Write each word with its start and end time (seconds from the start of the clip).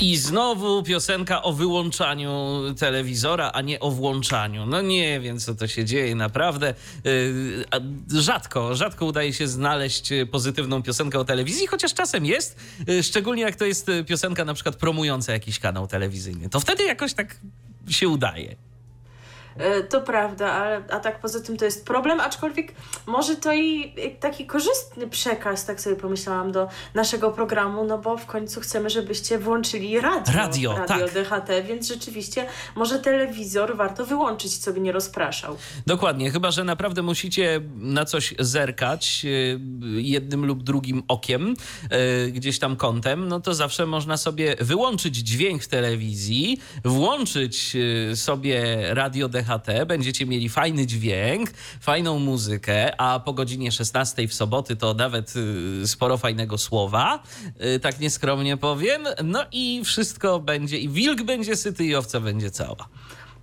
I 0.00 0.16
znowu 0.16 0.82
piosenka 0.82 1.42
o 1.42 1.52
wyłączaniu 1.52 2.60
telewizora, 2.78 3.50
a 3.54 3.62
nie 3.62 3.80
o 3.80 3.90
włączaniu. 3.90 4.66
No 4.66 4.80
nie 4.82 5.20
wiem, 5.20 5.40
co 5.40 5.54
to 5.54 5.66
się 5.66 5.84
dzieje 5.84 6.14
naprawdę. 6.14 6.74
Yy, 7.04 8.22
rzadko, 8.22 8.74
rzadko 8.74 9.06
udaje 9.06 9.32
się 9.32 9.48
znaleźć 9.48 10.10
pozytywną 10.30 10.82
piosenkę 10.82 11.18
o 11.18 11.24
telewizji, 11.24 11.66
chociaż 11.66 11.94
czasem 11.94 12.26
jest, 12.26 12.56
yy, 12.86 13.02
szczególnie 13.02 13.42
jak 13.42 13.56
to 13.56 13.64
jest 13.64 13.90
piosenka 14.06 14.44
na 14.44 14.54
przykład 14.54 14.76
promująca 14.76 15.32
jakiś 15.32 15.58
kanał 15.58 15.86
telewizyjny. 15.86 16.48
To 16.48 16.60
wtedy 16.60 16.84
jakoś 16.84 17.14
tak 17.14 17.36
się 17.88 18.08
udaje. 18.08 18.56
E, 19.58 19.82
to 19.82 20.00
prawda, 20.00 20.52
ale, 20.52 20.82
a 20.90 21.00
tak 21.00 21.20
poza 21.20 21.40
tym 21.40 21.56
to 21.56 21.64
jest 21.64 21.86
problem, 21.86 22.20
aczkolwiek 22.20 22.72
może 23.06 23.36
to 23.36 23.52
i 23.52 23.94
taki 24.20 24.46
korzystny 24.46 25.08
przekaz, 25.08 25.64
tak 25.64 25.80
sobie 25.80 25.96
pomyślałam, 25.96 26.52
do 26.52 26.68
naszego 26.94 27.30
programu, 27.30 27.84
no 27.84 27.98
bo 27.98 28.16
w 28.16 28.26
końcu 28.26 28.60
chcemy, 28.60 28.90
żebyście 28.90 29.38
włączyli 29.38 30.00
radio. 30.00 30.34
Radio, 30.34 30.76
radio 30.76 31.08
tak. 31.08 31.14
DHT, 31.14 31.66
więc 31.68 31.88
rzeczywiście 31.88 32.46
może 32.74 32.98
telewizor 32.98 33.76
warto 33.76 34.06
wyłączyć, 34.06 34.58
co 34.58 34.72
by 34.72 34.80
nie 34.80 34.92
rozpraszał. 34.92 35.56
Dokładnie, 35.86 36.30
chyba 36.30 36.50
że 36.50 36.64
naprawdę 36.64 37.02
musicie 37.02 37.60
na 37.76 38.04
coś 38.04 38.34
zerkać 38.38 39.22
y, 39.24 39.60
jednym 40.02 40.46
lub 40.46 40.62
drugim 40.62 41.02
okiem, 41.08 41.54
y, 42.26 42.32
gdzieś 42.32 42.58
tam 42.58 42.76
kątem, 42.76 43.28
no 43.28 43.40
to 43.40 43.54
zawsze 43.54 43.86
można 43.86 44.16
sobie 44.16 44.56
wyłączyć 44.60 45.16
dźwięk 45.16 45.62
w 45.62 45.68
telewizji, 45.68 46.60
włączyć 46.84 47.76
sobie 48.14 48.76
radio 48.94 49.28
DHT 49.28 49.45
DHT 49.46 49.86
będziecie 49.86 50.26
mieli 50.26 50.48
fajny 50.48 50.86
dźwięk, 50.86 51.50
fajną 51.80 52.18
muzykę, 52.18 53.00
a 53.00 53.20
po 53.20 53.32
godzinie 53.32 53.72
16 53.72 54.28
w 54.28 54.34
soboty 54.34 54.76
to 54.76 54.94
nawet 54.94 55.34
y, 55.82 55.88
sporo 55.88 56.16
fajnego 56.16 56.58
słowa, 56.58 57.22
y, 57.76 57.80
tak 57.80 58.00
nieskromnie 58.00 58.56
powiem. 58.56 59.02
No 59.24 59.44
i 59.52 59.82
wszystko 59.84 60.40
będzie, 60.40 60.78
i 60.78 60.88
wilk 60.88 61.22
będzie 61.22 61.56
syty, 61.56 61.84
i 61.84 61.94
owca 61.94 62.20
będzie 62.20 62.50
cała 62.50 62.88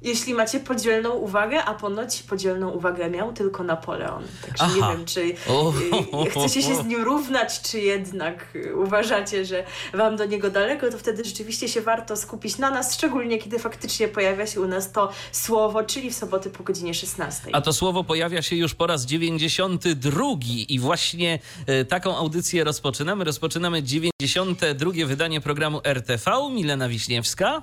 jeśli 0.03 0.33
macie 0.33 0.59
podzielną 0.59 1.11
uwagę, 1.11 1.63
a 1.63 1.73
ponoć 1.73 2.23
podzielną 2.23 2.69
uwagę 2.69 3.09
miał 3.09 3.33
tylko 3.33 3.63
Napoleon. 3.63 4.23
Także 4.41 4.63
Aha. 4.63 4.75
nie 4.75 4.97
wiem, 4.97 5.05
czy 5.05 5.21
y, 5.21 6.29
chcecie 6.29 6.61
się 6.61 6.75
z 6.75 6.85
nim 6.85 7.03
równać, 7.03 7.61
czy 7.61 7.79
jednak 7.79 8.57
uważacie, 8.75 9.45
że 9.45 9.63
wam 9.93 10.15
do 10.15 10.25
niego 10.25 10.49
daleko, 10.49 10.91
to 10.91 10.97
wtedy 10.97 11.23
rzeczywiście 11.23 11.67
się 11.67 11.81
warto 11.81 12.17
skupić 12.17 12.57
na 12.57 12.69
nas, 12.69 12.93
szczególnie 12.93 13.37
kiedy 13.37 13.59
faktycznie 13.59 14.07
pojawia 14.07 14.47
się 14.47 14.61
u 14.61 14.67
nas 14.67 14.91
to 14.91 15.09
słowo, 15.31 15.83
czyli 15.83 16.09
w 16.09 16.15
soboty 16.15 16.49
po 16.49 16.63
godzinie 16.63 16.93
16. 16.93 17.49
A 17.51 17.61
to 17.61 17.73
słowo 17.73 18.03
pojawia 18.03 18.41
się 18.41 18.55
już 18.55 18.75
po 18.75 18.87
raz 18.87 19.05
92 19.05 20.23
i 20.69 20.79
właśnie 20.79 21.39
y, 21.69 21.85
taką 21.85 22.17
audycję 22.17 22.63
rozpoczynamy. 22.63 23.23
Rozpoczynamy 23.23 23.83
92 23.83 24.91
wydanie 25.05 25.41
programu 25.41 25.81
RTV. 25.83 26.31
Milena 26.51 26.89
Wiśniewska 26.89 27.61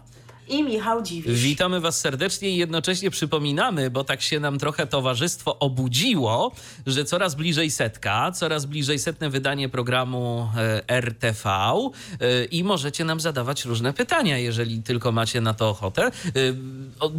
i 0.50 0.62
Michał 0.64 1.02
Dziwisz. 1.02 1.40
Witamy 1.40 1.80
Was 1.80 2.00
serdecznie 2.00 2.50
i 2.50 2.56
jednocześnie 2.56 3.10
przypominamy, 3.10 3.90
bo 3.90 4.04
tak 4.04 4.22
się 4.22 4.40
nam 4.40 4.58
trochę 4.58 4.86
towarzystwo 4.86 5.58
obudziło, 5.58 6.52
że 6.86 7.04
coraz 7.04 7.34
bliżej 7.34 7.70
setka, 7.70 8.32
coraz 8.32 8.66
bliżej 8.66 8.98
setne 8.98 9.30
wydanie 9.30 9.68
programu 9.68 10.48
e, 10.56 10.88
RTV 10.88 11.50
e, 11.50 12.44
i 12.44 12.64
możecie 12.64 13.04
nam 13.04 13.20
zadawać 13.20 13.64
różne 13.64 13.92
pytania, 13.92 14.38
jeżeli 14.38 14.82
tylko 14.82 15.12
macie 15.12 15.40
na 15.40 15.54
to 15.54 15.68
ochotę. 15.68 16.06
E, 16.06 16.10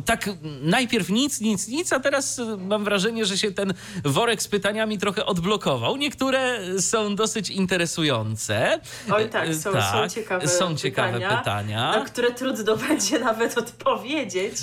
tak 0.06 0.30
najpierw 0.62 1.10
nic, 1.10 1.42
nic, 1.42 1.68
nic, 1.68 1.94
a 1.94 2.00
teraz 2.00 2.42
mam 2.58 2.84
wrażenie, 2.84 3.26
że 3.26 3.38
się 3.38 3.52
ten 3.52 3.74
worek 4.04 4.42
z 4.42 4.48
pytaniami 4.48 4.98
trochę 4.98 5.26
odblokował. 5.26 5.98
Niektóre 5.98 6.60
są 6.82 7.16
dosyć 7.16 7.50
interesujące. 7.50 8.80
Oj 9.12 9.30
tak, 9.30 9.56
są, 9.56 9.72
tak, 9.74 9.92
są 9.92 10.10
ciekawe, 10.16 10.48
są 10.48 10.76
ciekawe 10.76 11.14
pytania, 11.14 11.38
pytania, 11.38 11.92
na 11.92 12.06
które 12.06 12.32
trudno 12.32 12.78
będzie 12.88 13.21
nawet 13.26 13.58
odpowiedzieć. 13.58 14.56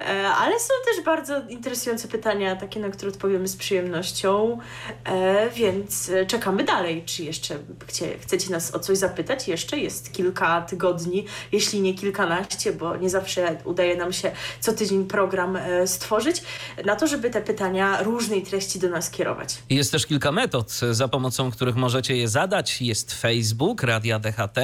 E, 0.00 0.28
ale 0.28 0.60
są 0.60 0.74
też 0.86 1.04
bardzo 1.04 1.40
interesujące 1.48 2.08
pytania, 2.08 2.56
takie, 2.56 2.80
na 2.80 2.88
które 2.88 3.12
odpowiemy 3.12 3.48
z 3.48 3.56
przyjemnością, 3.56 4.58
e, 5.04 5.50
więc 5.50 6.10
czekamy 6.26 6.64
dalej. 6.64 7.02
Czy 7.06 7.24
jeszcze 7.24 7.56
chcie, 7.86 8.18
chcecie 8.18 8.50
nas 8.50 8.74
o 8.74 8.78
coś 8.78 8.98
zapytać? 8.98 9.48
Jeszcze 9.48 9.78
jest 9.78 10.12
kilka 10.12 10.62
tygodni, 10.62 11.26
jeśli 11.52 11.80
nie 11.80 11.94
kilkanaście, 11.94 12.72
bo 12.72 12.96
nie 12.96 13.10
zawsze 13.10 13.56
udaje 13.64 13.96
nam 13.96 14.12
się 14.12 14.32
co 14.60 14.72
tydzień 14.72 15.06
program 15.06 15.56
e, 15.56 15.86
stworzyć, 15.86 16.42
na 16.84 16.96
to, 16.96 17.06
żeby 17.06 17.30
te 17.30 17.42
pytania 17.42 18.02
różnej 18.02 18.42
treści 18.42 18.78
do 18.78 18.88
nas 18.88 19.10
kierować. 19.10 19.58
Jest 19.70 19.92
też 19.92 20.06
kilka 20.06 20.32
metod, 20.32 20.70
za 20.90 21.08
pomocą 21.08 21.50
których 21.50 21.76
możecie 21.76 22.16
je 22.16 22.28
zadać. 22.28 22.82
Jest 22.82 23.14
Facebook, 23.14 23.82
Radia 23.82 24.18
DHT, 24.18 24.58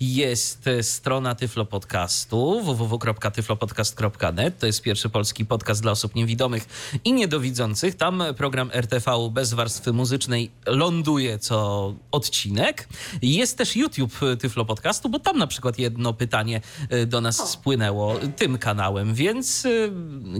jest 0.00 0.64
strona 0.82 1.34
Tyflo 1.34 1.64
Podcastu, 1.64 2.62
www.tyflopodcast.net. 2.76 4.58
To 4.58 4.66
jest 4.66 4.82
pierwszy 4.82 5.08
polski 5.08 5.46
podcast 5.46 5.82
dla 5.82 5.92
osób 5.92 6.14
niewidomych 6.14 6.66
i 7.04 7.12
niedowidzących. 7.12 7.94
Tam 7.94 8.22
program 8.36 8.70
RTV 8.72 9.30
bez 9.30 9.54
warstwy 9.54 9.92
muzycznej 9.92 10.50
ląduje 10.66 11.38
co 11.38 11.94
odcinek. 12.10 12.88
Jest 13.22 13.58
też 13.58 13.76
YouTube 13.76 14.20
Tyflo 14.38 14.64
Podcastu, 14.64 15.08
bo 15.08 15.18
tam 15.18 15.38
na 15.38 15.46
przykład 15.46 15.78
jedno 15.78 16.12
pytanie 16.12 16.60
y, 16.92 17.06
do 17.06 17.20
nas 17.20 17.50
spłynęło 17.50 18.18
tym 18.36 18.58
kanałem, 18.58 19.14
więc 19.14 19.64
y, 19.64 19.92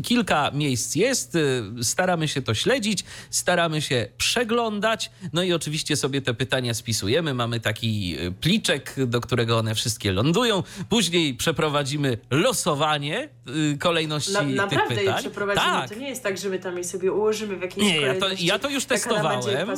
kilka 0.02 0.50
miejsc 0.50 0.94
jest. 0.94 1.34
Y, 1.34 1.62
staramy 1.82 2.28
się 2.28 2.42
to 2.42 2.54
śledzić, 2.54 3.04
staramy 3.30 3.82
się 3.82 4.08
przeglądać, 4.18 5.10
no 5.32 5.42
i 5.42 5.52
oczywiście 5.52 5.96
sobie 5.96 6.22
te 6.22 6.34
pytania 6.34 6.74
spisujemy. 6.74 7.34
Mamy 7.34 7.60
taki 7.60 8.16
pliczek, 8.40 8.94
do 9.06 9.20
którego 9.20 9.58
one 9.58 9.74
wszystkie 9.74 10.12
lądują. 10.12 10.62
Później 10.88 11.34
przeprowadzimy 11.34 12.18
losowanie 12.30 13.28
y, 13.74 13.78
kolejności 13.78 14.32
Na, 14.32 14.42
naprawdę 14.42 14.88
tych 14.88 14.98
pytań. 14.98 15.20
Przeprowadzimy. 15.20 15.66
Tak. 15.66 15.88
To 15.88 15.94
nie 15.94 16.08
jest 16.08 16.22
tak, 16.22 16.38
że 16.38 16.48
my 16.48 16.58
tam 16.58 16.78
je 16.78 16.84
sobie 16.84 17.12
ułożymy 17.12 17.56
w 17.56 17.62
jakiejś 17.62 17.86
Nie, 17.86 18.00
ja 18.00 18.14
to, 18.14 18.26
ja 18.38 18.58
to 18.58 18.68
już 18.70 18.84
testowałem. 18.84 19.68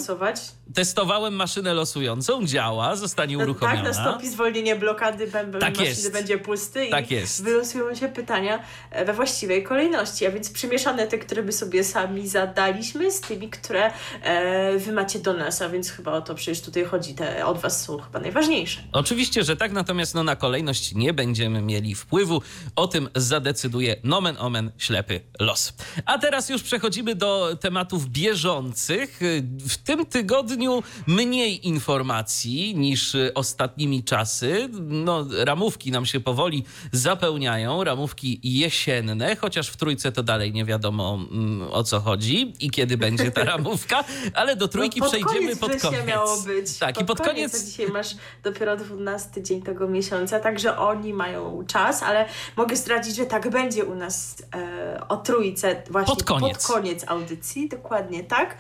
Testowałem 0.74 1.34
maszynę 1.34 1.74
losującą, 1.74 2.46
działa, 2.46 2.96
zostanie 2.96 3.36
no, 3.36 3.44
uruchomiona. 3.44 3.76
Tak, 3.76 3.84
nastąpi 3.84 4.28
zwolnienie 4.28 4.76
blokady, 4.76 5.26
bęben 5.26 5.60
tak 5.60 5.70
maszyny 5.70 5.88
jest. 5.88 6.12
będzie 6.12 6.38
pusty 6.38 6.88
tak 6.90 7.10
i 7.10 7.14
jest. 7.14 7.44
wylosują 7.44 7.94
się 7.94 8.08
pytania 8.08 8.62
e, 8.90 9.04
we 9.04 9.12
właściwej 9.12 9.64
kolejności, 9.64 10.26
a 10.26 10.30
więc 10.30 10.50
przymieszane 10.50 11.06
te, 11.06 11.18
które 11.18 11.42
by 11.42 11.52
sobie 11.52 11.84
sami 11.84 12.28
zadaliśmy 12.28 13.10
z 13.12 13.20
tymi, 13.20 13.48
które 13.48 13.92
e, 14.22 14.78
wy 14.78 14.92
macie 14.92 15.18
do 15.18 15.32
nas, 15.32 15.62
a 15.62 15.68
więc 15.68 15.90
chyba 15.90 16.12
o 16.12 16.20
to 16.20 16.34
przecież 16.34 16.60
tutaj 16.60 16.84
chodzi, 16.84 17.14
te 17.14 17.46
od 17.46 17.58
was 17.58 17.84
są 17.84 17.98
chyba 17.98 18.20
najważniejsze. 18.20 18.80
Oczywiście, 18.92 19.44
że 19.44 19.56
tak, 19.56 19.72
natomiast 19.72 20.14
no, 20.14 20.22
na 20.22 20.36
kolejność 20.36 20.94
nie 20.94 21.12
będziemy 21.12 21.62
mieli 21.62 21.94
wpływu. 21.94 22.27
O 22.76 22.88
tym 22.88 23.08
zadecyduje 23.14 23.96
nomen 24.04 24.36
omen 24.38 24.70
ślepy 24.78 25.20
los. 25.40 25.72
A 26.04 26.18
teraz 26.18 26.48
już 26.48 26.62
przechodzimy 26.62 27.14
do 27.14 27.56
tematów 27.60 28.08
bieżących. 28.08 29.20
W 29.68 29.76
tym 29.76 30.06
tygodniu 30.06 30.82
mniej 31.06 31.66
informacji 31.68 32.76
niż 32.76 33.16
ostatnimi 33.34 34.04
czasy. 34.04 34.68
No, 34.80 35.26
ramówki 35.44 35.92
nam 35.92 36.06
się 36.06 36.20
powoli 36.20 36.64
zapełniają, 36.92 37.84
ramówki 37.84 38.40
jesienne, 38.42 39.36
chociaż 39.36 39.68
w 39.68 39.76
trójce 39.76 40.12
to 40.12 40.22
dalej 40.22 40.52
nie 40.52 40.64
wiadomo 40.64 41.18
mm, 41.30 41.68
o 41.70 41.84
co 41.84 42.00
chodzi 42.00 42.52
i 42.60 42.70
kiedy 42.70 42.96
będzie 42.96 43.30
ta 43.30 43.44
ramówka, 43.54 44.04
ale 44.34 44.56
do 44.56 44.68
trójki 44.68 45.00
no, 45.00 45.06
pod 45.06 45.14
przejdziemy 45.14 45.56
pod 45.56 45.80
koniec. 45.80 46.06
miało 46.06 46.42
być. 46.42 46.78
Tak, 46.78 46.94
pod 46.94 47.02
i 47.02 47.06
pod 47.06 47.18
koniec. 47.18 47.52
koniec... 47.52 47.66
Dzisiaj 47.66 47.88
masz 47.88 48.16
dopiero 48.42 48.76
12 48.76 49.42
dzień 49.42 49.62
tego 49.62 49.88
miesiąca, 49.88 50.40
także 50.40 50.78
oni 50.78 51.12
mają 51.12 51.64
czas, 51.66 52.02
ale 52.02 52.17
mogę 52.56 52.76
zdradzić, 52.76 53.16
że 53.16 53.26
tak 53.26 53.50
będzie 53.50 53.84
u 53.84 53.94
nas 53.94 54.36
e, 54.54 55.08
o 55.08 55.16
trójce 55.16 55.82
właśnie 55.90 56.14
pod 56.14 56.24
koniec. 56.24 56.66
pod 56.66 56.76
koniec 56.76 57.04
audycji, 57.06 57.68
dokładnie 57.68 58.24
tak. 58.24 58.56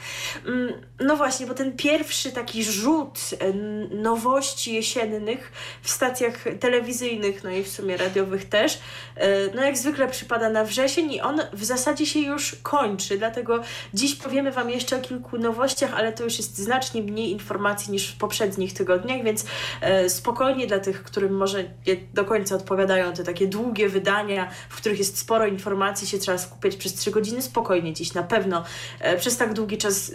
Mm, 0.46 0.72
no 1.00 1.16
właśnie, 1.16 1.46
bo 1.46 1.54
ten 1.54 1.76
pierwszy 1.76 2.32
taki 2.32 2.64
rzut 2.64 3.18
e, 3.40 3.52
nowości 3.96 4.74
jesiennych 4.74 5.52
w 5.82 5.90
stacjach 5.90 6.44
telewizyjnych, 6.60 7.44
no 7.44 7.50
i 7.50 7.62
w 7.62 7.68
sumie 7.68 7.96
radiowych 7.96 8.48
też, 8.48 8.78
e, 9.16 9.54
no 9.54 9.62
jak 9.62 9.78
zwykle 9.78 10.08
przypada 10.08 10.50
na 10.50 10.64
wrzesień 10.64 11.12
i 11.12 11.20
on 11.20 11.40
w 11.52 11.64
zasadzie 11.64 12.06
się 12.06 12.20
już 12.20 12.56
kończy, 12.62 13.18
dlatego 13.18 13.60
dziś 13.94 14.14
powiemy 14.14 14.52
Wam 14.52 14.70
jeszcze 14.70 14.96
o 14.96 15.00
kilku 15.00 15.38
nowościach, 15.38 15.94
ale 15.94 16.12
to 16.12 16.24
już 16.24 16.38
jest 16.38 16.58
znacznie 16.58 17.02
mniej 17.02 17.30
informacji 17.30 17.92
niż 17.92 18.12
w 18.12 18.18
poprzednich 18.18 18.72
tygodniach, 18.72 19.22
więc 19.22 19.44
e, 19.80 20.10
spokojnie 20.10 20.66
dla 20.66 20.78
tych, 20.78 21.02
którym 21.02 21.36
może 21.36 21.64
nie 21.86 21.96
do 22.14 22.24
końca 22.24 22.54
odpowiadają 22.54 23.12
te 23.12 23.24
takie 23.24 23.47
długie 23.48 23.88
wydania, 23.88 24.50
w 24.68 24.76
których 24.76 24.98
jest 24.98 25.18
sporo 25.18 25.46
informacji, 25.46 26.08
się 26.08 26.18
trzeba 26.18 26.38
skupiać 26.38 26.76
przez 26.76 26.94
trzy 26.94 27.10
godziny, 27.10 27.42
spokojnie 27.42 27.92
dziś 27.92 28.14
na 28.14 28.22
pewno 28.22 28.64
e, 29.00 29.16
przez 29.16 29.36
tak 29.36 29.54
długi 29.54 29.78
czas 29.78 30.12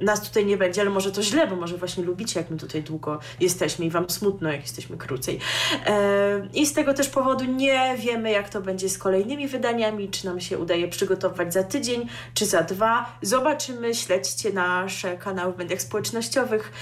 e, 0.00 0.04
nas 0.04 0.22
tutaj 0.22 0.46
nie 0.46 0.56
będzie, 0.56 0.80
ale 0.80 0.90
może 0.90 1.12
to 1.12 1.22
źle, 1.22 1.46
bo 1.46 1.56
może 1.56 1.76
właśnie 1.76 2.04
lubicie, 2.04 2.40
jak 2.40 2.50
my 2.50 2.56
tutaj 2.56 2.82
długo 2.82 3.18
jesteśmy 3.40 3.84
i 3.84 3.90
wam 3.90 4.10
smutno, 4.10 4.52
jak 4.52 4.62
jesteśmy 4.62 4.96
krócej. 4.96 5.38
E, 5.86 6.48
I 6.54 6.66
z 6.66 6.72
tego 6.72 6.94
też 6.94 7.08
powodu 7.08 7.44
nie 7.44 7.96
wiemy, 7.98 8.30
jak 8.30 8.48
to 8.48 8.60
będzie 8.60 8.88
z 8.88 8.98
kolejnymi 8.98 9.48
wydaniami, 9.48 10.08
czy 10.08 10.26
nam 10.26 10.40
się 10.40 10.58
udaje 10.58 10.88
przygotować 10.88 11.52
za 11.52 11.62
tydzień, 11.62 12.08
czy 12.34 12.46
za 12.46 12.62
dwa. 12.62 13.18
Zobaczymy, 13.22 13.94
śledźcie 13.94 14.52
nasze 14.52 15.16
kanały 15.16 15.52
w 15.52 15.58
mediach 15.58 15.82
społecznościowych, 15.82 16.72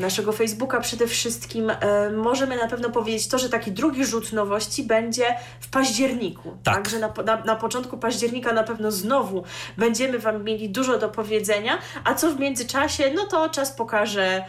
naszego 0.00 0.32
Facebooka 0.32 0.80
przede 0.80 1.06
wszystkim. 1.06 1.72
Możemy 2.16 2.56
na 2.56 2.68
pewno 2.68 2.90
powiedzieć 2.90 3.28
to, 3.28 3.38
że 3.38 3.48
taki 3.48 3.72
drugi 3.72 4.04
rzut 4.04 4.32
nowości 4.32 4.82
będzie 4.82 5.13
w 5.60 5.68
październiku. 5.68 6.56
Tak. 6.62 6.74
Także 6.74 6.98
na, 6.98 7.12
na, 7.26 7.44
na 7.44 7.56
początku 7.56 7.98
października 7.98 8.52
na 8.52 8.62
pewno 8.62 8.90
znowu 8.90 9.44
będziemy 9.76 10.18
Wam 10.18 10.44
mieli 10.44 10.70
dużo 10.70 10.98
do 10.98 11.08
powiedzenia, 11.08 11.78
a 12.04 12.14
co 12.14 12.30
w 12.30 12.40
międzyczasie, 12.40 13.12
no 13.14 13.26
to 13.26 13.48
czas 13.48 13.72
pokaże. 13.72 14.44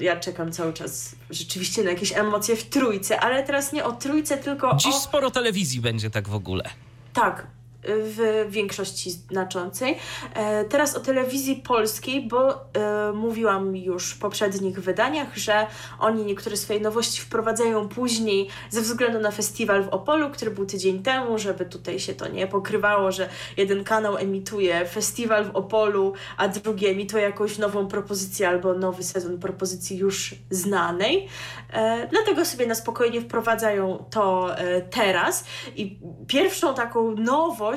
Ja 0.00 0.16
czekam 0.16 0.52
cały 0.52 0.72
czas 0.72 1.14
rzeczywiście 1.30 1.84
na 1.84 1.90
jakieś 1.90 2.16
emocje 2.16 2.56
w 2.56 2.64
trójce, 2.68 3.20
ale 3.20 3.42
teraz 3.42 3.72
nie 3.72 3.84
o 3.84 3.92
trójce, 3.92 4.36
tylko 4.36 4.76
Dziś 4.76 4.94
o... 4.94 4.98
sporo 4.98 5.30
telewizji 5.30 5.80
będzie 5.80 6.10
tak 6.10 6.28
w 6.28 6.34
ogóle. 6.34 6.64
Tak, 7.12 7.46
w 7.84 8.46
większości 8.48 9.10
znaczącej. 9.10 9.98
E, 10.34 10.64
Teraz 10.64 10.96
o 10.96 11.00
telewizji 11.00 11.56
polskiej, 11.56 12.28
bo 12.28 12.54
e, 12.54 13.12
mówiłam 13.14 13.76
już 13.76 14.10
w 14.10 14.18
poprzednich 14.18 14.80
wydaniach, 14.80 15.36
że 15.36 15.66
oni 15.98 16.24
niektóre 16.24 16.56
swoje 16.56 16.80
nowości 16.80 17.20
wprowadzają 17.20 17.88
później 17.88 18.48
ze 18.70 18.80
względu 18.80 19.18
na 19.18 19.30
festiwal 19.30 19.84
w 19.84 19.88
Opolu, 19.88 20.30
który 20.30 20.50
był 20.50 20.66
tydzień 20.66 21.02
temu, 21.02 21.38
żeby 21.38 21.64
tutaj 21.64 22.00
się 22.00 22.14
to 22.14 22.28
nie 22.28 22.46
pokrywało, 22.46 23.12
że 23.12 23.28
jeden 23.56 23.84
kanał 23.84 24.16
emituje 24.16 24.86
festiwal 24.86 25.44
w 25.44 25.56
Opolu, 25.56 26.12
a 26.36 26.48
drugi 26.48 26.86
emituje 26.86 27.22
jakąś 27.22 27.58
nową 27.58 27.88
propozycję 27.88 28.48
albo 28.48 28.74
nowy 28.74 29.02
sezon 29.02 29.38
propozycji 29.38 29.96
już 29.96 30.34
znanej. 30.50 31.28
E, 31.72 32.08
Dlatego 32.10 32.44
sobie 32.44 32.66
na 32.66 32.74
spokojnie 32.74 33.20
wprowadzają 33.20 34.04
to 34.10 34.56
teraz. 34.90 35.44
I 35.76 35.98
pierwszą 36.26 36.74
taką 36.74 37.14
nowość 37.14 37.71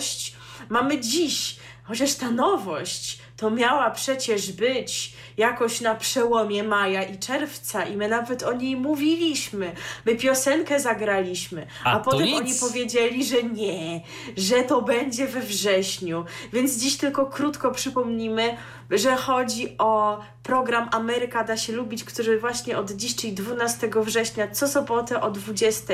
mamy 0.69 0.99
dziś, 0.99 1.55
chociaż 1.83 2.13
ta 2.13 2.31
nowość 2.31 3.19
to 3.37 3.49
miała 3.49 3.91
przecież 3.91 4.51
być 4.51 5.13
jakoś 5.37 5.81
na 5.81 5.95
przełomie 5.95 6.63
maja 6.63 7.03
i 7.03 7.19
czerwca 7.19 7.85
i 7.85 7.97
my 7.97 8.07
nawet 8.07 8.43
o 8.43 8.53
niej 8.53 8.75
mówiliśmy. 8.75 9.71
My 10.05 10.15
piosenkę 10.15 10.79
zagraliśmy, 10.79 11.67
a, 11.83 11.91
A 11.91 11.99
potem 11.99 12.25
nic. 12.25 12.37
oni 12.37 12.53
powiedzieli, 12.59 13.25
że 13.25 13.43
nie, 13.43 14.01
że 14.37 14.63
to 14.63 14.81
będzie 14.81 15.27
we 15.27 15.39
wrześniu. 15.41 16.25
Więc 16.53 16.77
dziś 16.77 16.97
tylko 16.97 17.25
krótko 17.25 17.71
przypomnimy, 17.71 18.57
że 18.91 19.15
chodzi 19.15 19.75
o 19.77 20.19
program 20.43 20.89
Ameryka 20.91 21.43
da 21.43 21.57
się 21.57 21.73
lubić, 21.73 22.03
który 22.03 22.39
właśnie 22.39 22.77
od 22.77 22.91
dziś, 22.91 23.15
czyli 23.15 23.33
12 23.33 23.89
września, 23.95 24.47
co 24.47 24.67
sobotę 24.67 25.21
o 25.21 25.31
20 25.31 25.93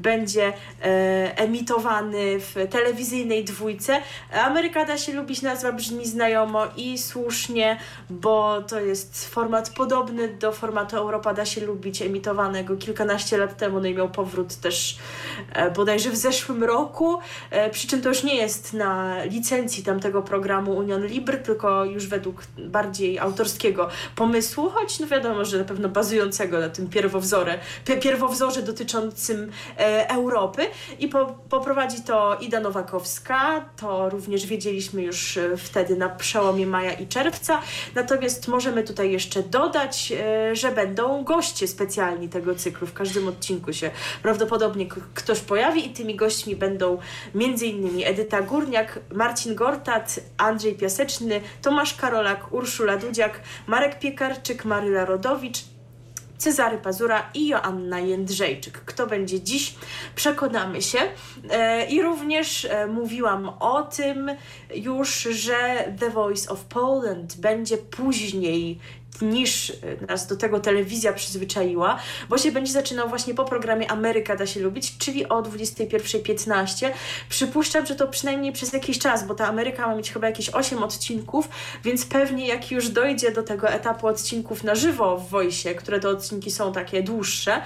będzie 0.00 0.52
e, 0.82 1.38
emitowany 1.38 2.40
w 2.40 2.54
telewizyjnej 2.70 3.44
dwójce. 3.44 4.02
Ameryka 4.32 4.84
da 4.84 4.98
się 4.98 5.12
lubić, 5.12 5.42
nazwa 5.42 5.72
brzmi 5.72 6.06
znajomo 6.06 6.66
i 6.76 6.98
słusznie, 6.98 7.78
bo 8.10 8.62
to 8.62 8.77
jest 8.86 9.28
format 9.28 9.70
podobny 9.70 10.28
do 10.28 10.52
formatu 10.52 10.96
Europa 10.96 11.34
da 11.34 11.44
się 11.46 11.60
lubić, 11.66 12.02
emitowanego 12.02 12.76
kilkanaście 12.76 13.38
lat 13.38 13.56
temu, 13.56 13.80
no 13.80 13.86
i 13.86 13.94
miał 13.94 14.10
powrót 14.10 14.56
też 14.56 14.98
e, 15.52 15.70
bodajże 15.70 16.10
w 16.10 16.16
zeszłym 16.16 16.64
roku, 16.64 17.18
e, 17.50 17.70
przy 17.70 17.88
czym 17.88 18.02
to 18.02 18.08
już 18.08 18.22
nie 18.22 18.36
jest 18.36 18.72
na 18.72 19.24
licencji 19.24 19.84
tamtego 19.84 20.22
programu 20.22 20.76
Union 20.76 21.06
Libre, 21.06 21.38
tylko 21.38 21.84
już 21.84 22.06
według 22.06 22.42
bardziej 22.58 23.18
autorskiego 23.18 23.88
pomysłu, 24.16 24.70
choć 24.70 24.98
no 24.98 25.06
wiadomo, 25.06 25.44
że 25.44 25.58
na 25.58 25.64
pewno 25.64 25.88
bazującego 25.88 26.60
na 26.60 26.68
tym 26.68 26.88
pierwowzorze, 26.88 27.58
pie- 27.84 28.00
pierwowzorze 28.00 28.62
dotyczącym 28.62 29.52
e, 29.78 30.10
Europy. 30.10 30.62
I 30.98 31.08
po, 31.08 31.26
poprowadzi 31.26 32.02
to 32.02 32.36
Ida 32.40 32.60
Nowakowska, 32.60 33.64
to 33.76 34.10
również 34.10 34.46
wiedzieliśmy 34.46 35.02
już 35.02 35.36
e, 35.36 35.56
wtedy 35.56 35.96
na 35.96 36.08
przełomie 36.08 36.66
maja 36.66 36.92
i 36.92 37.06
czerwca, 37.06 37.60
natomiast 37.94 38.48
możemy 38.68 38.86
tutaj 38.86 39.12
jeszcze 39.12 39.42
dodać, 39.42 40.12
e, 40.12 40.56
że 40.56 40.72
będą 40.72 41.24
goście 41.24 41.68
specjalni 41.68 42.28
tego 42.28 42.54
cyklu, 42.54 42.86
w 42.86 42.92
każdym 42.92 43.28
odcinku 43.28 43.72
się 43.72 43.90
prawdopodobnie 44.22 44.86
ktoś 45.14 45.40
pojawi 45.40 45.86
i 45.86 45.90
tymi 45.90 46.16
gośćmi 46.16 46.56
będą 46.56 46.98
m.in. 47.34 48.02
Edyta 48.04 48.42
Górniak, 48.42 48.98
Marcin 49.12 49.54
Gortat, 49.54 50.20
Andrzej 50.36 50.74
Piaseczny, 50.74 51.40
Tomasz 51.62 51.94
Karolak, 51.94 52.52
Urszula 52.52 52.96
Dudziak, 52.96 53.40
Marek 53.66 53.98
Piekarczyk, 53.98 54.64
Maryla 54.64 55.04
Rodowicz, 55.04 55.58
Cezary 56.38 56.78
Pazura 56.78 57.30
i 57.34 57.48
Joanna 57.48 58.00
Jędrzejczyk. 58.00 58.80
Kto 58.84 59.06
będzie 59.06 59.40
dziś, 59.40 59.74
przekonamy 60.14 60.82
się. 60.82 60.98
E, 61.50 61.86
I 61.86 62.02
również 62.02 62.64
e, 62.64 62.86
mówiłam 62.86 63.48
o 63.48 63.82
tym 63.82 64.30
już, 64.74 65.22
że 65.22 65.84
The 66.00 66.10
Voice 66.10 66.50
of 66.50 66.64
Poland 66.64 67.36
będzie 67.36 67.78
później 67.78 68.78
niż 69.22 69.72
nas 70.08 70.26
do 70.26 70.36
tego 70.36 70.60
telewizja 70.60 71.12
przyzwyczaiła, 71.12 71.98
bo 72.28 72.38
się 72.38 72.52
będzie 72.52 72.72
zaczynał 72.72 73.08
właśnie 73.08 73.34
po 73.34 73.44
programie 73.44 73.90
Ameryka 73.90 74.36
da 74.36 74.46
się 74.46 74.60
lubić, 74.60 74.98
czyli 74.98 75.28
o 75.28 75.42
21.15. 75.42 76.90
Przypuszczam, 77.28 77.86
że 77.86 77.94
to 77.94 78.08
przynajmniej 78.08 78.52
przez 78.52 78.72
jakiś 78.72 78.98
czas, 78.98 79.26
bo 79.26 79.34
ta 79.34 79.46
Ameryka 79.46 79.86
ma 79.86 79.94
mieć 79.94 80.12
chyba 80.12 80.26
jakieś 80.26 80.50
8 80.50 80.82
odcinków, 80.82 81.48
więc 81.84 82.06
pewnie 82.06 82.46
jak 82.46 82.70
już 82.70 82.88
dojdzie 82.88 83.32
do 83.32 83.42
tego 83.42 83.68
etapu 83.68 84.06
odcinków 84.06 84.64
na 84.64 84.74
żywo 84.74 85.18
w 85.18 85.28
Voice, 85.28 85.74
które 85.74 86.00
to 86.00 86.10
odcinki 86.10 86.50
są 86.50 86.72
takie 86.72 87.02
dłuższe, 87.02 87.62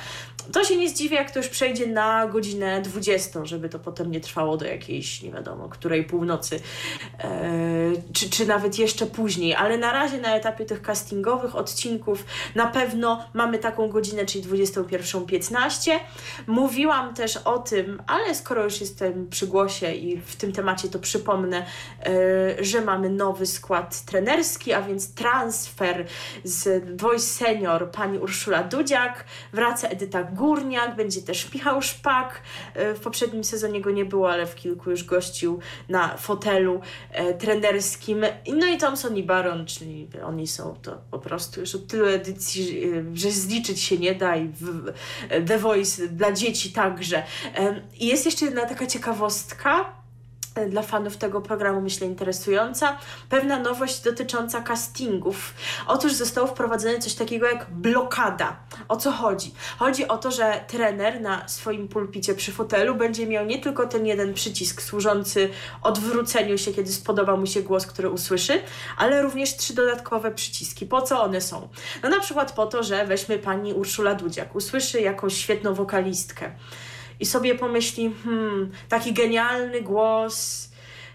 to 0.53 0.65
się 0.65 0.77
nie 0.77 0.89
zdziwię, 0.89 1.17
jak 1.17 1.31
to 1.31 1.39
już 1.39 1.49
przejdzie 1.49 1.87
na 1.87 2.27
godzinę 2.27 2.83
20, 2.83 3.45
żeby 3.45 3.69
to 3.69 3.79
potem 3.79 4.11
nie 4.11 4.21
trwało 4.21 4.57
do 4.57 4.65
jakiejś, 4.65 5.23
nie 5.23 5.31
wiadomo, 5.31 5.69
której 5.69 6.05
północy, 6.05 6.61
e, 7.19 7.53
czy, 8.13 8.31
czy 8.31 8.47
nawet 8.47 8.79
jeszcze 8.79 9.07
później. 9.07 9.55
Ale 9.55 9.79
na 9.79 9.93
razie 9.93 10.19
na 10.19 10.37
etapie 10.37 10.65
tych 10.65 10.83
castingowych 10.83 11.42
odcinków 11.51 12.25
na 12.55 12.67
pewno 12.67 13.25
mamy 13.35 13.59
taką 13.59 13.89
godzinę, 13.89 14.27
czyli 14.27 14.45
21.15. 14.45 15.91
Mówiłam 16.47 17.15
też 17.15 17.37
o 17.37 17.59
tym, 17.59 18.03
ale 18.07 18.35
skoro 18.35 18.65
już 18.65 18.81
jestem 18.81 19.29
przy 19.29 19.47
głosie 19.47 19.93
i 19.93 20.21
w 20.21 20.37
tym 20.37 20.53
temacie 20.53 20.89
to 20.89 20.99
przypomnę, 20.99 21.67
e, 22.07 22.65
że 22.65 22.81
mamy 22.81 23.11
nowy 23.11 23.47
skład 23.47 24.05
trenerski, 24.05 24.73
a 24.73 24.83
więc 24.83 25.15
transfer 25.15 26.07
z 26.45 26.85
Voice 27.01 27.25
Senior 27.25 27.91
pani 27.91 28.19
Urszula 28.19 28.63
Dudziak, 28.63 29.25
wraca 29.53 29.89
Edyta 29.89 30.23
Górniak, 30.23 30.97
będzie 30.97 31.23
też 31.23 31.55
Michał 31.55 31.83
Szpak. 31.83 32.43
E, 32.75 32.95
W 32.95 33.01
poprzednim 33.01 33.45
sezonie 33.45 33.81
go 33.81 33.91
nie 33.91 34.05
było, 34.05 34.31
ale 34.31 34.47
w 34.47 34.55
kilku 34.55 34.91
już 34.91 35.05
gościł 35.05 35.61
na 35.89 36.17
fotelu 36.17 36.81
e, 37.11 37.35
trenerskim. 37.35 38.25
No 38.57 38.67
i 38.67 38.79
Thompson 38.79 39.17
i 39.17 39.23
Baron, 39.23 39.67
czyli 39.67 40.09
oni 40.25 40.47
są 40.47 40.77
to 40.83 40.99
po 41.11 41.19
prostu 41.19 41.32
już 41.61 41.75
od 41.75 41.87
tylu 41.87 42.07
edycji, 42.07 42.85
e, 42.85 43.17
że 43.17 43.31
zliczyć 43.31 43.81
się 43.81 43.99
nie 43.99 44.15
da 44.15 44.37
i 44.37 44.53
The 45.47 45.59
Voice 45.59 46.09
dla 46.09 46.33
dzieci 46.33 46.73
także. 46.73 47.23
I 48.01 48.07
jest 48.07 48.25
jeszcze 48.25 48.45
jedna 48.45 48.67
taka 48.67 48.87
ciekawostka, 48.87 50.02
dla 50.69 50.83
fanów 50.83 51.17
tego 51.17 51.41
programu, 51.41 51.81
myślę, 51.81 52.07
interesująca. 52.07 52.99
Pewna 53.29 53.59
nowość 53.59 54.01
dotycząca 54.01 54.61
castingów. 54.61 55.55
Otóż 55.87 56.13
zostało 56.13 56.47
wprowadzone 56.47 56.99
coś 56.99 57.15
takiego 57.15 57.47
jak 57.47 57.71
blokada. 57.71 58.57
O 58.89 58.97
co 58.97 59.13
chodzi? 59.13 59.55
Chodzi 59.79 60.09
o 60.09 60.19
to, 60.19 60.31
że 60.31 60.65
trener 60.69 61.21
na 61.21 61.49
swoim 61.49 61.89
pulpicie 61.89 62.35
przy 62.35 62.53
fotelu 62.53 62.95
będzie 62.95 63.27
miał 63.27 63.47
nie 63.47 63.59
tylko 63.59 63.87
ten 63.87 64.07
jeden 64.07 64.35
przycisk 64.35 64.83
służący 64.83 65.51
odwróceniu 65.83 66.59
się, 66.59 66.73
kiedy 66.73 66.93
spodoba 66.93 67.37
mu 67.37 67.47
się 67.47 67.63
głos, 67.63 67.87
który 67.87 68.11
usłyszy, 68.11 68.63
ale 68.97 69.23
również 69.23 69.57
trzy 69.57 69.75
dodatkowe 69.75 70.31
przyciski. 70.31 70.87
Po 70.87 71.03
co 71.03 71.23
one 71.23 71.41
są? 71.41 71.69
No 72.03 72.09
na 72.09 72.21
przykład 72.21 72.53
po 72.53 72.67
to, 72.67 72.83
że 72.83 73.07
weźmy 73.07 73.39
pani 73.39 73.75
Urszula 73.75 74.15
Dudziak, 74.15 74.55
usłyszy 74.57 75.01
jakąś 75.01 75.35
świetną 75.35 75.75
wokalistkę 75.75 76.51
i 77.23 77.27
sobie 77.27 77.55
pomyśli, 77.55 78.15
hmm, 78.25 78.71
taki 78.89 79.13
genialny 79.13 79.83
głos, 79.83 80.69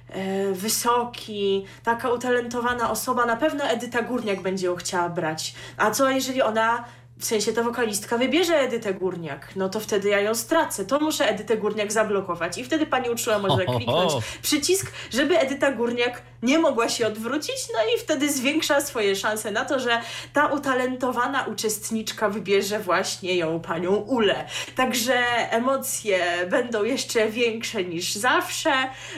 e, 0.09 0.51
wysoki, 0.51 1.65
taka 1.83 2.09
utalentowana 2.09 2.91
osoba, 2.91 3.25
na 3.25 3.35
pewno 3.35 3.63
Edyta 3.63 4.01
Górniak 4.01 4.41
będzie 4.41 4.67
ją 4.67 4.75
chciała 4.75 5.09
brać. 5.09 5.55
A 5.77 5.91
co 5.91 6.09
jeżeli 6.09 6.41
ona 6.41 6.85
w 7.19 7.25
sensie 7.25 7.53
ta 7.53 7.63
wokalistka 7.63 8.17
wybierze 8.17 8.59
Edytę 8.59 8.93
Górniak, 8.93 9.47
no 9.55 9.69
to 9.69 9.79
wtedy 9.79 10.09
ja 10.09 10.19
ją 10.19 10.35
stracę. 10.35 10.85
To 10.85 10.99
muszę 10.99 11.29
Edytę 11.29 11.57
Górniak 11.57 11.91
zablokować. 11.91 12.57
I 12.57 12.63
wtedy 12.63 12.85
pani 12.85 13.09
uczyła 13.09 13.39
może 13.39 13.65
kliknąć 13.65 14.11
przycisk, 14.41 14.91
żeby 15.11 15.39
Edyta 15.39 15.71
Górniak 15.71 16.21
nie 16.43 16.59
mogła 16.59 16.89
się 16.89 17.07
odwrócić, 17.07 17.55
no 17.73 17.79
i 17.95 17.99
wtedy 17.99 18.33
zwiększa 18.33 18.81
swoje 18.81 19.15
szanse 19.15 19.51
na 19.51 19.65
to, 19.65 19.79
że 19.79 20.01
ta 20.33 20.47
utalentowana 20.47 21.45
uczestniczka 21.45 22.29
wybierze 22.29 22.79
właśnie 22.79 23.35
ją 23.35 23.59
panią 23.59 23.95
Ulę. 23.95 24.45
Także 24.75 25.15
emocje 25.51 26.19
będą 26.49 26.83
jeszcze 26.83 27.29
większe 27.29 27.83
niż 27.83 28.15
zawsze. 28.15 28.71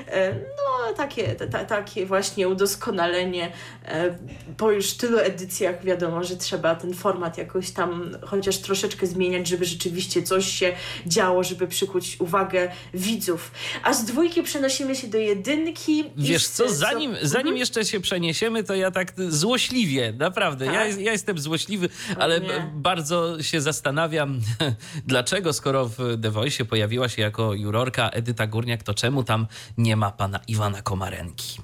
E, 0.07 0.33
no, 0.33 0.93
takie, 0.97 1.35
ta, 1.35 1.65
takie 1.65 2.05
właśnie 2.05 2.47
udoskonalenie. 2.47 3.51
E, 3.85 4.15
po 4.57 4.71
już 4.71 4.93
tylu 4.93 5.19
edycjach 5.19 5.83
wiadomo, 5.83 6.23
że 6.23 6.37
trzeba 6.37 6.75
ten 6.75 6.93
format 6.93 7.37
jakoś 7.37 7.71
tam 7.71 7.88
chociaż 8.25 8.57
troszeczkę 8.57 9.07
zmieniać, 9.07 9.47
żeby 9.47 9.65
rzeczywiście 9.65 10.23
coś 10.23 10.47
się 10.47 10.73
działo, 11.05 11.43
żeby 11.43 11.67
przykuć 11.67 12.17
uwagę 12.19 12.71
widzów. 12.93 13.51
A 13.83 13.93
z 13.93 14.05
dwójki 14.05 14.43
przenosimy 14.43 14.95
się 14.95 15.07
do 15.07 15.17
jedynki. 15.17 16.03
Wiesz 16.17 16.47
co, 16.47 16.69
zanim, 16.69 17.15
zanim 17.21 17.47
mhm. 17.47 17.57
jeszcze 17.57 17.85
się 17.85 17.99
przeniesiemy, 17.99 18.63
to 18.63 18.75
ja 18.75 18.91
tak 18.91 19.13
złośliwie, 19.29 20.13
naprawdę, 20.13 20.65
tak? 20.65 20.73
ja, 20.73 20.85
ja 20.85 21.11
jestem 21.11 21.39
złośliwy, 21.39 21.89
ale 22.17 22.41
bardzo 22.73 23.43
się 23.43 23.61
zastanawiam, 23.61 24.41
dlaczego 25.05 25.53
skoro 25.53 25.85
w 25.87 25.97
The 26.21 26.31
Voice 26.31 26.65
pojawiła 26.65 27.09
się 27.09 27.21
jako 27.21 27.53
jurorka 27.53 28.09
Edyta 28.09 28.47
Górniak, 28.47 28.83
to 28.83 28.93
czemu 28.93 29.23
tam 29.23 29.47
nie 29.77 29.95
ma 29.95 30.11
pana 30.11 30.39
Iwana 30.47 30.81
Komarenki? 30.81 31.61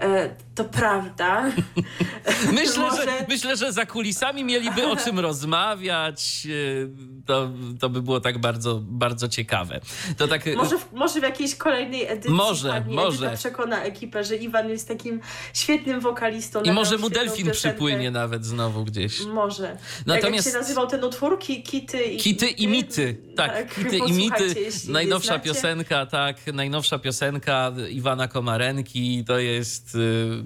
E, 0.00 0.34
to 0.54 0.64
prawda. 0.64 1.52
Myślę, 2.52 2.78
Może... 2.78 3.04
że, 3.04 3.26
myślę, 3.28 3.56
że 3.56 3.72
za 3.72 3.86
kulisami 3.86 4.44
mieliby 4.44 4.86
o 4.86 4.96
czym 4.96 5.18
rozmawiać. 5.18 6.46
E, 6.46 7.22
to, 7.26 7.50
to 7.80 7.88
by 7.88 8.02
było 8.02 8.20
tak 8.20 8.38
bardzo, 8.38 8.80
bardzo 8.82 9.28
ciekawe. 9.28 9.80
To 10.16 10.28
tak... 10.28 10.56
może, 10.56 10.78
w, 10.78 10.92
może 10.92 11.20
w 11.20 11.22
jakiejś 11.22 11.54
kolejnej 11.54 12.06
edycji 12.06 12.30
może, 12.30 12.84
może. 12.88 13.36
przekona 13.36 13.82
ekipę, 13.82 14.24
że 14.24 14.36
Iwan 14.36 14.68
jest 14.68 14.88
takim 14.88 15.20
świetnym 15.54 16.00
wokalistą. 16.00 16.62
I 16.62 16.72
może 16.72 16.98
mu 16.98 17.10
delfin 17.10 17.50
przypłynie 17.50 18.10
nawet 18.10 18.44
znowu 18.44 18.84
gdzieś. 18.84 19.20
Może. 19.20 19.76
Natomiast... 20.06 20.46
Jak, 20.46 20.54
się 20.54 20.60
nazywał 20.60 20.86
ten 20.86 21.04
utwór? 21.04 21.38
Kity 21.38 22.02
i... 22.02 22.16
Kity 22.16 22.48
i 22.48 22.68
mity. 22.68 23.16
Tak, 23.36 23.52
tak 23.52 23.74
Kity 23.74 23.98
i 23.98 24.12
mity. 24.12 24.54
Najnowsza 24.88 25.38
piosenka, 25.38 26.06
tak. 26.06 26.36
Najnowsza 26.52 26.98
piosenka 26.98 27.72
Iwana 27.90 28.28
Komarenki. 28.28 29.24
To 29.24 29.38
jest 29.38 29.94
Y, 29.94 30.41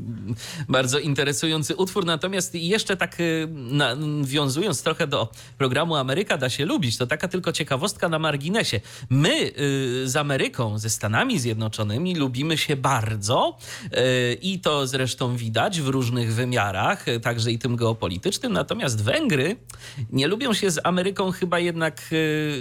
bardzo 0.68 0.98
interesujący 0.98 1.76
utwór. 1.76 2.04
Natomiast 2.04 2.54
jeszcze 2.54 2.96
tak 2.96 3.20
y, 3.20 3.48
nawiązując 3.50 4.82
trochę 4.82 5.06
do 5.06 5.28
programu 5.58 5.96
Ameryka 5.96 6.38
da 6.38 6.50
się 6.50 6.64
lubić, 6.64 6.96
to 6.96 7.06
taka 7.06 7.28
tylko 7.28 7.52
ciekawostka 7.52 8.08
na 8.08 8.18
marginesie. 8.18 8.80
My 9.10 9.52
y, 9.58 10.08
z 10.08 10.16
Ameryką, 10.16 10.78
ze 10.78 10.90
Stanami 10.90 11.38
Zjednoczonymi 11.38 12.14
lubimy 12.14 12.58
się 12.58 12.76
bardzo 12.76 13.58
i 14.42 14.60
to 14.60 14.86
zresztą 14.86 15.36
widać 15.36 15.80
w 15.80 15.88
różnych 15.88 16.34
wymiarach, 16.34 17.04
także 17.22 17.52
i 17.52 17.58
tym 17.58 17.76
geopolitycznym. 17.76 18.52
Natomiast 18.52 19.02
Węgry 19.02 19.56
nie 20.10 20.28
lubią 20.28 20.54
się 20.54 20.70
z 20.70 20.80
Ameryką 20.84 21.32
chyba 21.32 21.58
jednak 21.58 22.02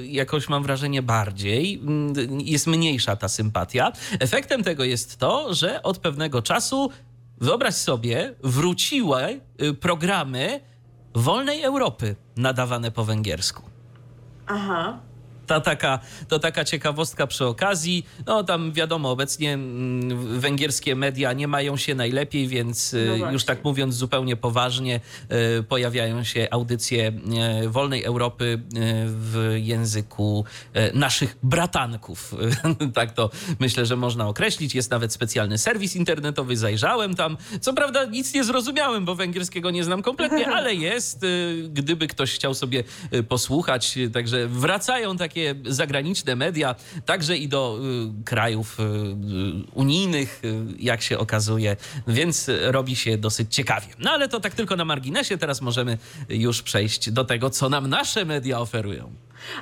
jakoś 0.03 0.49
mam 0.49 0.63
wrażenie 0.63 1.01
bardziej. 1.01 1.73
Mm, 1.73 2.41
jest 2.41 2.67
mniejsza 2.67 3.15
ta 3.15 3.29
sympatia. 3.29 3.91
Efektem 4.19 4.63
tego 4.63 4.83
jest 4.83 5.17
to, 5.17 5.53
że 5.53 5.83
od 5.83 5.97
pewnego 5.97 6.41
czasu 6.41 6.91
wyobraź 7.41 7.75
sobie, 7.75 8.35
wróciły 8.43 9.41
y, 9.61 9.73
programy 9.73 10.59
wolnej 11.13 11.63
Europy 11.63 12.15
nadawane 12.37 12.91
po 12.91 13.05
węgiersku. 13.05 13.61
Aha 14.47 14.99
ta 15.47 15.59
taka, 15.61 15.99
to 16.27 16.39
taka 16.39 16.65
ciekawostka 16.65 17.27
przy 17.27 17.45
okazji. 17.45 18.05
No 18.25 18.43
tam 18.43 18.71
wiadomo, 18.71 19.11
obecnie 19.11 19.53
mm, 19.53 20.39
węgierskie 20.39 20.95
media 20.95 21.33
nie 21.33 21.47
mają 21.47 21.77
się 21.77 21.95
najlepiej, 21.95 22.47
więc 22.47 22.93
y, 22.93 23.17
no 23.19 23.31
już 23.31 23.45
tak 23.45 23.63
mówiąc 23.63 23.95
zupełnie 23.95 24.35
poważnie, 24.35 24.99
y, 25.59 25.63
pojawiają 25.63 26.23
się 26.23 26.47
audycje 26.51 27.13
y, 27.63 27.69
Wolnej 27.69 28.03
Europy 28.03 28.61
w 29.05 29.55
języku 29.57 30.45
naszych 30.93 31.37
bratanków. 31.43 32.35
tak 32.93 33.11
to 33.11 33.29
myślę, 33.59 33.85
że 33.85 33.95
można 33.95 34.27
określić. 34.27 34.75
Jest 34.75 34.91
nawet 34.91 35.13
specjalny 35.13 35.57
serwis 35.57 35.95
internetowy, 35.95 36.57
zajrzałem 36.57 37.15
tam. 37.15 37.37
Co 37.61 37.73
prawda 37.73 38.05
nic 38.05 38.33
nie 38.33 38.43
zrozumiałem, 38.43 39.05
bo 39.05 39.15
węgierskiego 39.15 39.71
nie 39.71 39.83
znam 39.83 40.01
kompletnie, 40.01 40.47
ale 40.57 40.75
jest, 40.75 41.25
gdyby 41.69 42.07
ktoś 42.07 42.35
chciał 42.35 42.53
sobie 42.53 42.83
posłuchać. 43.27 43.97
Także 44.13 44.47
wracają 44.47 45.17
takie 45.17 45.34
takie 45.35 45.55
zagraniczne 45.65 46.35
media, 46.35 46.75
także 47.05 47.37
i 47.37 47.47
do 47.47 47.79
y, 48.19 48.23
krajów 48.23 48.79
y, 48.79 48.83
unijnych, 49.73 50.41
y, 50.43 50.63
jak 50.79 51.01
się 51.01 51.17
okazuje, 51.17 51.77
więc 52.07 52.51
robi 52.61 52.95
się 52.95 53.17
dosyć 53.17 53.55
ciekawie. 53.55 53.87
No 53.99 54.11
ale 54.11 54.27
to 54.29 54.39
tak 54.39 54.55
tylko 54.55 54.75
na 54.75 54.85
marginesie, 54.85 55.37
teraz 55.37 55.61
możemy 55.61 55.97
już 56.29 56.61
przejść 56.61 57.11
do 57.11 57.25
tego, 57.25 57.49
co 57.49 57.69
nam 57.69 57.87
nasze 57.87 58.25
media 58.25 58.59
oferują. 58.59 59.11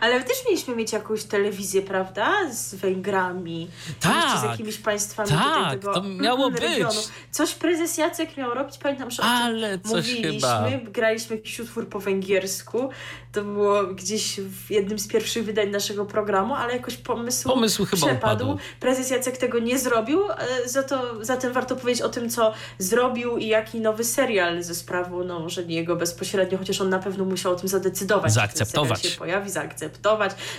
Ale 0.02 0.24
też 0.24 0.38
mieliśmy 0.46 0.76
mieć 0.76 0.94
jakąś 0.94 1.24
telewizję, 1.24 1.82
prawda? 1.82 2.52
Z 2.52 2.76
Węgrami. 2.76 3.68
Tak. 4.00 4.40
z 4.40 4.44
jakimiś 4.44 4.78
państwami 4.78 5.30
tak, 5.30 5.72
tego 5.72 5.94
to 5.94 6.04
miało 6.04 6.50
regionu. 6.50 6.90
być. 6.90 7.10
Coś 7.32 7.54
prezes 7.54 7.98
Jacek 7.98 8.38
miał 8.38 8.54
robić, 8.54 8.78
pamiętam, 8.78 9.12
że 9.12 9.24
Ale 9.24 9.80
coś 9.80 9.92
mówiliśmy. 9.92 10.32
Chyba. 10.32 10.70
Graliśmy 10.92 11.36
jakiś 11.36 11.60
utwór 11.60 11.90
po 11.90 12.00
węgiersku. 12.00 12.90
To 13.32 13.44
było 13.44 13.84
gdzieś 13.84 14.40
w 14.40 14.72
jednym 14.72 15.00
z 15.00 15.08
pierwszych 15.08 15.46
wydań 15.46 15.70
naszego 15.70 16.06
programu, 16.06 16.54
ale 16.54 16.74
jakoś 16.74 16.98
pomysł, 16.98 17.50
pomysł 17.50 17.86
chyba 17.86 18.08
przepadł. 18.08 18.46
Upadł. 18.46 18.60
Prezes 18.80 19.10
Jacek 19.10 19.38
tego 19.38 19.60
nie 19.60 19.80
zrobił, 19.80 20.32
e, 20.32 20.70
za 20.70 20.84
to, 20.84 21.26
zatem 21.26 21.54
warto 21.54 21.76
powiedzieć 21.76 22.02
o 22.02 22.10
tym, 22.10 22.30
co 22.30 22.54
zrobił 22.78 23.38
i 23.38 23.48
jaki 23.48 23.82
nowy 23.82 24.04
serial 24.04 24.64
ze 24.64 24.76
sprawą, 24.76 25.24
no 25.24 25.40
może 25.40 25.66
nie 25.66 25.76
jego 25.76 25.96
bezpośrednio, 25.96 26.58
chociaż 26.58 26.82
on 26.82 26.90
na 26.90 27.00
pewno 27.00 27.26
musiał 27.26 27.52
o 27.52 27.56
tym 27.56 27.70
zadecydować. 27.70 28.34
Zaakceptować. 28.34 29.02
Ten 29.02 29.12
się 29.12 29.18
pojawi, 29.18 29.50
zaakceptować, 29.50 29.73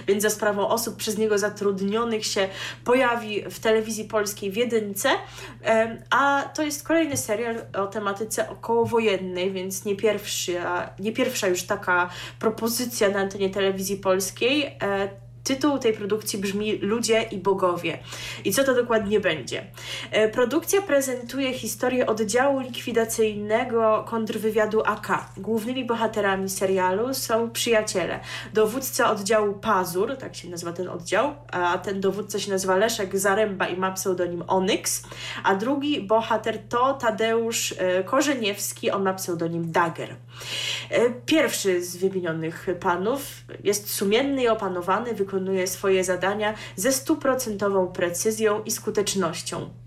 więc 0.06 0.22
za 0.22 0.30
sprawą 0.30 0.68
osób 0.68 0.96
przez 0.96 1.18
niego 1.18 1.38
zatrudnionych 1.38 2.26
się 2.26 2.48
pojawi 2.84 3.42
w 3.50 3.58
telewizji 3.58 4.04
polskiej 4.04 4.50
w 4.50 4.56
jedynce. 4.56 5.08
A 6.10 6.42
to 6.54 6.62
jest 6.62 6.86
kolejny 6.86 7.16
serial 7.16 7.56
o 7.78 7.86
tematyce 7.86 8.50
okołowojennej, 8.50 9.52
więc 9.52 9.84
nie, 9.84 9.96
pierwszy, 9.96 10.56
nie 10.98 11.12
pierwsza 11.12 11.48
już 11.48 11.62
taka 11.62 12.10
propozycja 12.40 13.08
na 13.08 13.18
antenie 13.18 13.50
telewizji 13.50 13.96
polskiej. 13.96 14.78
Tytuł 15.44 15.78
tej 15.78 15.92
produkcji 15.92 16.38
brzmi 16.38 16.78
Ludzie 16.78 17.22
i 17.22 17.38
Bogowie. 17.38 17.98
I 18.44 18.52
co 18.52 18.64
to 18.64 18.74
dokładnie 18.74 19.20
będzie? 19.20 19.66
E, 20.10 20.28
produkcja 20.28 20.82
prezentuje 20.82 21.54
historię 21.54 22.06
oddziału 22.06 22.60
likwidacyjnego 22.60 24.04
kontrwywiadu 24.08 24.82
AK. 24.84 25.08
Głównymi 25.36 25.84
bohaterami 25.84 26.50
serialu 26.50 27.14
są 27.14 27.50
przyjaciele. 27.50 28.20
Dowódca 28.54 29.10
oddziału 29.10 29.54
Pazur, 29.54 30.16
tak 30.16 30.34
się 30.36 30.48
nazywa 30.48 30.72
ten 30.72 30.88
oddział, 30.88 31.34
a 31.52 31.78
ten 31.78 32.00
dowódca 32.00 32.38
się 32.38 32.50
nazywa 32.50 32.76
Leszek 32.76 33.18
Zaręba 33.18 33.68
i 33.68 33.76
ma 33.76 33.92
pseudonim 33.92 34.44
Onyx, 34.46 35.02
a 35.44 35.54
drugi 35.54 36.00
bohater 36.00 36.58
to 36.68 36.94
Tadeusz 36.94 37.74
e, 37.78 38.04
Korzeniewski, 38.04 38.90
on 38.90 39.02
ma 39.02 39.14
pseudonim 39.14 39.72
Dagger. 39.72 40.16
E, 40.90 41.10
pierwszy 41.10 41.84
z 41.84 41.96
wymienionych 41.96 42.66
panów 42.80 43.20
jest 43.64 43.90
sumienny 43.90 44.42
i 44.42 44.48
opanowany, 44.48 45.14
wykonuje 45.14 45.66
swoje 45.66 46.04
zadania 46.04 46.54
ze 46.76 46.92
stuprocentową 46.92 47.86
precyzją 47.86 48.62
i 48.62 48.70
skutecznością. 48.70 49.83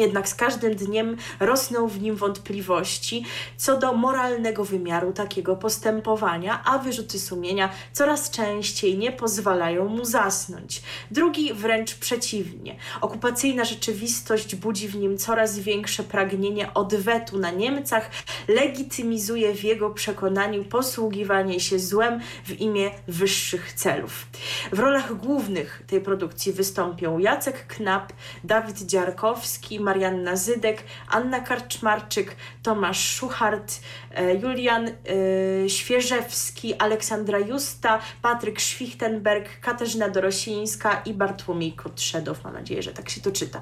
Jednak 0.00 0.28
z 0.28 0.34
każdym 0.34 0.74
dniem 0.74 1.16
rosną 1.40 1.88
w 1.88 2.02
nim 2.02 2.16
wątpliwości 2.16 3.24
co 3.56 3.78
do 3.78 3.92
moralnego 3.92 4.64
wymiaru 4.64 5.12
takiego 5.12 5.56
postępowania, 5.56 6.62
a 6.64 6.78
wyrzuty 6.78 7.18
sumienia 7.18 7.70
coraz 7.92 8.30
częściej 8.30 8.98
nie 8.98 9.12
pozwalają 9.12 9.88
mu 9.88 10.04
zasnąć. 10.04 10.82
Drugi 11.10 11.54
wręcz 11.54 11.94
przeciwnie. 11.94 12.76
Okupacyjna 13.00 13.64
rzeczywistość 13.64 14.56
budzi 14.56 14.88
w 14.88 14.96
nim 14.96 15.18
coraz 15.18 15.58
większe 15.58 16.02
pragnienie 16.02 16.74
odwetu 16.74 17.38
na 17.38 17.50
Niemcach, 17.50 18.10
legitymizuje 18.48 19.54
w 19.54 19.64
jego 19.64 19.90
przekonaniu 19.90 20.64
posługiwanie 20.64 21.60
się 21.60 21.78
złem 21.78 22.20
w 22.44 22.60
imię 22.60 22.90
wyższych 23.08 23.72
celów. 23.72 24.26
W 24.72 24.78
rolach 24.78 25.16
głównych 25.16 25.82
tej 25.86 26.00
produkcji 26.00 26.52
wystąpią 26.52 27.18
Jacek 27.18 27.66
Knap, 27.66 28.12
Dawid 28.44 28.82
Dziarkowski, 28.82 29.80
Marianna 29.90 30.36
Zydek, 30.36 30.84
Anna 31.08 31.40
Karczmarczyk, 31.40 32.36
Tomasz 32.62 33.14
Szuchart, 33.14 33.80
e, 34.14 34.34
Julian 34.34 34.88
e, 34.88 35.68
Świeżewski, 35.68 36.74
Aleksandra 36.74 37.38
Justa, 37.38 37.98
Patryk 38.22 38.60
Schwichtenberg, 38.60 39.60
Katarzyna 39.60 40.08
Dorosińska 40.08 41.02
i 41.04 41.14
Bartłomiej 41.14 41.72
Kotrzedow. 41.72 42.44
Mam 42.44 42.54
nadzieję, 42.54 42.82
że 42.82 42.92
tak 42.92 43.10
się 43.10 43.20
to 43.20 43.32
czyta. 43.32 43.60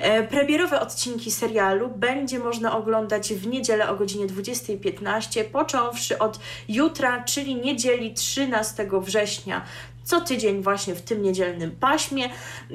E, 0.00 0.22
premierowe 0.22 0.80
odcinki 0.80 1.30
serialu 1.30 1.88
będzie 1.88 2.38
można 2.38 2.76
oglądać 2.76 3.34
w 3.34 3.46
niedzielę 3.46 3.88
o 3.88 3.96
godzinie 3.96 4.26
20.15, 4.26 5.44
począwszy 5.44 6.18
od 6.18 6.40
jutra, 6.68 7.24
czyli 7.24 7.56
niedzieli 7.56 8.14
13 8.14 8.88
września 9.02 9.62
co 10.06 10.20
tydzień 10.20 10.62
właśnie 10.62 10.94
w 10.94 11.02
tym 11.02 11.22
niedzielnym 11.22 11.70
paśmie. 11.70 12.28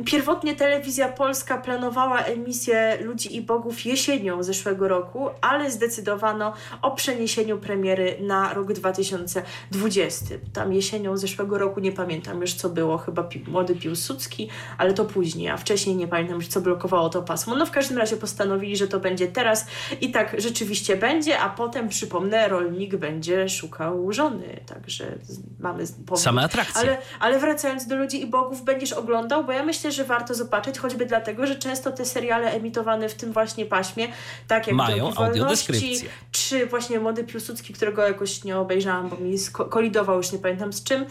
Pierwotnie 0.06 0.56
telewizja 0.56 1.10
polska 1.10 1.58
planowała 1.58 2.20
emisję 2.20 2.98
Ludzi 3.02 3.36
i 3.36 3.42
Bogów 3.42 3.86
jesienią 3.86 4.44
zeszłego 4.44 4.88
roku, 4.88 5.30
ale 5.42 5.72
zdecydowano 5.72 6.54
o 6.82 6.92
przeniesieniu 6.92 7.58
premiery 7.58 8.18
na 8.22 8.54
rok 8.54 8.74
2020. 8.74 10.26
Tam 10.54 10.74
jesienią 10.74 11.18
zeszłego 11.18 11.58
roku 11.58 11.80
nie 11.80 11.92
pamiętam 11.92 12.42
już 12.42 12.54
co 12.54 12.70
było, 12.70 12.98
chyba 12.98 13.24
pi 13.24 13.44
Młody 13.48 13.76
Piłsudski, 13.76 14.50
ale 14.78 14.94
to 14.94 15.06
później, 15.06 15.50
a 15.50 15.58
wcześniej 15.58 15.96
nie 15.96 16.08
pamiętam 16.08 16.36
już 16.36 16.48
co 16.48 16.62
blokowało 16.62 17.10
to 17.10 17.22
pasmo. 17.22 17.56
No 17.56 17.66
w 17.66 17.72
każdym 17.72 17.98
razie 17.98 18.18
postanowili, 18.18 18.78
że 18.78 18.88
to 18.88 19.00
będzie 19.00 19.28
teraz 19.28 19.68
i 20.02 20.12
tak 20.12 20.36
rzeczywiście 20.42 20.98
będzie, 20.98 21.40
a 21.40 21.50
potem 21.50 21.90
przypomnę, 21.90 22.48
rolnik 22.48 22.96
będzie 22.96 23.50
szukał 23.50 24.12
żony, 24.12 24.60
także 24.66 25.18
mamy 25.60 25.84
powód. 26.06 26.24
Same 26.24 26.42
atrakcje. 26.42 26.82
Ale, 26.82 26.98
ale 27.22 27.40
wracając 27.40 27.88
do 27.88 27.96
ludzi 27.96 28.22
i 28.22 28.26
bogów, 28.26 28.64
będziesz 28.64 28.94
oglądał, 28.94 29.44
bo 29.44 29.52
ja 29.52 29.64
myślę, 29.64 29.92
że 29.92 30.04
warto 30.04 30.36
zobaczyć, 30.36 30.78
choćby 30.78 31.06
dlatego, 31.06 31.48
że 31.48 31.56
często 31.56 31.92
te 31.92 32.06
seriale 32.06 32.52
emitowane 32.52 33.10
w 33.10 33.14
tym 33.14 33.32
właśnie 33.32 33.66
paśmie, 33.66 34.08
tak 34.48 34.68
jak 34.68 34.76
Mają 34.76 35.14
audiodeskrypcję. 35.16 36.10
czy 36.32 36.66
właśnie 36.66 37.00
Młody 37.00 37.24
Piłsudski, 37.24 37.74
którego 37.74 38.02
jakoś 38.08 38.44
nie 38.44 38.58
obejrzałam, 38.58 39.10
bo 39.10 39.18
mi 39.18 39.38
kolidował, 39.70 40.18
już 40.18 40.32
nie 40.32 40.40
pamiętam 40.40 40.74
z 40.74 40.84
czym, 40.84 41.06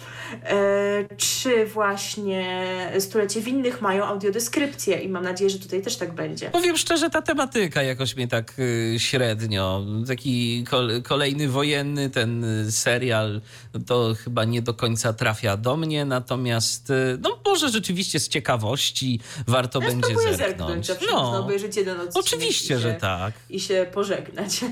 e, 0.44 1.16
czy 1.16 1.66
właśnie 1.66 2.60
Stulecie 2.98 3.40
Winnych 3.40 3.82
mają 3.82 4.04
audiodeskrypcję 4.04 5.00
i 5.00 5.08
mam 5.08 5.24
nadzieję, 5.24 5.50
że 5.50 5.58
tutaj 5.58 5.82
też 5.82 5.96
tak 5.96 6.14
będzie. 6.14 6.50
Powiem 6.50 6.76
szczerze, 6.76 7.10
ta 7.10 7.22
tematyka 7.22 7.82
jakoś 7.82 8.16
mnie 8.16 8.28
tak 8.28 8.54
y, 8.58 8.94
średnio, 8.98 9.84
taki 10.06 10.64
kol 10.70 11.02
kolejny 11.02 11.48
wojenny 11.48 12.10
ten 12.10 12.44
y, 12.44 12.72
serial, 12.72 13.40
to 13.86 14.14
chyba 14.24 14.44
nie 14.44 14.62
do 14.62 14.74
końca 14.74 15.12
trafia 15.12 15.56
do 15.56 15.76
mnie, 15.76 15.99
natomiast 16.04 16.90
y, 16.90 17.18
no 17.20 17.38
może 17.46 17.68
rzeczywiście 17.68 18.20
z 18.20 18.28
ciekawości 18.28 19.20
warto 19.46 19.80
ja 19.80 19.88
będzie 19.88 20.08
zerknąć. 20.36 20.86
zerknąć 20.86 21.12
no, 21.12 21.38
obejrzeć 21.38 21.76
jeden 21.76 22.00
odcinek 22.00 22.26
Oczywiście, 22.26 22.68
się, 22.68 22.78
że 22.78 22.94
tak. 22.94 23.34
I 23.50 23.60
się 23.60 23.86
pożegnać. 23.92 24.60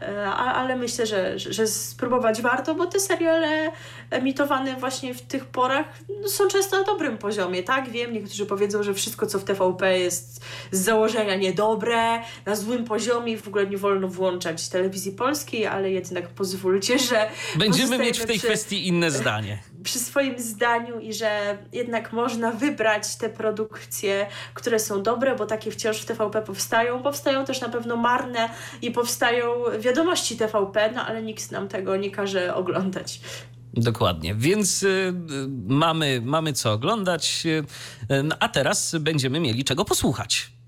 E, 0.00 0.26
a, 0.26 0.54
ale 0.54 0.76
myślę, 0.76 1.06
że, 1.06 1.38
że 1.38 1.66
spróbować 1.66 2.42
warto, 2.42 2.74
bo 2.74 2.86
te 2.86 3.00
seriale 3.00 3.72
emitowane 4.10 4.76
właśnie 4.76 5.14
w 5.14 5.22
tych 5.22 5.44
porach 5.44 5.86
no, 6.22 6.28
są 6.28 6.48
często 6.48 6.78
na 6.78 6.84
dobrym 6.84 7.18
poziomie, 7.18 7.62
tak? 7.62 7.90
Wiem, 7.90 8.12
niektórzy 8.12 8.46
powiedzą, 8.46 8.82
że 8.82 8.94
wszystko, 8.94 9.26
co 9.26 9.38
w 9.38 9.44
TVP 9.44 9.98
jest 9.98 10.44
z 10.70 10.80
założenia 10.80 11.36
niedobre, 11.36 12.20
na 12.46 12.56
złym 12.56 12.84
poziomie 12.84 13.38
w 13.38 13.48
ogóle 13.48 13.66
nie 13.66 13.78
wolno 13.78 14.08
włączać 14.08 14.68
telewizji 14.68 15.12
polskiej, 15.12 15.66
ale 15.66 15.90
jednak 15.90 16.28
pozwólcie, 16.28 16.98
że... 16.98 17.30
Będziemy 17.56 17.98
mieć 17.98 18.18
w 18.18 18.26
tej 18.26 18.38
przy... 18.38 18.46
kwestii 18.46 18.88
inne 18.88 19.10
zdanie 19.10 19.62
przy 19.84 19.98
swoim 19.98 20.38
zdaniu 20.38 21.00
i 21.00 21.12
że 21.12 21.58
jednak 21.72 22.12
można 22.12 22.52
wybrać 22.52 23.16
te 23.16 23.28
produkcje, 23.28 24.26
które 24.54 24.78
są 24.78 25.02
dobre, 25.02 25.36
bo 25.36 25.46
takie 25.46 25.70
wciąż 25.70 25.98
w 25.98 26.04
TVP 26.04 26.42
powstają. 26.42 27.02
Powstają 27.02 27.44
też 27.44 27.60
na 27.60 27.68
pewno 27.68 27.96
marne 27.96 28.48
i 28.82 28.90
powstają 28.90 29.46
wiadomości 29.78 30.36
TVP, 30.36 30.92
no 30.94 31.06
ale 31.06 31.22
nikt 31.22 31.50
nam 31.50 31.68
tego 31.68 31.96
nie 31.96 32.10
każe 32.10 32.54
oglądać. 32.54 33.20
Dokładnie, 33.74 34.34
więc 34.34 34.82
y, 34.82 35.12
mamy, 35.66 36.20
mamy 36.24 36.52
co 36.52 36.72
oglądać, 36.72 37.42
y, 37.46 37.64
a 38.40 38.48
teraz 38.48 38.96
będziemy 39.00 39.40
mieli 39.40 39.64
czego 39.64 39.84
posłuchać. 39.84 40.59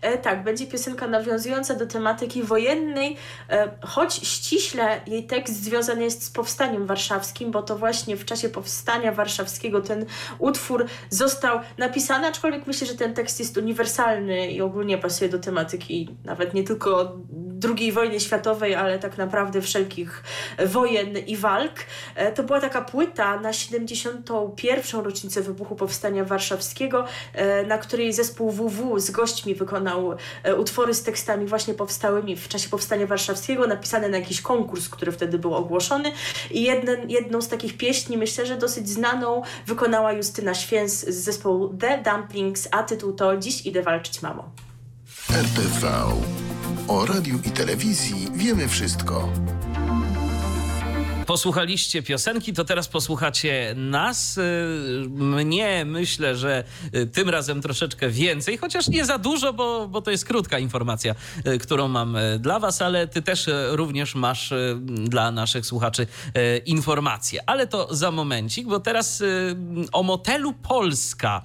E, 0.00 0.18
tak, 0.18 0.44
będzie 0.44 0.66
piosenka 0.66 1.06
nawiązująca 1.06 1.74
do 1.74 1.86
tematyki 1.86 2.42
wojennej, 2.42 3.16
e, 3.50 3.70
choć 3.82 4.14
ściśle 4.14 5.00
jej 5.06 5.26
tekst 5.26 5.62
związany 5.62 6.04
jest 6.04 6.24
z 6.24 6.30
powstaniem 6.30 6.86
warszawskim, 6.86 7.50
bo 7.50 7.62
to 7.62 7.78
właśnie 7.78 8.16
w 8.16 8.24
czasie 8.24 8.48
powstania 8.48 9.12
warszawskiego 9.12 9.80
ten 9.80 10.06
utwór 10.38 10.86
został 11.10 11.60
napisany, 11.78 12.26
aczkolwiek 12.26 12.66
myślę, 12.66 12.86
że 12.86 12.94
ten 12.94 13.14
tekst 13.14 13.38
jest 13.38 13.56
uniwersalny 13.56 14.50
i 14.50 14.60
ogólnie 14.60 14.98
pasuje 14.98 15.30
do 15.30 15.38
tematyki 15.38 16.08
nawet 16.24 16.54
nie 16.54 16.64
tylko 16.64 17.18
II 17.64 17.92
wojny 17.92 18.20
światowej, 18.20 18.74
ale 18.74 18.98
tak 18.98 19.18
naprawdę 19.18 19.62
wszelkich 19.62 20.22
wojen 20.66 21.18
i 21.18 21.36
walk. 21.36 21.74
E, 22.14 22.32
to 22.32 22.42
była 22.42 22.60
taka 22.60 22.80
płyta 22.80 23.40
na 23.40 23.52
71. 23.52 25.04
rocznicę 25.04 25.42
wybuchu 25.42 25.76
Powstania 25.76 26.24
Warszawskiego, 26.24 27.04
e, 27.32 27.66
na 27.66 27.78
której 27.78 28.12
zespół 28.12 28.50
WW 28.50 28.98
z 28.98 29.10
gośćmi 29.10 29.54
wykonał 29.54 30.16
e, 30.42 30.56
utwory 30.56 30.94
z 30.94 31.02
tekstami 31.02 31.46
właśnie 31.46 31.74
powstałymi 31.74 32.36
w 32.36 32.48
czasie 32.48 32.68
Powstania 32.68 33.06
Warszawskiego, 33.06 33.66
napisane 33.66 34.08
na 34.08 34.18
jakiś 34.18 34.40
konkurs, 34.40 34.88
który 34.88 35.12
wtedy 35.12 35.38
był 35.38 35.54
ogłoszony. 35.54 36.12
I 36.50 36.62
jeden, 36.62 37.10
jedną 37.10 37.42
z 37.42 37.48
takich 37.48 37.76
pieśni, 37.76 38.16
myślę, 38.16 38.46
że 38.46 38.56
dosyć 38.56 38.88
znaną, 38.88 39.42
wykonała 39.66 40.12
Justyna 40.12 40.54
Święs 40.54 41.00
z 41.08 41.24
zespołu 41.24 41.74
The 41.80 42.02
Dumplings, 42.02 42.68
a 42.70 42.82
tytuł 42.82 43.12
to 43.12 43.36
Dziś 43.36 43.66
idę 43.66 43.82
walczyć, 43.82 44.22
mamo. 44.22 44.67
RTV. 45.32 45.84
O 46.88 47.06
radiu 47.06 47.38
i 47.44 47.50
telewizji 47.50 48.28
wiemy 48.34 48.68
wszystko 48.68 49.28
posłuchaliście 51.28 52.02
piosenki, 52.02 52.52
to 52.52 52.64
teraz 52.64 52.88
posłuchacie 52.88 53.74
nas. 53.76 54.38
Y, 54.38 54.42
mnie 55.08 55.84
myślę, 55.84 56.36
że 56.36 56.64
y, 56.94 57.06
tym 57.06 57.28
razem 57.28 57.62
troszeczkę 57.62 58.08
więcej, 58.08 58.58
chociaż 58.58 58.88
nie 58.88 59.04
za 59.04 59.18
dużo, 59.18 59.52
bo, 59.52 59.88
bo 59.88 60.02
to 60.02 60.10
jest 60.10 60.24
krótka 60.24 60.58
informacja, 60.58 61.14
y, 61.46 61.58
którą 61.58 61.88
mam 61.88 62.16
dla 62.38 62.58
Was, 62.58 62.82
ale 62.82 63.08
Ty 63.08 63.22
też 63.22 63.50
również 63.70 64.14
masz 64.14 64.52
dla 65.04 65.30
naszych 65.30 65.66
słuchaczy 65.66 66.06
informacje. 66.66 67.40
Ale 67.46 67.66
to 67.66 67.94
za 67.94 68.10
momencik, 68.10 68.66
bo 68.66 68.80
teraz 68.80 69.22
o 69.92 70.02
motelu 70.02 70.52
Polska 70.52 71.42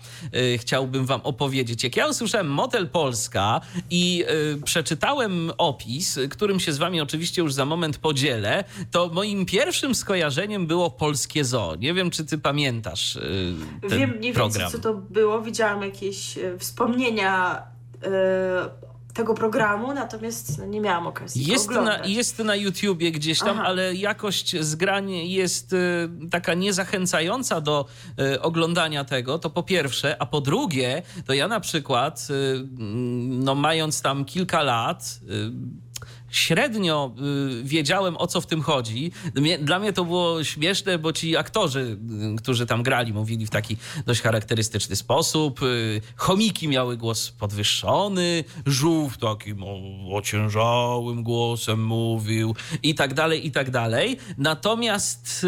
chciałbym 0.57 1.05
Wam 1.05 1.21
opowiedzieć. 1.23 1.83
Jak 1.83 1.95
ja 1.95 2.07
usłyszałem 2.07 2.47
motel 2.47 2.89
Polska 2.89 3.61
i 3.89 4.25
przeczytałem 4.65 5.51
opis, 5.57 6.19
którym 6.29 6.59
się 6.59 6.73
z 6.73 6.77
Wami 6.77 7.01
oczywiście 7.01 7.41
już 7.41 7.53
za 7.53 7.65
moment 7.65 7.97
podzielę, 7.97 8.63
to 8.91 9.09
moim 9.13 9.45
pierwszym 9.45 9.72
pierwszym 9.73 9.95
skojarzeniem 9.95 10.67
było 10.67 10.89
polskie 10.89 11.45
zoo. 11.45 11.75
Nie 11.75 11.93
wiem, 11.93 12.09
czy 12.09 12.25
ty 12.25 12.37
pamiętasz 12.37 13.15
y, 13.15 13.53
ten 13.89 13.99
Wiem 13.99 14.09
mniej 14.09 14.33
program. 14.33 14.61
więcej, 14.61 14.81
co 14.81 14.93
to 14.93 14.93
było. 14.93 15.41
Widziałam 15.41 15.81
jakieś 15.81 16.37
e, 16.37 16.57
wspomnienia 16.57 17.63
e, 18.03 18.83
tego 19.13 19.33
programu, 19.33 19.93
natomiast 19.93 20.59
no, 20.59 20.65
nie 20.65 20.81
miałam 20.81 21.07
okazji 21.07 21.45
jest 21.45 21.69
oglądać. 21.69 21.99
na, 21.99 22.07
jest 22.07 22.39
na 22.39 22.55
YouTubie 22.55 23.11
gdzieś 23.11 23.39
tam, 23.39 23.57
Aha. 23.59 23.63
ale 23.65 23.95
jakość 23.95 24.59
zgrań 24.59 25.11
jest 25.11 25.73
y, 25.73 26.09
taka 26.31 26.53
niezachęcająca 26.53 27.61
do 27.61 27.85
y, 28.19 28.41
oglądania 28.41 29.03
tego, 29.03 29.39
to 29.39 29.49
po 29.49 29.63
pierwsze, 29.63 30.21
a 30.21 30.25
po 30.25 30.41
drugie, 30.41 31.01
to 31.25 31.33
ja 31.33 31.47
na 31.47 31.59
przykład, 31.59 32.27
no 33.29 33.55
mając 33.55 34.01
tam 34.01 34.25
kilka 34.25 34.63
lat, 34.63 35.19
średnio 36.33 37.15
y, 37.59 37.63
wiedziałem 37.63 38.17
o 38.17 38.27
co 38.27 38.41
w 38.41 38.45
tym 38.45 38.61
chodzi. 38.61 39.11
Dla 39.59 39.79
mnie 39.79 39.93
to 39.93 40.05
było 40.05 40.43
śmieszne, 40.43 40.97
bo 40.97 41.13
ci 41.13 41.37
aktorzy, 41.37 41.97
y, 42.33 42.35
którzy 42.35 42.65
tam 42.65 42.83
grali, 42.83 43.13
mówili 43.13 43.45
w 43.45 43.49
taki 43.49 43.77
dość 44.05 44.21
charakterystyczny 44.21 44.95
sposób. 44.95 45.63
Y, 45.63 46.01
chomiki 46.15 46.67
miały 46.67 46.97
głos 46.97 47.31
podwyższony, 47.31 48.43
żółw 48.65 49.17
takim 49.17 49.63
ociężałym 50.13 51.23
głosem 51.23 51.85
mówił 51.85 52.55
i 52.83 52.95
tak 52.95 53.13
dalej, 53.13 53.47
i 53.47 53.51
tak 53.51 53.71
dalej. 53.71 54.17
Natomiast 54.37 55.45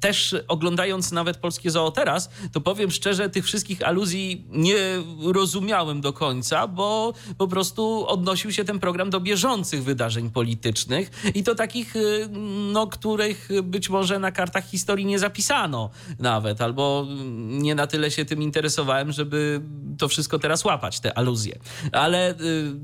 też 0.00 0.36
oglądając 0.48 1.12
nawet 1.12 1.36
Polskie 1.36 1.70
Zoo 1.70 1.90
teraz, 1.90 2.30
to 2.52 2.60
powiem 2.60 2.90
szczerze, 2.90 3.30
tych 3.30 3.44
wszystkich 3.44 3.82
aluzji 3.82 4.46
nie 4.50 4.76
rozumiałem 5.22 6.00
do 6.00 6.12
końca, 6.12 6.68
bo 6.68 7.12
po 7.38 7.48
prostu 7.48 8.06
odnosił 8.08 8.52
się 8.52 8.64
ten 8.64 8.78
program 8.78 9.10
do 9.10 9.20
bieżących 9.20 9.73
bieżących 9.74 9.84
wydarzeń 9.84 10.30
politycznych 10.30 11.10
i 11.34 11.42
to 11.42 11.54
takich, 11.54 11.96
y, 11.96 12.28
no, 12.72 12.86
których 12.86 13.48
być 13.62 13.90
może 13.90 14.18
na 14.18 14.32
kartach 14.32 14.66
historii 14.66 15.06
nie 15.06 15.18
zapisano 15.18 15.90
nawet, 16.18 16.60
albo 16.60 17.06
nie 17.34 17.74
na 17.74 17.86
tyle 17.86 18.10
się 18.10 18.24
tym 18.24 18.42
interesowałem, 18.42 19.12
żeby 19.12 19.60
to 19.98 20.08
wszystko 20.08 20.38
teraz 20.38 20.64
łapać, 20.64 21.00
te 21.00 21.18
aluzje. 21.18 21.58
Ale 21.92 22.32
y, 22.32 22.36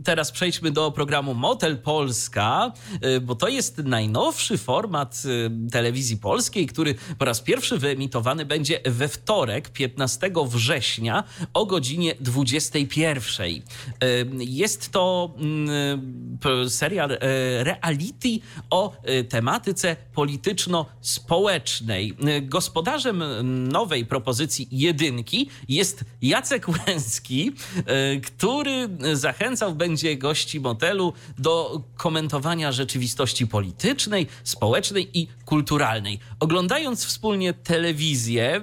teraz 0.05 0.33
przejdźmy 0.33 0.71
do 0.71 0.91
programu 0.91 1.35
Motel 1.35 1.79
Polska, 1.79 2.73
y, 3.05 3.21
bo 3.21 3.35
to 3.35 3.49
jest 3.49 3.79
najnowszy 3.79 4.59
format 4.59 5.23
telewizji 5.73 6.17
polskiej, 6.17 6.67
który 6.67 6.95
po 7.19 7.25
raz 7.25 7.41
pierwszy 7.41 7.79
wyemitowany 7.79 8.45
będzie 8.45 8.81
we 8.85 9.09
wtorek, 9.09 9.71
15 9.71 10.31
września 10.47 11.25
o 11.55 11.67
godzinie 11.67 12.15
21. 12.21 13.63
Jest 14.39 14.91
to 14.91 15.35
mm, 15.39 16.39
serial 16.81 17.13
e, 17.13 17.19
reality 17.65 18.41
o 18.71 18.93
e, 19.03 19.25
tematyce 19.25 19.97
polityczno-społecznej. 20.15 22.17
E, 22.27 22.43
gospodarzem 22.43 23.25
nowej 23.69 24.07
propozycji 24.07 24.69
jedynki 24.71 25.49
jest 25.69 26.05
Jacek 26.23 26.67
Łęcki, 26.69 27.53
który 28.25 28.89
zachęcał 29.13 29.75
będzie 29.75 30.17
gości 30.17 30.61
motelu 30.61 31.13
do 31.39 31.83
komentowania 31.97 32.73
rzeczywistości 32.73 33.47
politycznej, 33.47 34.27
społecznej 34.45 35.19
i 35.19 35.29
kulturalnej. 35.45 36.19
Oglądając 36.41 37.05
wspólnie 37.05 37.55
telewizję 37.55 38.61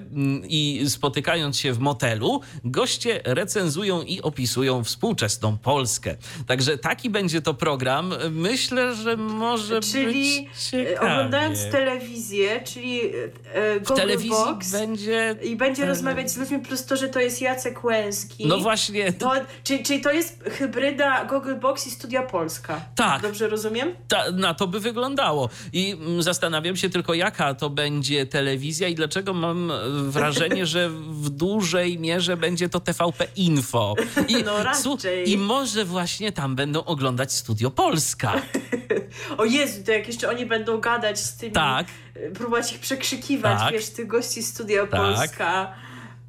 i 0.48 0.84
spotykając 0.88 1.58
się 1.58 1.74
w 1.74 1.80
motelu, 1.80 2.42
goście 2.64 3.22
recenzują 3.24 4.02
i 4.02 4.22
opisują 4.22 4.84
współczesną 4.84 5.58
Polskę. 5.58 6.16
Także 6.48 6.78
taki 6.78 7.10
będzie 7.10 7.42
to 7.42 7.54
program. 7.54 8.07
Myślę, 8.32 8.96
że 8.96 9.18
może 9.18 9.82
czyli 9.82 10.42
być 10.42 10.70
ciekawie. 10.70 11.00
oglądając 11.02 11.72
telewizję, 11.72 12.62
czyli 12.66 13.02
e, 13.54 13.80
Google 13.80 13.94
w 13.94 13.98
telewizji 13.98 14.30
Box 14.30 14.72
będzie... 14.72 15.36
i 15.44 15.56
będzie 15.56 15.86
rozmawiać 15.86 16.32
z 16.32 16.38
ludźmi, 16.38 16.60
plus 16.60 16.86
to, 16.86 16.98
że 16.98 17.10
to 17.10 17.20
jest 17.20 17.42
Jacek 17.42 17.84
Łęski. 17.84 18.48
No 18.48 18.58
właśnie. 18.58 19.14
To, 19.14 19.32
czyli, 19.64 19.84
czyli 19.84 20.02
to 20.02 20.12
jest 20.12 20.44
hybryda 20.44 21.26
Google 21.26 21.56
Box 21.56 21.88
i 21.88 21.92
Studia 21.92 22.24
Polska. 22.24 22.82
Tak. 22.96 23.22
Dobrze 23.22 23.48
rozumiem? 23.48 23.96
Ta, 24.08 24.32
na 24.32 24.54
to 24.54 24.68
by 24.68 24.80
wyglądało. 24.80 25.50
I 25.74 25.92
mm, 25.92 26.24
zastanawiam 26.24 26.76
się 26.76 26.90
tylko, 26.90 27.14
jaka 27.14 27.54
to 27.54 27.70
będzie 27.70 28.26
telewizja 28.26 28.88
i 28.88 28.96
dlaczego 28.96 29.34
mam 29.34 29.72
wrażenie, 30.10 30.66
że 30.76 30.90
w 30.90 31.30
dużej 31.30 32.00
mierze 32.00 32.38
będzie 32.38 32.70
to 32.70 32.80
TVP 32.80 33.28
Info. 33.36 33.96
I, 34.28 34.44
No 34.44 34.64
raczej. 34.64 35.32
I 35.32 35.38
może 35.38 35.86
właśnie 35.86 36.32
tam 36.32 36.56
będą 36.56 36.84
oglądać 36.84 37.34
Studio 37.34 37.72
Polska. 37.72 37.87
o 39.38 39.46
Jezu, 39.46 39.84
to 39.86 39.92
jak 39.92 40.08
jeszcze 40.08 40.30
oni 40.30 40.46
będą 40.46 40.80
gadać 40.80 41.20
z 41.20 41.38
tymi, 41.38 41.52
Tak. 41.52 41.88
próbować 42.34 42.72
ich 42.74 42.80
przekrzykiwać, 42.80 43.60
Tak. 43.60 43.74
wiesz, 43.74 43.90
tych 43.90 44.08
gości 44.08 44.44
Studia 44.44 44.88
Tak. 44.88 45.00
Polska, 45.02 45.74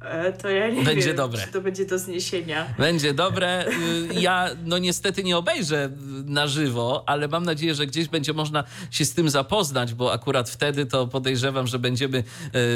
e, 0.01 0.33
to 0.33 0.49
ja 0.49 0.69
nie 0.69 0.83
Będzie 0.83 1.07
wiem, 1.07 1.15
dobre. 1.15 1.41
czy 1.45 1.51
to 1.51 1.61
będzie 1.61 1.85
do 1.85 1.99
zniesienia. 1.99 2.65
Będzie 2.77 3.13
dobre. 3.13 3.65
Y, 3.67 4.13
Ja 4.13 4.49
no 4.65 4.77
niestety 4.77 5.23
nie 5.23 5.37
obejrzę 5.37 5.89
na 6.25 6.47
żywo, 6.47 7.03
ale 7.07 7.27
mam 7.27 7.45
nadzieję, 7.45 7.75
że 7.75 7.87
gdzieś 7.87 8.07
będzie 8.07 8.33
można 8.33 8.63
się 8.91 9.05
z 9.05 9.13
tym 9.13 9.29
zapoznać, 9.29 9.93
bo 9.93 10.13
akurat 10.13 10.49
wtedy 10.49 10.85
to 10.85 11.07
podejrzewam, 11.07 11.67
że 11.67 11.79
będziemy 11.79 12.17
y, 12.17 12.23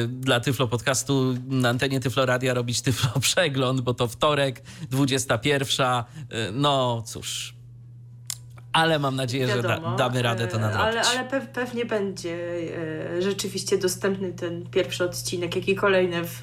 dla 0.07 0.39
Tyflo 0.39 0.67
Podcastu 0.67 1.35
na 1.47 1.69
antenie 1.69 1.99
Tyflo 1.99 2.25
Radia 2.25 2.53
robić 2.53 2.81
Tyflo 2.81 3.19
Przegląd, 3.21 3.81
bo 3.81 3.93
to 3.93 4.07
wtorek, 4.07 4.61
21. 4.91 5.87
y, 5.87 6.03
No 6.51 7.03
cóż. 7.05 7.53
Ale 8.73 8.99
mam 8.99 9.15
nadzieję, 9.15 9.47
że 9.47 9.61
da, 9.61 9.69
Wiadomo, 9.69 9.95
damy 9.95 10.21
radę 10.21 10.47
to 10.47 10.57
e, 10.57 10.59
nadrobić. 10.59 10.87
Ale, 10.87 11.01
ale 11.01 11.29
pe 11.29 11.41
pewnie 11.41 11.85
będzie 11.85 12.37
e, 13.17 13.21
rzeczywiście 13.21 13.77
dostępny 13.77 14.31
ten 14.31 14.65
pierwszy 14.71 15.03
odcinek, 15.03 15.55
jak 15.55 15.67
i 15.67 15.75
kolejne 15.75 16.23
w 16.23 16.41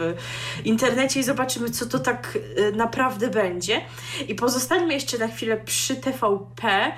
internecie 0.64 1.20
i 1.20 1.22
zobaczymy, 1.22 1.70
co 1.70 1.86
to 1.86 1.98
tak 1.98 2.38
e, 2.56 2.72
naprawdę 2.72 3.28
będzie. 3.28 3.80
I 4.28 4.34
pozostańmy 4.34 4.94
jeszcze 4.94 5.18
na 5.18 5.28
chwilę 5.28 5.56
przy 5.56 5.96
TVP, 5.96 6.92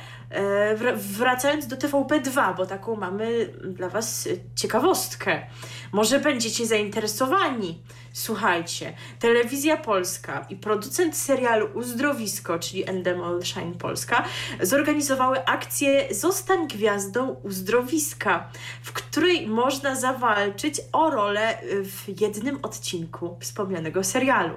wracając 0.95 1.67
do 1.67 1.77
TVP2, 1.77 2.57
bo 2.57 2.67
taką 2.67 2.97
mamy 2.97 3.47
dla 3.65 3.89
Was 3.89 4.29
ciekawostkę. 4.57 5.47
Może 5.93 6.19
będziecie 6.19 6.67
zainteresowani. 6.67 7.83
Słuchajcie, 8.13 8.93
Telewizja 9.19 9.77
Polska 9.77 10.47
i 10.51 10.57
producent 10.57 11.17
serialu 11.17 11.69
Uzdrowisko, 11.75 12.59
czyli 12.59 12.89
Endemol 12.89 13.43
Shine 13.43 13.75
Polska, 13.75 14.25
zorganizowały 14.61 15.45
akcję 15.45 16.15
Zostań 16.15 16.69
gwiazdą 16.69 17.37
uzdrowiska, 17.43 18.51
w 18.83 18.93
której 18.93 19.47
można 19.47 19.95
zawalczyć 19.95 20.81
o 20.93 21.11
rolę 21.11 21.59
w 21.85 22.21
jednym 22.21 22.59
odcinku 22.63 23.37
wspomnianego 23.41 24.05
serialu. 24.05 24.55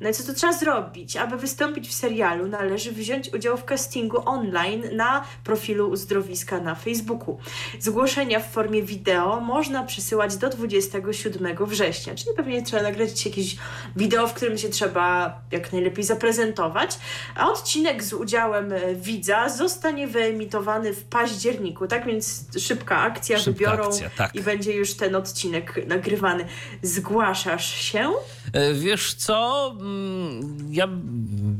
No 0.00 0.08
i 0.08 0.12
co 0.12 0.24
to 0.24 0.34
trzeba 0.34 0.52
zrobić? 0.52 1.16
Aby 1.16 1.36
wystąpić 1.36 1.88
w 1.88 1.94
serialu, 1.94 2.46
należy 2.46 2.92
wziąć 2.92 3.34
udział 3.34 3.56
w 3.56 3.64
castingu 3.64 4.22
online 4.28 4.82
na 4.92 5.03
profilu 5.44 5.90
uzdrowiska 5.90 6.60
na 6.60 6.74
Facebooku. 6.74 7.38
Zgłoszenia 7.80 8.40
w 8.40 8.50
formie 8.50 8.82
wideo 8.82 9.40
można 9.40 9.84
przesyłać 9.84 10.36
do 10.36 10.48
27 10.48 11.66
września, 11.66 12.14
czyli 12.14 12.36
pewnie 12.36 12.62
trzeba 12.62 12.82
nagrać 12.82 13.26
jakieś 13.26 13.56
wideo, 13.96 14.26
w 14.26 14.34
którym 14.34 14.58
się 14.58 14.68
trzeba 14.68 15.38
jak 15.50 15.72
najlepiej 15.72 16.04
zaprezentować, 16.04 16.98
a 17.34 17.50
odcinek 17.50 18.04
z 18.04 18.12
udziałem 18.12 18.72
e, 18.72 18.94
widza 18.94 19.48
zostanie 19.48 20.08
wyemitowany 20.08 20.92
w 20.92 21.04
październiku, 21.04 21.86
tak 21.86 22.06
więc 22.06 22.46
szybka 22.58 22.98
akcja, 22.98 23.38
Szybka 23.38 23.50
wybiorą 23.52 23.88
akcja, 23.88 24.10
tak. 24.16 24.34
i 24.34 24.40
będzie 24.40 24.72
już 24.72 24.94
ten 24.94 25.14
odcinek 25.14 25.86
nagrywany. 25.86 26.44
Zgłaszasz 26.82 27.74
się? 27.74 28.10
E, 28.52 28.74
Wiesz 28.74 29.14
co, 29.14 29.64
Mm, 29.80 30.68
ja 30.70 30.88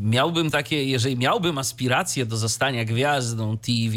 miałbym 0.01 0.51
takie, 0.51 0.85
jeżeli 0.85 1.17
miałbym 1.17 1.59
aspiracje 1.59 2.27
do 2.27 2.37
zostania 2.37 2.85
gwiazdą 3.35 3.59
TV, 3.59 3.97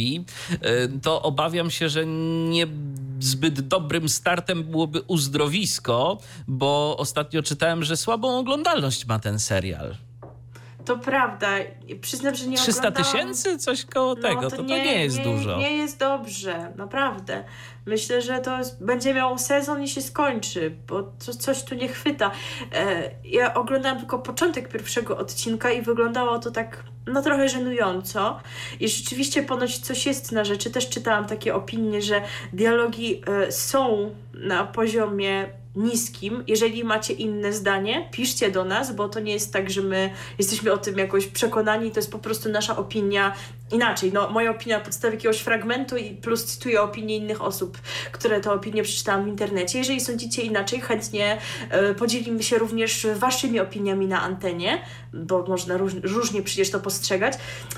e, 0.62 0.88
to 1.02 1.22
obawiam 1.22 1.72
się, 1.72 1.90
że 1.90 2.06
nie 2.50 2.68
zbyt 3.20 3.62
dobrym 3.62 4.10
startem 4.10 4.64
byłoby 4.64 5.02
uzdrowisko, 5.02 6.18
bo 6.48 6.96
ostatnio 6.98 7.44
czytałem, 7.44 7.84
że 7.84 7.98
słabą 7.98 8.40
oglądalność 8.40 9.06
ma 9.06 9.20
ten 9.20 9.40
serial. 9.40 9.96
To 10.88 10.98
prawda. 10.98 11.48
Przyznam, 12.02 12.36
że 12.36 12.48
nie 12.48 12.58
300 12.58 12.80
oglądałam... 12.80 13.12
tysięcy? 13.12 13.58
Coś 13.58 13.86
koło 13.86 14.16
tego. 14.16 14.50
To, 14.50 14.58
to 14.58 14.64
nie, 14.64 15.04
jest 15.04 15.22
dużo. 15.22 15.58
Nie 15.58 15.78
jest 15.78 16.00
dobrze, 16.00 16.74
naprawdę. 16.76 17.44
Myślę, 17.86 18.22
że 18.22 18.40
to 18.40 18.58
jest, 18.58 18.84
będzie 18.84 19.14
miał 19.14 19.38
sezon 19.38 19.84
i 19.84 19.88
się 19.88 20.02
skończy, 20.02 20.76
bo 20.88 21.04
to, 21.04 21.34
coś 21.34 21.64
tu 21.64 21.76
nie 21.76 21.88
chwyta. 21.88 22.32
E, 22.74 23.12
ja 23.24 23.54
oglądałam 23.54 24.00
tylko 24.00 24.20
początek 24.20 24.70
pierwszego 24.70 25.18
odcinka 25.18 25.72
i 25.72 25.82
wyglądało 25.82 26.40
to 26.40 26.52
tak 26.52 26.84
no 27.08 27.22
trochę 27.22 27.50
żenująco. 27.50 28.40
I 28.80 28.90
rzeczywiście 28.90 29.44
ponoć 29.44 29.80
coś 29.80 30.06
jest 30.06 30.32
na 30.32 30.46
rzeczy. 30.46 30.72
Też 30.72 30.90
czytałam 30.90 31.26
takie 31.26 31.56
opinie, 31.56 32.02
że 32.02 32.22
dialogi 32.54 33.22
e, 33.28 33.52
są 33.52 34.16
na 34.34 34.64
poziomie 34.64 35.50
niskim. 35.78 36.44
Jeżeli 36.48 36.84
macie 36.84 37.14
inne 37.14 37.54
zdanie, 37.54 38.10
piszcie 38.12 38.52
do 38.52 38.66
nas, 38.66 38.96
bo 38.96 39.10
to 39.10 39.20
nie 39.20 39.34
jest 39.34 39.54
tak, 39.54 39.70
że 39.70 39.82
my 39.82 40.10
jesteśmy 40.38 40.72
o 40.72 40.78
tym 40.78 40.98
jakoś 40.98 41.28
przekonani, 41.28 41.92
to 41.92 42.00
jest 42.00 42.12
po 42.12 42.20
prostu 42.20 42.50
nasza 42.50 42.78
opinia 42.78 43.34
inaczej. 43.72 44.14
No, 44.14 44.30
moja 44.30 44.52
opinia 44.52 44.78
na 44.78 44.84
podstawie 44.84 45.16
jakiegoś 45.16 45.40
fragmentu 45.40 45.98
i 45.98 46.16
plus 46.16 46.46
cytuję 46.46 46.82
opinię 46.82 47.18
innych 47.18 47.42
osób, 47.42 47.78
które 48.12 48.42
te 48.42 48.52
opinie 48.52 48.84
przeczytałam 48.84 49.26
w 49.26 49.28
internecie. 49.28 49.78
Jeżeli 49.78 50.02
sądzicie 50.02 50.42
inaczej, 50.42 50.82
chętnie 50.82 51.38
e, 51.70 51.94
podzielimy 51.94 52.44
się 52.44 52.58
również 52.58 53.08
waszymi 53.16 53.60
opiniami 53.60 54.08
na 54.08 54.22
antenie, 54.22 54.82
bo 55.14 55.46
można 55.48 55.78
róż, 55.78 55.94
różnie 56.04 56.42
przecież 56.42 56.72
to 56.72 56.80
postrzegać. 56.80 57.34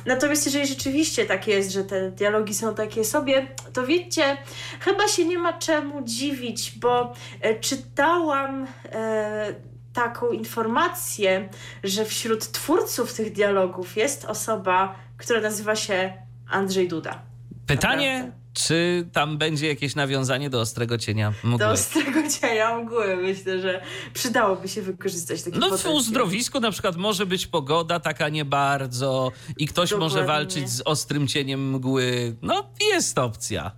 Natomiast 0.06 0.45
jeżeli 0.45 0.67
rzeczywiście 0.67 1.25
tak 1.25 1.47
jest, 1.47 1.71
że 1.71 1.84
te 1.84 2.12
dialogi 2.12 2.54
są 2.54 2.75
takie 2.75 3.06
sobie, 3.06 3.47
to 3.73 3.86
wiecie, 3.86 4.38
chyba 4.80 5.08
się 5.08 5.25
nie 5.25 5.38
ma 5.38 5.54
czemu 5.54 6.02
dziwić, 6.04 6.71
bo 6.80 7.13
e, 7.41 7.60
czytałam 7.60 8.67
e, 8.91 9.54
taką 9.93 10.32
informację, 10.32 11.49
że 11.84 12.06
wśród 12.06 12.52
twórców 12.52 13.13
tych 13.13 13.32
dialogów 13.34 13.97
jest 13.97 14.25
osoba, 14.25 14.95
która 15.20 15.42
nazywa 15.42 15.76
się 15.76 16.14
Andrzej 16.50 16.88
Duda. 16.88 17.22
Pytanie, 17.68 18.14
Naprawdę. 18.14 18.40
czy 18.54 19.10
tam 19.14 19.38
będzie 19.38 19.68
jakieś 19.68 19.96
nawiązanie 19.96 20.50
do 20.50 20.60
Ostrego 20.62 20.98
Cienia 20.98 21.34
mgły? 21.44 21.60
Do 21.60 21.70
ostrego 21.72 22.20
cienia 22.42 22.78
mgły 22.78 23.18
myślę, 23.18 23.62
że 23.62 23.82
przydałoby 24.14 24.68
się 24.68 24.82
wykorzystać 24.82 25.44
taki 25.44 25.60
No 25.60 25.78
w 25.78 25.86
uzdrowisku 25.86 26.60
na 26.60 26.72
przykład 26.72 26.96
może 26.98 27.26
być 27.26 27.48
pogoda 27.48 28.00
taka 28.00 28.30
nie 28.30 28.46
bardzo 28.46 29.32
i 29.58 29.68
ktoś 29.68 29.92
może 29.92 30.20
Dokładnie. 30.20 30.28
walczyć 30.28 30.70
z 30.70 30.82
ostrym 30.86 31.28
cieniem 31.28 31.70
mgły. 31.72 32.36
No 32.42 32.70
jest 32.94 33.18
opcja. 33.18 33.72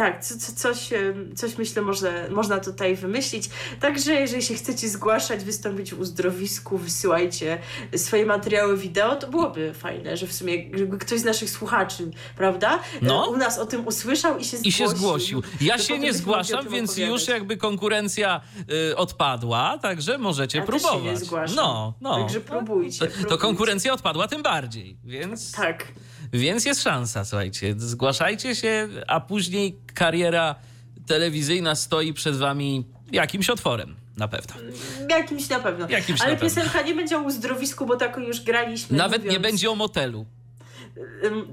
Tak, 0.00 0.24
co, 0.24 0.38
co, 0.38 0.52
coś, 0.52 0.88
coś 1.36 1.58
myślę 1.58 1.82
może, 1.82 2.28
można 2.30 2.60
tutaj 2.60 2.96
wymyślić. 2.96 3.50
Także 3.80 4.12
jeżeli 4.12 4.42
się 4.42 4.54
chcecie 4.54 4.88
zgłaszać, 4.88 5.44
wystąpić 5.44 5.94
w 5.94 6.00
uzdrowisku, 6.00 6.78
wysyłajcie 6.78 7.58
swoje 7.96 8.26
materiały 8.26 8.76
wideo, 8.76 9.16
to 9.16 9.28
byłoby 9.28 9.74
fajne, 9.74 10.16
że 10.16 10.26
w 10.26 10.32
sumie 10.32 10.64
gdyby 10.64 10.98
ktoś 10.98 11.20
z 11.20 11.24
naszych 11.24 11.50
słuchaczy, 11.50 12.10
prawda, 12.36 12.78
no. 13.02 13.26
u 13.26 13.36
nas 13.36 13.58
o 13.58 13.66
tym 13.66 13.86
usłyszał 13.86 14.38
i 14.38 14.44
się 14.44 14.56
zgłosił. 14.56 14.68
I 14.68 14.72
się 14.72 14.88
zgłosił. 14.88 15.42
Ja 15.60 15.78
się 15.78 15.98
nie 15.98 16.12
zgłaszam, 16.12 16.68
więc 16.68 16.90
opowiadać. 16.90 17.20
już 17.20 17.28
jakby 17.28 17.56
konkurencja 17.56 18.40
y, 18.90 18.96
odpadła, 18.96 19.78
także 19.82 20.18
możecie 20.18 20.58
ja 20.58 20.64
próbować. 20.64 20.92
Też 20.92 21.02
się 21.02 21.10
nie 21.10 21.16
zgłaszam. 21.16 21.56
No, 21.56 21.94
no. 22.00 22.18
Także 22.18 22.40
próbujcie, 22.40 22.98
to, 22.98 23.06
próbujcie. 23.06 23.28
to 23.28 23.38
konkurencja 23.38 23.92
odpadła 23.92 24.28
tym 24.28 24.42
bardziej, 24.42 24.96
więc... 25.04 25.52
Tak. 25.52 25.86
Więc 26.32 26.64
jest 26.64 26.82
szansa, 26.82 27.24
słuchajcie. 27.24 27.74
Zgłaszajcie 27.78 28.54
się, 28.56 28.88
a 29.06 29.20
później 29.20 29.78
kariera 29.94 30.54
telewizyjna 31.06 31.74
stoi 31.74 32.12
przed 32.12 32.36
wami 32.36 32.84
jakimś 33.12 33.50
otworem. 33.50 33.96
Na 34.16 34.28
pewno. 34.28 34.54
Jakimś 35.10 35.48
na 35.48 35.60
pewno. 35.60 35.88
Jakimś 35.88 36.20
Ale 36.20 36.32
na 36.32 36.38
pewno. 36.38 36.54
piosenka 36.62 36.82
nie 36.82 36.94
będzie 36.94 37.18
o 37.18 37.22
uzdrowisku, 37.22 37.86
bo 37.86 37.96
taką 37.96 38.20
już 38.20 38.40
graliśmy. 38.40 38.96
Nawet 38.98 39.18
mówiąc... 39.18 39.32
nie 39.32 39.40
będzie 39.40 39.70
o 39.70 39.74
motelu. 39.74 40.26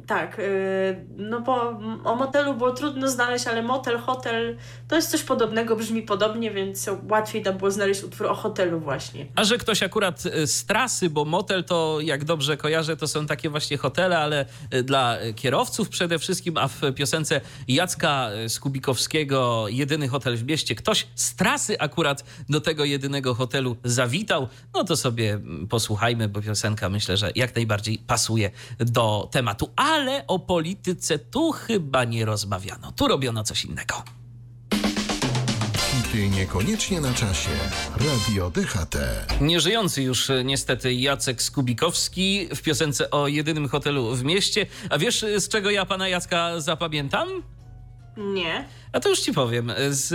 Tak, 0.07 0.39
y, 0.39 1.05
no 1.17 1.41
bo 1.41 1.79
o 2.03 2.15
motelu 2.15 2.53
było 2.53 2.71
trudno 2.71 3.09
znaleźć, 3.09 3.47
ale 3.47 3.63
motel, 3.63 3.97
hotel 3.97 4.57
to 4.87 4.95
jest 4.95 5.11
coś 5.11 5.23
podobnego, 5.23 5.75
brzmi 5.75 6.01
podobnie, 6.01 6.51
więc 6.51 6.89
łatwiej 7.09 7.43
tam 7.43 7.57
było 7.57 7.71
znaleźć 7.71 8.03
utwór 8.03 8.27
o 8.27 8.35
hotelu 8.35 8.79
właśnie. 8.79 9.25
A 9.35 9.43
że 9.43 9.57
ktoś 9.57 9.83
akurat 9.83 10.25
y, 10.25 10.47
z 10.47 10.65
trasy, 10.65 11.09
bo 11.09 11.25
motel 11.25 11.63
to 11.63 11.97
jak 12.01 12.25
dobrze 12.25 12.57
kojarzę, 12.57 12.97
to 12.97 13.07
są 13.07 13.25
takie 13.25 13.49
właśnie 13.49 13.77
hotele, 13.77 14.17
ale 14.17 14.45
y, 14.73 14.83
dla 14.83 15.17
kierowców 15.35 15.89
przede 15.89 16.19
wszystkim, 16.19 16.57
a 16.57 16.67
w 16.67 16.81
piosence 16.95 17.41
Jacka 17.67 18.29
Skubikowskiego 18.47 19.65
Jedyny 19.67 20.07
hotel 20.07 20.37
w 20.37 20.43
mieście, 20.43 20.75
ktoś 20.75 21.07
z 21.15 21.35
trasy 21.35 21.79
akurat 21.79 22.23
do 22.49 22.61
tego 22.61 22.85
jedynego 22.85 23.33
hotelu 23.33 23.77
zawitał, 23.83 24.47
no 24.73 24.83
to 24.83 24.97
sobie 24.97 25.33
mm, 25.33 25.67
posłuchajmy, 25.67 26.29
bo 26.29 26.41
piosenka 26.41 26.89
myślę, 26.89 27.17
że 27.17 27.31
jak 27.35 27.55
najbardziej 27.55 27.97
pasuje 27.97 28.51
do 28.79 29.26
tematu. 29.27 29.69
Ale 29.75 30.27
o 30.27 30.39
polityce 30.39 31.19
tu 31.19 31.51
chyba 31.51 32.03
nie 32.03 32.25
rozmawiano. 32.25 32.91
Tu 32.91 33.07
robiono 33.07 33.43
coś 33.43 33.65
innego. 33.65 34.03
Hity 35.77 36.29
niekoniecznie 36.29 37.01
na 37.01 37.13
czasie. 37.13 37.49
Radio 37.95 38.49
DHT. 38.49 38.95
Nieżyjący 39.41 40.03
już 40.03 40.29
e, 40.29 40.43
niestety 40.43 40.93
Jacek 40.93 41.41
Skubikowski 41.41 42.47
w 42.55 42.61
piosence 42.61 43.11
o 43.11 43.27
jedynym 43.27 43.67
hotelu 43.67 44.15
w 44.15 44.23
mieście. 44.23 44.65
A 44.89 44.97
wiesz, 44.97 45.25
z 45.37 45.47
czego 45.47 45.71
ja 45.71 45.85
pana 45.85 46.07
Jacka 46.07 46.59
zapamiętam? 46.59 47.27
Nie. 48.17 48.67
A 48.91 48.99
to 48.99 49.09
już 49.09 49.19
ci 49.19 49.33
powiem. 49.33 49.71
Z 49.89 50.13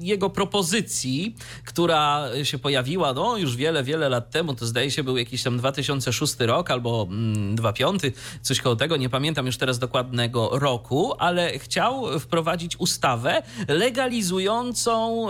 jego 0.00 0.30
propozycji, 0.30 1.36
która 1.64 2.28
się 2.42 2.58
pojawiła 2.58 3.12
no, 3.12 3.36
już 3.36 3.56
wiele, 3.56 3.84
wiele 3.84 4.08
lat 4.08 4.30
temu, 4.30 4.54
to 4.54 4.66
zdaje 4.66 4.90
się 4.90 5.02
był 5.02 5.16
jakiś 5.16 5.42
tam 5.42 5.58
2006 5.58 6.34
rok 6.38 6.70
albo 6.70 7.06
mm, 7.10 7.56
2005, 7.56 8.02
coś 8.42 8.60
koło 8.60 8.76
tego, 8.76 8.96
nie 8.96 9.08
pamiętam 9.08 9.46
już 9.46 9.56
teraz 9.56 9.78
dokładnego 9.78 10.50
roku, 10.52 11.14
ale 11.18 11.58
chciał 11.58 12.20
wprowadzić 12.20 12.76
ustawę 12.76 13.42
legalizującą 13.68 15.26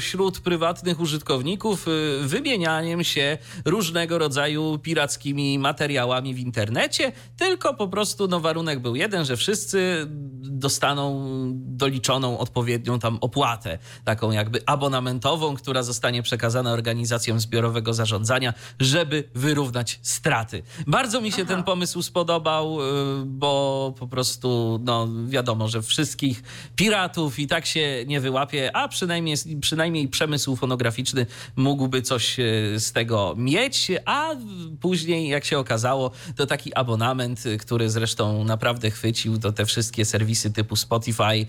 wśród 0.00 0.40
prywatnych 0.40 1.00
użytkowników 1.00 1.88
y, 1.88 2.20
wymienianiem 2.22 3.04
się 3.04 3.38
różnego 3.64 4.18
rodzaju 4.18 4.78
pirackimi 4.78 5.58
materiałami 5.58 6.34
w 6.34 6.38
internecie, 6.38 7.12
tylko 7.36 7.74
po 7.74 7.88
prostu 7.88 8.28
no, 8.28 8.40
warunek 8.40 8.80
był 8.80 8.96
jeden, 8.96 9.24
że 9.24 9.36
wszyscy 9.36 10.06
dostaną 10.40 11.20
doliczoną 11.54 12.29
odpowiednią 12.38 12.98
tam 12.98 13.18
opłatę, 13.20 13.78
taką 14.04 14.30
jakby 14.30 14.62
abonamentową, 14.66 15.56
która 15.56 15.82
zostanie 15.82 16.22
przekazana 16.22 16.72
organizacjom 16.72 17.40
zbiorowego 17.40 17.94
zarządzania, 17.94 18.54
żeby 18.80 19.24
wyrównać 19.34 20.00
straty. 20.02 20.62
Bardzo 20.86 21.20
mi 21.20 21.32
się 21.32 21.42
Aha. 21.42 21.54
ten 21.54 21.62
pomysł 21.62 22.02
spodobał, 22.02 22.78
bo 23.26 23.94
po 23.98 24.08
prostu 24.08 24.80
no 24.84 25.08
wiadomo, 25.26 25.68
że 25.68 25.82
wszystkich 25.82 26.42
piratów 26.76 27.38
i 27.38 27.46
tak 27.46 27.66
się 27.66 28.04
nie 28.06 28.20
wyłapie, 28.20 28.76
a 28.76 28.88
przynajmniej, 28.88 29.36
przynajmniej 29.60 30.08
przemysł 30.08 30.56
fonograficzny 30.56 31.26
mógłby 31.56 32.02
coś 32.02 32.36
z 32.76 32.92
tego 32.92 33.34
mieć, 33.36 33.90
a 34.04 34.30
później 34.80 35.28
jak 35.28 35.44
się 35.44 35.58
okazało, 35.58 36.10
to 36.36 36.46
taki 36.46 36.74
abonament, 36.74 37.44
który 37.60 37.90
zresztą 37.90 38.44
naprawdę 38.44 38.90
chwycił, 38.90 39.38
to 39.38 39.52
te 39.52 39.66
wszystkie 39.66 40.04
serwisy 40.04 40.50
typu 40.50 40.76
Spotify, 40.76 41.46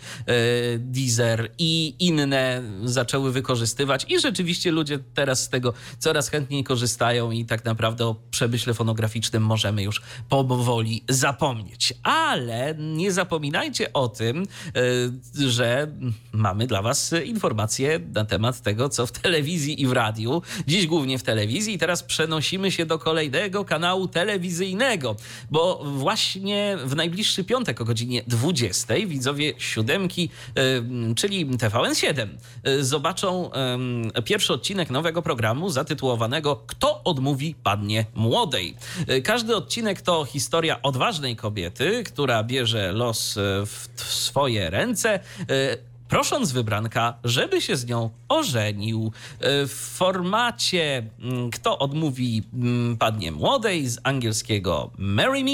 Deezer 0.80 1.52
i 1.58 1.95
inne 2.00 2.63
zaczęły 2.84 3.32
wykorzystywać 3.32 4.06
i 4.10 4.19
rzeczywiście 4.19 4.71
ludzie 4.71 5.00
teraz 5.13 5.43
z 5.43 5.50
tego 5.50 5.74
coraz 6.00 6.30
chętniej 6.30 6.63
korzystają 6.63 7.32
i 7.32 7.45
tak 7.45 7.65
naprawdę 7.65 8.06
o 8.06 8.15
przemyśle 8.32 8.74
fonograficznym 8.74 9.43
możemy 9.43 9.84
już 9.84 10.02
powoli 10.30 11.04
zapomnieć. 11.10 11.93
Ale 12.04 12.76
nie 12.78 13.12
zapominajcie 13.12 13.93
o 13.93 14.08
tym, 14.08 14.45
że 15.47 15.91
mamy 16.32 16.67
dla 16.67 16.82
was 16.82 17.13
informacje 17.26 18.00
na 18.13 18.26
temat 18.26 18.62
tego, 18.62 18.89
co 18.89 19.08
w 19.08 19.12
telewizji 19.12 19.82
i 19.82 19.88
w 19.88 19.91
radiu. 19.91 20.41
Dziś 20.67 20.88
głównie 20.88 21.19
w 21.19 21.24
telewizji 21.24 21.74
i 21.74 21.78
teraz 21.78 22.04
przenosimy 22.04 22.71
się 22.71 22.86
do 22.86 23.00
kolejnego 23.00 23.65
kanału 23.65 24.08
telewizyjnego, 24.08 25.15
bo 25.52 25.84
właśnie 25.86 26.78
w 26.86 26.95
najbliższy 26.95 27.43
piątek 27.43 27.82
o 27.82 27.86
godzinie 27.86 28.24
20 28.28 28.93
widzowie 29.08 29.54
siódemki 29.58 30.30
czyli 31.16 31.46
TVN7, 31.46 32.28
zobaczą 32.80 33.50
pierwszy 34.26 34.54
odcinek 34.54 34.90
nowego 34.90 35.22
programu 35.22 35.70
zatytułowanego 35.70 36.56
Kto 36.68 37.04
odmówi 37.04 37.56
pannie 37.64 38.06
młodej. 38.16 38.76
Każdy 39.24 39.56
odcinek 39.56 40.02
to 40.02 40.26
historia 40.26 40.82
odważnej 40.82 41.36
kobiety, 41.36 42.04
która 42.04 42.44
bierze 42.44 42.92
los 42.92 43.36
w 43.66 43.90
swoje 43.96 44.70
ręce 44.70 45.20
prosząc 46.12 46.52
wybranka, 46.52 47.13
żeby 47.24 47.62
się 47.62 47.76
z 47.76 47.86
nią 47.86 48.10
ożenił. 48.30 49.12
W 49.67 49.93
formacie 49.97 51.04
Kto 51.54 51.80
odmówi 51.80 52.43
pannie 53.00 53.32
młodej 53.32 53.88
z 53.88 54.00
angielskiego 54.04 54.91
Marry 54.97 55.43
Me, 55.43 55.52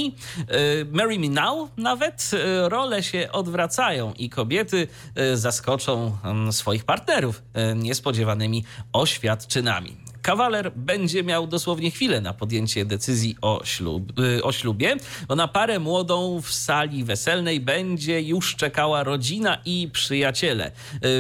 Marry 0.92 1.20
Me 1.20 1.30
Now 1.30 1.70
nawet, 1.78 2.32
role 2.68 3.04
się 3.04 3.30
odwracają 3.32 4.14
i 4.14 4.30
kobiety 4.30 4.88
zaskoczą 5.34 6.18
swoich 6.52 6.86
partnerów 6.86 7.44
niespodziewanymi 7.76 8.64
oświadczynami 8.94 10.07
kawaler 10.28 10.72
będzie 10.76 11.24
miał 11.24 11.48
dosłownie 11.48 11.92
chwilę 11.92 12.22
na 12.22 12.34
podjęcie 12.34 12.86
decyzji 12.86 13.36
o, 13.42 13.62
ślub, 13.64 14.14
o 14.44 14.52
ślubie, 14.52 14.96
bo 15.28 15.36
na 15.36 15.48
parę 15.48 15.80
młodą 15.80 16.42
w 16.42 16.54
sali 16.54 17.04
weselnej 17.04 17.60
będzie 17.60 18.22
już 18.22 18.56
czekała 18.56 19.04
rodzina 19.04 19.58
i 19.66 19.90
przyjaciele. 19.94 20.72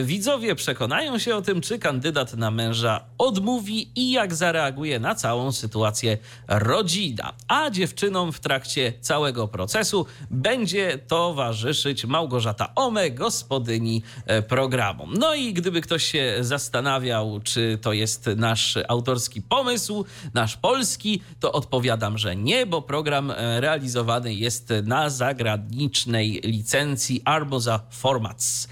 Widzowie 0.03 0.55
przekonają 0.55 1.19
się 1.19 1.35
o 1.35 1.41
tym, 1.41 1.61
czy 1.61 1.79
kandydat 1.79 2.33
na 2.33 2.51
męża 2.51 3.05
odmówi 3.17 3.89
i 3.95 4.11
jak 4.11 4.35
zareaguje 4.35 4.99
na 4.99 5.15
całą 5.15 5.51
sytuację 5.51 6.17
rodzina. 6.47 7.33
A 7.47 7.69
dziewczynom 7.69 8.31
w 8.31 8.39
trakcie 8.39 8.93
całego 9.01 9.47
procesu 9.47 10.05
będzie 10.31 10.97
towarzyszyć 10.97 12.05
Małgorzata 12.05 12.71
Ome, 12.75 13.11
gospodyni 13.11 14.03
programu. 14.47 15.07
No 15.19 15.35
i 15.35 15.53
gdyby 15.53 15.81
ktoś 15.81 16.03
się 16.03 16.37
zastanawiał, 16.41 17.39
czy 17.43 17.79
to 17.81 17.93
jest 17.93 18.29
nasz 18.35 18.77
autorski 18.97 19.41
pomysł, 19.41 20.05
nasz 20.33 20.57
polski, 20.57 21.21
to 21.39 21.51
odpowiadam, 21.51 22.17
że 22.17 22.35
nie, 22.35 22.65
bo 22.65 22.81
program 22.81 23.33
realizowany 23.59 24.33
jest 24.33 24.73
na 24.83 25.09
zagranicznej 25.09 26.41
licencji 26.43 27.21
Arboza 27.25 27.79
Formats. 27.89 28.67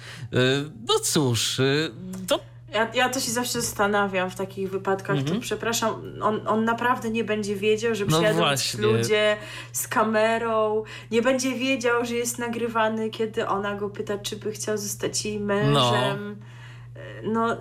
No 0.87 0.99
cóż, 0.99 1.61
to 2.27 2.39
ja, 2.73 2.91
ja 2.93 3.09
to 3.09 3.19
się 3.19 3.31
zawsze 3.31 3.61
zastanawiam 3.61 4.29
w 4.29 4.35
takich 4.35 4.69
wypadkach, 4.71 5.17
Mhm. 5.17 5.35
to 5.35 5.41
przepraszam, 5.41 5.93
on, 6.21 6.47
on 6.47 6.65
naprawdę 6.65 7.09
nie 7.09 7.23
będzie 7.23 7.55
wiedział, 7.55 7.95
że 7.95 8.05
No 8.05 8.17
przyjadą 8.17 8.37
właśnie. 8.39 8.81
ludzie 8.81 9.37
z 9.71 9.87
kamerą, 9.87 10.83
nie 11.11 11.21
będzie 11.21 11.55
wiedział, 11.55 12.05
że 12.05 12.15
jest 12.15 12.39
nagrywany, 12.39 13.09
kiedy 13.09 13.47
ona 13.47 13.75
go 13.75 13.89
pyta, 13.89 14.17
czy 14.17 14.35
by 14.35 14.51
chciał 14.51 14.77
zostać 14.77 15.25
jej 15.25 15.39
mężem. 15.39 16.41
No, 17.23 17.47
no 17.47 17.57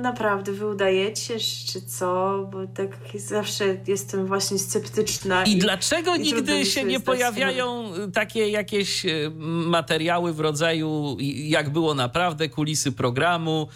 naprawdę, 0.00 0.52
wy 0.52 0.66
udajecie, 0.66 1.38
czy 1.66 1.82
co? 1.82 2.38
Bo 2.52 2.66
tak 2.66 2.98
zawsze 3.14 3.76
jestem 3.86 4.26
właśnie 4.26 4.58
sceptyczna. 4.58 5.44
I 5.44 5.56
dlaczego 5.56 6.14
i 6.14 6.20
nigdy 6.20 6.66
się 6.66 6.84
nie 6.84 7.00
pojawiają 7.00 7.92
takie 8.12 8.48
jakieś 8.48 9.06
e, 9.06 9.30
materiały 9.66 10.32
w 10.32 10.40
rodzaju, 10.40 11.16
jak 11.34 11.70
było 11.70 11.94
naprawdę, 11.94 12.48
kulisy 12.48 12.92
programu? 12.92 13.68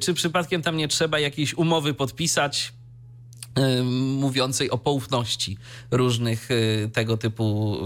Czy 0.00 0.14
przypadkiem 0.14 0.62
tam 0.62 0.76
nie 0.76 0.88
trzeba 0.88 1.18
jakiejś 1.18 1.54
umowy 1.54 1.94
podpisać? 1.94 2.72
mówiącej 4.18 4.70
o 4.70 4.78
poufności 4.78 5.58
różnych 5.90 6.48
tego 6.92 7.16
typu 7.16 7.76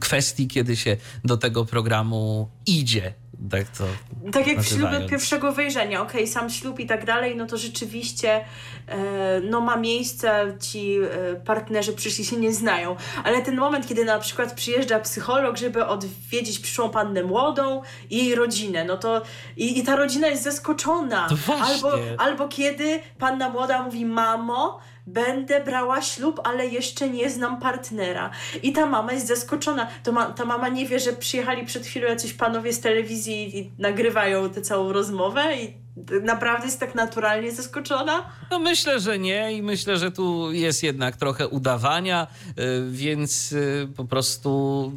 kwestii, 0.00 0.48
kiedy 0.48 0.76
się 0.76 0.96
do 1.24 1.36
tego 1.36 1.64
programu 1.64 2.48
idzie. 2.66 3.14
Tak 3.50 3.68
to 3.68 3.84
Tak 4.32 4.46
jak 4.46 4.60
w 4.60 4.68
ślubie 4.68 5.08
pierwszego 5.08 5.52
wejrzenia, 5.52 6.02
okej, 6.02 6.26
sam 6.26 6.50
ślub 6.50 6.80
i 6.80 6.86
tak 6.86 7.04
dalej, 7.04 7.36
no 7.36 7.46
to 7.46 7.56
rzeczywiście 7.56 8.44
e, 8.86 9.40
no 9.40 9.60
ma 9.60 9.76
miejsce, 9.76 10.56
ci 10.60 10.96
e, 10.96 11.34
partnerzy 11.34 11.92
przyszli 11.92 12.24
się 12.24 12.36
nie 12.36 12.54
znają, 12.54 12.96
ale 13.24 13.42
ten 13.42 13.56
moment, 13.56 13.88
kiedy 13.88 14.04
na 14.04 14.18
przykład 14.18 14.54
przyjeżdża 14.54 15.00
psycholog, 15.00 15.56
żeby 15.56 15.86
odwiedzić 15.86 16.58
przyszłą 16.58 16.90
pannę 16.90 17.22
młodą 17.22 17.82
i 18.10 18.16
jej 18.16 18.34
rodzinę, 18.34 18.84
no 18.84 18.96
to 18.96 19.22
i, 19.56 19.78
i 19.78 19.82
ta 19.82 19.96
rodzina 19.96 20.26
jest 20.26 20.42
zaskoczona. 20.42 21.28
To 21.28 21.36
właśnie. 21.36 21.64
Albo, 21.64 21.92
albo 22.18 22.48
kiedy 22.48 23.00
panna 23.18 23.48
młoda 23.48 23.82
mówi, 23.82 24.04
mamo, 24.04 24.80
będę 25.08 25.64
brała 25.64 26.02
ślub, 26.02 26.40
ale 26.44 26.66
jeszcze 26.66 27.10
nie 27.10 27.30
znam 27.30 27.60
partnera. 27.60 28.30
I 28.62 28.72
ta 28.72 28.86
mama 28.86 29.12
jest 29.12 29.26
zaskoczona. 29.26 29.88
To 30.02 30.12
ma, 30.12 30.26
ta 30.26 30.44
mama 30.44 30.68
nie 30.68 30.86
wie, 30.86 31.00
że 31.00 31.12
przyjechali 31.12 31.66
przed 31.66 31.86
chwilą 31.86 32.08
jacyś 32.08 32.32
panowie 32.32 32.72
z 32.72 32.80
telewizji 32.80 33.58
i 33.58 33.70
nagrywają 33.78 34.50
tę 34.50 34.62
całą 34.62 34.92
rozmowę 34.92 35.56
i 35.56 35.87
naprawdę 36.22 36.66
jest 36.66 36.80
tak 36.80 36.94
naturalnie 36.94 37.52
zaskoczona. 37.52 38.30
No 38.50 38.58
myślę, 38.58 39.00
że 39.00 39.18
nie 39.18 39.52
i 39.52 39.62
myślę, 39.62 39.98
że 39.98 40.10
tu 40.10 40.52
jest 40.52 40.82
jednak 40.82 41.16
trochę 41.16 41.48
udawania, 41.48 42.26
y, 42.48 42.54
więc 42.90 43.52
y, 43.52 43.88
po 43.96 44.04
prostu 44.04 44.92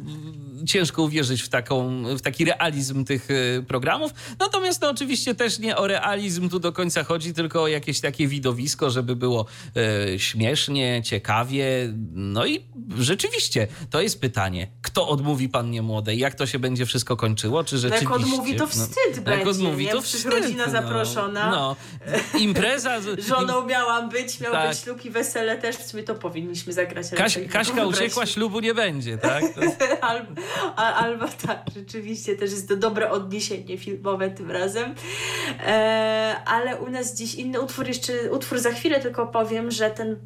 y, 0.62 0.66
ciężko 0.66 1.02
uwierzyć 1.02 1.42
w, 1.42 1.48
taką, 1.48 2.02
w 2.16 2.22
taki 2.22 2.44
realizm 2.44 3.04
tych 3.04 3.28
programów. 3.68 4.12
Natomiast 4.38 4.82
no, 4.82 4.90
oczywiście 4.90 5.34
też 5.34 5.58
nie 5.58 5.76
o 5.76 5.86
realizm 5.86 6.48
tu 6.48 6.58
do 6.58 6.72
końca 6.72 7.04
chodzi, 7.04 7.34
tylko 7.34 7.62
o 7.62 7.68
jakieś 7.68 8.00
takie 8.00 8.28
widowisko, 8.28 8.90
żeby 8.90 9.16
było 9.16 9.46
śmiesznie, 10.16 11.02
ciekawie. 11.04 11.92
No 12.12 12.46
i 12.46 12.64
rzeczywiście 12.98 13.66
to 13.90 14.00
jest 14.00 14.20
pytanie, 14.20 14.66
kto 14.82 15.08
odmówi 15.08 15.48
pannie 15.48 15.82
młodej? 15.82 16.18
Jak 16.18 16.34
to 16.34 16.46
się 16.46 16.58
będzie 16.58 16.86
wszystko 16.86 17.16
kończyło? 17.16 17.64
Czy 17.64 17.74
No 17.74 17.80
rzeczywiście... 17.80 18.04
jak 18.04 18.20
odmówi, 18.20 18.54
to 18.54 18.64
no, 18.64 18.70
wstyd 18.70 19.16
jak 19.16 19.24
będzie, 19.24 19.50
odmówi, 19.50 19.84
nie? 19.84 19.92
to 19.92 20.02
wstyd. 20.02 20.24
rodzina 20.24 20.66
no. 20.66 20.72
Zaproszona. 20.92 21.50
No, 21.50 21.76
impreza... 22.38 23.00
z- 23.00 23.20
Żoną 23.28 23.66
miałam 23.66 24.08
być, 24.08 24.40
miał 24.40 24.52
Tak. 24.52 24.68
być 24.68 24.78
ślub 24.78 25.04
i 25.04 25.10
wesele 25.10 25.58
też, 25.58 25.76
w 25.76 25.86
sumie 25.86 26.02
to 26.02 26.14
powinniśmy 26.14 26.72
zagrać. 26.72 27.06
Kaś, 27.16 27.38
Kaśka 27.52 27.84
uciekła, 27.86 28.26
ślubu 28.26 28.60
nie 28.60 28.74
będzie, 28.74 29.18
tak? 29.18 29.42
To, 29.54 29.60
albo, 30.04 30.32
a, 30.76 30.94
albo 30.94 31.24
tak, 31.46 31.62
rzeczywiście 31.76 32.36
też 32.36 32.50
jest 32.50 32.68
to 32.68 32.76
dobre 32.76 33.10
odniesienie 33.10 33.78
filmowe 33.78 34.30
tym 34.30 34.50
razem. 34.50 34.94
E, 35.66 36.36
ale 36.46 36.76
u 36.76 36.90
nas 36.90 37.14
dziś 37.14 37.34
inny 37.34 37.60
utwór, 37.60 37.88
jeszcze 37.88 38.12
utwór 38.30 38.58
za 38.58 38.70
chwilę 38.72 39.00
tylko 39.00 39.26
powiem, 39.26 39.70
że 39.70 39.90
ten 39.90 40.16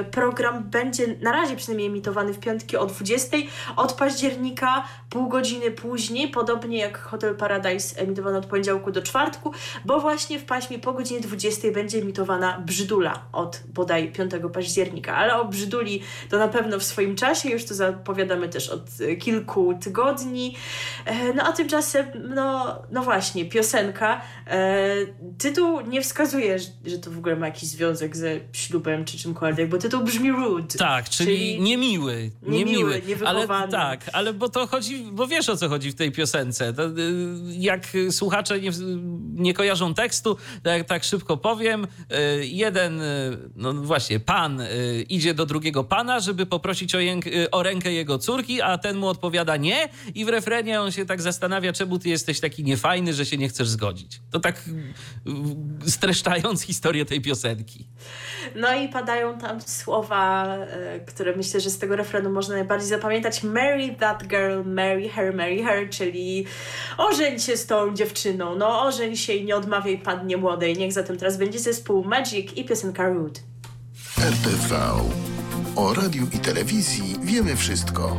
e, 0.00 0.04
program 0.04 0.62
będzie 0.70 1.06
na 1.20 1.32
razie 1.32 1.56
przynajmniej 1.56 1.88
emitowany 1.88 2.32
w 2.32 2.38
piątki 2.38 2.76
o 2.76 2.86
20 2.86 3.36
od 3.76 3.92
października, 3.92 4.84
pół 5.10 5.28
godziny 5.28 5.70
później, 5.70 6.28
podobnie 6.28 6.78
jak 6.78 6.98
Hotel 6.98 7.36
Paradise 7.36 7.98
emitowany 8.00 8.38
od 8.38 8.46
poniedziałku 8.46 8.92
do 8.92 9.02
czwartku, 9.02 9.52
bo 9.84 10.00
właśnie 10.10 10.38
w 10.38 10.44
paśmie 10.44 10.78
po 10.78 10.92
godzinie 10.92 11.20
20 11.20 11.70
będzie 11.74 11.98
emitowana 11.98 12.60
Brzydula 12.66 13.22
od 13.32 13.60
bodaj 13.74 14.12
5 14.12 14.30
października, 14.52 15.16
ale 15.16 15.36
o 15.40 15.44
Brzyduli 15.48 16.02
to 16.30 16.38
na 16.38 16.48
pewno 16.48 16.78
w 16.78 16.84
swoim 16.84 17.16
czasie, 17.16 17.50
już 17.50 17.64
to 17.64 17.74
zapowiadamy 17.74 18.48
też 18.48 18.68
od 18.68 18.80
e, 19.00 19.16
kilku 19.16 19.74
tygodni. 19.82 20.56
E, 21.04 21.34
No 21.34 21.42
a 21.42 21.52
tymczasem, 21.52 22.06
no, 22.34 22.78
no 22.90 23.02
właśnie, 23.02 23.44
piosenka. 23.44 24.20
E, 24.46 24.86
tytuł 25.38 25.80
nie 25.80 26.02
wskazuje, 26.02 26.58
że- 26.58 26.98
to 26.98 27.10
w 27.10 27.18
ogóle 27.18 27.36
ma 27.36 27.46
jakiś 27.46 27.68
związek 27.68 28.16
ze 28.16 28.40
ślubem 28.52 29.04
czy 29.04 29.18
czymkolwiek, 29.18 29.68
bo 29.68 29.78
tytuł 29.78 30.00
brzmi 30.04 30.30
rude. 30.32 30.78
tak, 30.78 31.08
czyli, 31.08 31.60
niemiły. 31.60 32.30
niemiły, 32.42 33.00
Niemiły. 33.06 33.26
Ale 33.28 33.48
tak, 33.70 34.00
ale 34.12 34.32
bo 34.32 34.48
to 34.48 34.66
chodzi, 34.66 35.04
bo 35.12 35.26
wiesz 35.26 35.48
o 35.48 35.56
co 35.56 35.68
chodzi 35.68 35.90
w 35.90 35.94
tej 35.94 36.12
piosence. 36.12 36.72
To, 36.72 36.86
y, 36.86 36.92
jak 37.48 37.86
słuchacze 38.10 38.60
nie, 38.60 38.70
nie 39.34 39.54
kojarzą 39.54 39.89
tekstu, 39.94 40.36
to 40.62 40.70
jak 40.70 40.86
tak 40.86 41.04
szybko 41.04 41.36
powiem, 41.36 41.84
y, 41.84 42.46
jeden, 42.46 43.00
y, 43.00 43.38
no 43.56 43.72
właśnie, 43.72 44.20
pan 44.20 44.60
y, 44.60 45.04
idzie 45.08 45.34
do 45.34 45.46
drugiego 45.46 45.84
pana, 45.84 46.20
żeby 46.20 46.46
poprosić 46.46 46.94
o, 46.94 46.98
o 47.50 47.62
rękę 47.62 47.92
jego 47.92 48.18
córki, 48.18 48.62
a 48.62 48.78
ten 48.78 48.96
mu 48.96 49.08
odpowiada 49.08 49.56
nie 49.56 49.88
i 50.14 50.24
w 50.24 50.28
refrenie 50.28 50.80
on 50.80 50.90
się 50.92 51.06
tak 51.06 51.22
zastanawia, 51.22 51.72
czemu 51.72 51.98
ty 51.98 52.08
jesteś 52.08 52.40
taki 52.40 52.64
niefajny, 52.64 53.14
że 53.14 53.26
się 53.26 53.36
nie 53.36 53.48
chcesz 53.48 53.68
zgodzić. 53.68 54.20
To 54.30 54.40
tak 54.40 54.64
streszczając 55.86 56.62
historię 56.62 57.04
tej 57.04 57.20
piosenki. 57.20 57.86
No 58.56 58.74
i 58.74 58.88
padają 58.88 59.38
tam 59.38 59.60
słowa, 59.60 60.56
które 61.06 61.36
myślę, 61.36 61.60
że 61.60 61.70
z 61.70 61.78
tego 61.78 61.96
refrenu 61.96 62.30
można 62.30 62.54
najbardziej 62.54 62.88
zapamiętać. 62.88 63.42
Marry 63.42 63.94
that 64.00 64.26
girl, 64.26 64.62
marry 64.64 65.08
her, 65.08 65.34
marry 65.34 65.64
her, 65.64 65.90
czyli 65.90 66.46
ożeń 66.98 67.38
się 67.38 67.56
z 67.56 67.66
tą 67.66 67.94
dziewczyną, 67.94 68.56
no 68.56 68.82
ożeń 68.82 69.16
się 69.16 69.32
i 69.32 69.44
nie 69.44 69.56
odmawiaj 69.56 69.79
pannie 69.98 70.36
młodej. 70.36 70.76
Niech 70.76 70.92
zatem 70.92 71.16
teraz 71.16 71.36
będzie 71.36 71.58
zespół 71.58 72.04
Magic 72.04 72.52
i 72.56 72.64
piosenka 72.64 73.08
Rude. 73.08 73.40
RTV. 74.18 74.76
O 75.76 75.94
radiu 75.94 76.26
i 76.32 76.38
telewizji 76.38 77.16
wiemy 77.22 77.56
wszystko. 77.56 78.16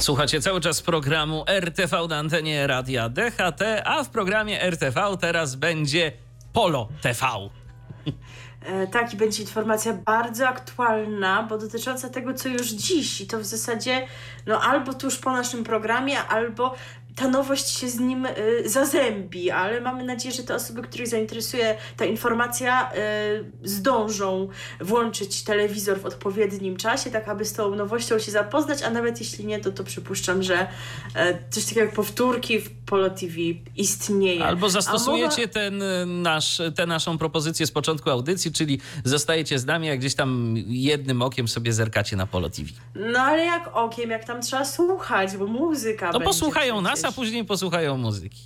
Słuchacie 0.00 0.40
cały 0.40 0.60
czas 0.60 0.82
programu 0.82 1.44
RTV 1.46 2.06
na 2.08 2.16
antenie 2.16 2.66
Radia 2.66 3.08
DHT, 3.08 3.62
a 3.84 4.04
w 4.04 4.08
programie 4.08 4.62
RTV 4.62 5.16
teraz 5.20 5.54
będzie 5.54 6.12
Polo 6.52 6.88
TV. 7.02 7.26
E, 8.62 8.86
tak, 8.86 9.14
i 9.14 9.16
będzie 9.16 9.42
informacja 9.42 9.92
bardzo 9.92 10.48
aktualna, 10.48 11.42
bo 11.42 11.58
dotycząca 11.58 12.08
tego, 12.08 12.34
co 12.34 12.48
już 12.48 12.66
dziś. 12.66 13.20
I 13.20 13.26
to 13.26 13.38
w 13.38 13.44
zasadzie, 13.44 14.06
no 14.46 14.60
albo 14.60 14.94
tuż 14.94 15.18
po 15.18 15.32
naszym 15.32 15.64
programie, 15.64 16.24
albo 16.24 16.74
ta 17.18 17.28
nowość 17.28 17.68
się 17.78 17.88
z 17.88 18.00
nim 18.00 18.26
y, 18.26 18.62
zazębi, 18.68 19.50
ale 19.50 19.80
mamy 19.80 20.04
nadzieję, 20.04 20.34
że 20.34 20.42
te 20.42 20.54
osoby, 20.54 20.82
których 20.82 21.08
zainteresuje 21.08 21.76
ta 21.96 22.04
informacja, 22.04 22.92
y, 22.92 23.68
zdążą 23.68 24.48
włączyć 24.80 25.42
telewizor 25.44 26.00
w 26.00 26.06
odpowiednim 26.06 26.76
czasie, 26.76 27.10
tak 27.10 27.28
aby 27.28 27.44
z 27.44 27.52
tą 27.52 27.74
nowością 27.74 28.18
się 28.18 28.30
zapoznać, 28.32 28.82
a 28.82 28.90
nawet 28.90 29.20
jeśli 29.20 29.44
nie, 29.46 29.60
to, 29.60 29.72
to 29.72 29.84
przypuszczam, 29.84 30.42
że 30.42 30.66
e, 31.14 31.38
coś 31.50 31.64
takiego 31.64 31.80
jak 31.80 31.94
powtórki 31.94 32.60
w 32.60 32.70
Polo 32.70 33.10
TV 33.10 33.34
istnieje. 33.76 34.44
Albo 34.44 34.66
A 34.66 34.70
zastosujecie 34.70 35.42
mowa- 35.42 35.52
ten 35.52 35.82
y, 35.82 36.06
nasz, 36.06 36.60
tę 36.76 36.86
naszą 36.86 37.18
propozycję 37.18 37.66
z 37.66 37.70
początku 37.70 38.10
audycji, 38.10 38.52
czyli 38.52 38.80
zostajecie 39.04 39.58
z 39.58 39.66
nami, 39.66 39.86
jak 39.86 39.98
gdzieś 39.98 40.14
tam 40.14 40.54
jednym 40.66 41.22
okiem 41.22 41.48
sobie 41.48 41.72
zerkacie 41.72 42.16
na 42.16 42.26
Polo 42.26 42.50
TV. 42.50 42.68
No 42.94 43.20
ale 43.20 43.44
jak 43.44 43.70
okiem, 43.72 44.10
jak 44.10 44.24
tam 44.24 44.42
trzeba 44.42 44.64
słuchać, 44.64 45.36
bo 45.36 45.46
muzyka 45.46 46.12
To 46.12 46.18
będzie 46.18 46.26
posłuchają 46.26 46.80
nas. 46.80 47.04
A 47.08 47.12
później 47.12 47.44
posłuchają 47.44 47.96
muzyki. 47.96 48.42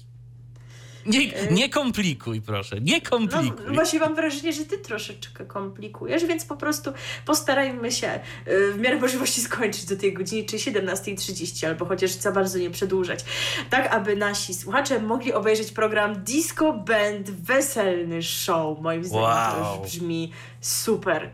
Nie, 1.07 1.33
nie 1.51 1.68
komplikuj, 1.68 2.40
proszę, 2.42 2.81
nie 2.81 3.01
No 3.05 3.11
komplikuj. 3.11 3.75
właśnie 3.75 3.98
mam 4.01 4.14
wrażenie, 4.14 4.53
że 4.53 4.64
ty 4.64 4.79
troszeczkę 4.79 5.44
komplikujesz, 5.44 6.25
więc 6.25 6.44
po 6.44 6.57
prostu 6.57 6.92
postarajmy 7.27 7.92
się 7.92 8.20
y, 8.48 8.72
w 8.72 8.79
miarę 8.79 8.96
możliwości 9.01 9.40
skończyć 9.40 9.85
do 9.85 9.96
tej 9.96 10.12
godziny, 10.14 10.44
czy 10.48 10.57
17.30, 10.57 11.66
albo 11.66 11.85
chociaż 11.85 12.11
za 12.11 12.33
bardzo 12.33 12.59
nie 12.59 12.70
przedłużać. 12.70 13.25
Tak, 13.70 13.94
aby 13.94 14.16
nasi 14.16 14.55
słuchacze 14.55 15.01
mogli 15.01 15.33
obejrzeć 15.33 15.72
program 15.72 16.22
Disco 16.25 16.72
Band 16.72 17.31
Weselny 17.31 18.22
Show. 18.22 18.81
Moim 18.81 19.05
zdaniem 19.05 19.53
to 19.53 19.61
Wow. 19.62 19.83
już 19.83 19.90
brzmi 19.92 20.33
super. 20.62 21.31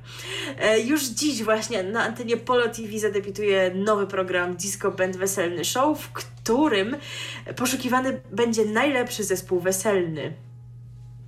E, 0.59 0.81
już 0.81 1.05
dziś 1.05 1.43
właśnie 1.43 1.83
na 1.83 2.03
antenie 2.03 2.37
Polo 2.37 2.69
TV 2.69 2.99
zadebiutuje 2.99 3.71
nowy 3.75 4.07
program 4.07 4.57
Disco 4.57 4.91
Band 4.91 5.17
Weselny 5.17 5.65
Show, 5.65 6.01
w 6.01 6.13
którym 6.13 6.97
poszukiwany 7.57 8.21
będzie 8.33 8.65
najlepszy 8.65 9.25
zespół 9.25 9.61
weselny. 9.61 10.48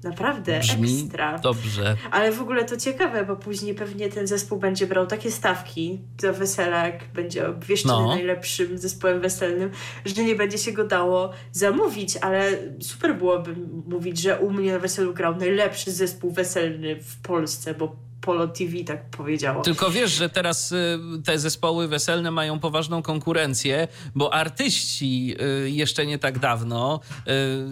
Naprawdę, 0.02 0.60
Brzmi 0.60 1.00
ekstra. 1.02 1.38
dobrze. 1.38 1.96
Ale 2.10 2.32
w 2.32 2.40
ogóle 2.40 2.64
to 2.64 2.76
ciekawe, 2.76 3.24
bo 3.24 3.36
później 3.36 3.74
pewnie 3.74 4.08
ten 4.08 4.26
zespół 4.26 4.58
będzie 4.58 4.86
brał 4.86 5.06
takie 5.06 5.30
stawki 5.30 6.00
do 6.22 6.32
wesela, 6.34 6.86
jak 6.86 7.04
będzie 7.14 7.48
obwieszczony 7.48 8.02
No. 8.02 8.08
najlepszym 8.08 8.78
zespołem 8.78 9.20
weselnym, 9.20 9.70
że 10.04 10.24
nie 10.24 10.34
będzie 10.34 10.58
się 10.58 10.72
go 10.72 10.84
dało 10.84 11.30
zamówić, 11.52 12.16
ale 12.16 12.50
super 12.80 13.16
byłoby 13.18 13.54
mówić, 13.86 14.20
że 14.20 14.38
u 14.38 14.50
mnie 14.50 14.72
na 14.72 14.78
weselu 14.78 15.14
grał 15.14 15.36
najlepszy 15.36 15.92
zespół 15.92 16.30
weselny 16.30 16.96
w 17.02 17.16
Polsce, 17.20 17.74
bo 17.74 17.96
Polo 18.20 18.48
TV 18.48 18.84
tak 18.84 19.10
powiedziało. 19.10 19.62
Tylko 19.62 19.90
wiesz, 19.90 20.10
że 20.10 20.28
teraz 20.28 20.72
y, 20.72 20.98
te 21.24 21.38
zespoły 21.38 21.88
weselne 21.88 22.30
mają 22.30 22.58
poważną 22.60 23.02
konkurencję, 23.02 23.88
bo 24.14 24.34
artyści 24.34 25.36
y, 25.64 25.70
jeszcze 25.70 26.06
nie 26.06 26.18
tak 26.18 26.38
dawno 26.38 27.00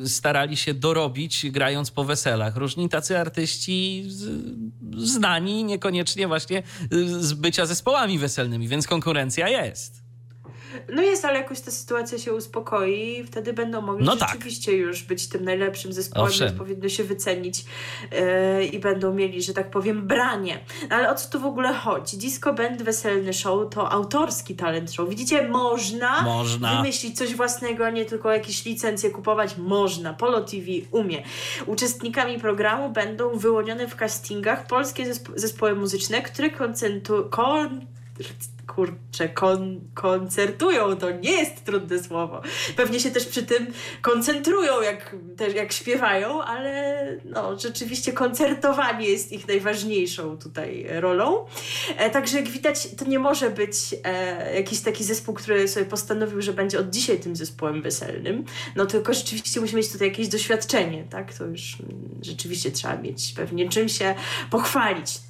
y, 0.05 0.09
starali 0.09 0.57
się 0.57 0.75
dorobić 0.75 1.51
grając 1.51 1.91
po 1.91 2.05
weselach. 2.05 2.57
Różni 2.57 2.89
tacy 2.89 3.19
artyści 3.19 4.09
znani 4.97 5.65
niekoniecznie 5.65 6.29
właśnie 6.29 6.63
z 7.21 7.33
bycia 7.33 7.67
zespołami 7.67 8.19
weselnymi, 8.19 8.69
więc 8.69 8.87
konkurencja 8.87 9.49
jest. 9.49 10.08
No 10.93 11.03
jest, 11.03 11.25
ale 11.25 11.39
jakoś 11.39 11.61
ta 11.61 11.71
sytuacja 11.71 12.19
się 12.19 12.35
uspokoi 12.35 13.19
i 13.19 13.25
wtedy 13.25 13.53
będą 13.53 13.81
mogli 13.81 14.07
no 14.07 14.17
tak. 14.17 14.29
rzeczywiście 14.29 14.73
już 14.77 15.03
być 15.03 15.29
tym 15.29 15.45
najlepszym 15.45 15.93
zespołem, 15.93 16.29
Owszem. 16.29 16.57
powinno 16.59 16.89
się 16.89 17.05
wycenić 17.05 17.65
yy, 18.59 18.67
i 18.67 18.79
będą 18.79 19.15
mieli, 19.15 19.43
że 19.43 19.55
tak 19.55 19.71
powiem, 19.71 20.07
branie. 20.07 20.61
No, 20.91 20.97
ale 20.97 21.11
o 21.11 21.15
co 21.15 21.31
tu 21.31 21.41
w 21.41 21.45
ogóle 21.47 21.75
chodzi? 21.75 22.17
Disco 22.17 22.53
Band 22.53 22.83
Weselny 22.83 23.33
Show 23.33 23.71
to 23.75 23.93
autorski 23.93 24.55
talent 24.55 24.93
show. 24.93 25.09
Widzicie, 25.09 25.49
można, 25.49 26.23
Można. 26.23 26.77
wymyślić 26.77 27.17
coś 27.19 27.35
własnego, 27.35 27.87
a 27.87 27.91
nie 27.91 28.05
tylko 28.05 28.33
jakieś 28.33 28.65
licencje 28.65 29.11
kupować. 29.11 29.57
Można. 29.57 30.15
Polo 30.15 30.41
TV 30.41 30.67
umie. 30.91 31.23
Uczestnikami 31.67 32.39
programu 32.39 32.91
będą 32.93 33.39
wyłonione 33.39 33.89
w 33.89 33.97
castingach 33.97 34.67
polskie 34.67 35.05
zespo- 35.15 35.33
zespoły 35.37 35.75
muzyczne, 35.75 36.23
które 36.23 36.49
koncentru- 36.51 37.29
kon 37.31 37.87
kurczę, 38.69 39.29
kon, 39.29 39.81
koncertują, 39.95 40.97
to 40.97 41.11
nie 41.11 41.33
jest 41.33 41.65
trudne 41.65 42.03
słowo. 42.03 42.43
Pewnie 42.77 43.01
się 43.01 43.11
też 43.11 43.27
przy 43.27 43.43
tym 43.43 43.67
koncentrują, 44.03 44.83
jak, 44.83 45.17
też 45.37 45.55
jak 45.55 45.73
śpiewają, 45.73 46.43
ale 46.43 47.05
no, 47.25 47.59
rzeczywiście 47.59 48.13
koncertowanie 48.13 49.09
jest 49.09 49.33
ich 49.33 49.49
najważniejszą 49.49 50.39
tutaj 50.39 50.87
rolą. 50.91 51.47
E, 51.97 52.11
także 52.11 52.37
jak 52.37 52.49
widać, 52.49 52.89
to 52.97 53.05
nie 53.05 53.19
może 53.19 53.51
być 53.51 53.75
e, 54.05 54.55
jakiś 54.55 54.81
taki 54.81 55.05
zespół, 55.05 55.35
który 55.35 55.69
sobie 55.69 55.87
postanowił, 55.87 56.43
że 56.43 56.53
będzie 56.53 56.79
od 56.79 56.91
dzisiaj 56.91 57.19
tym 57.19 57.37
zespołem 57.37 57.83
weselnym, 57.83 58.45
no 58.77 58.87
tylko 58.87 59.14
rzeczywiście 59.14 59.61
musi 59.61 59.77
mieć 59.77 59.93
tutaj 59.93 60.09
jakieś 60.09 60.29
doświadczenie, 60.29 61.05
tak? 61.11 61.35
To 61.35 61.45
już 61.45 61.77
mm, 61.81 62.09
rzeczywiście 62.23 62.71
trzeba 62.71 62.97
mieć 62.97 63.33
pewnie 63.37 63.69
czym 63.69 63.89
się 63.89 64.14
pochwalić. 64.51 65.28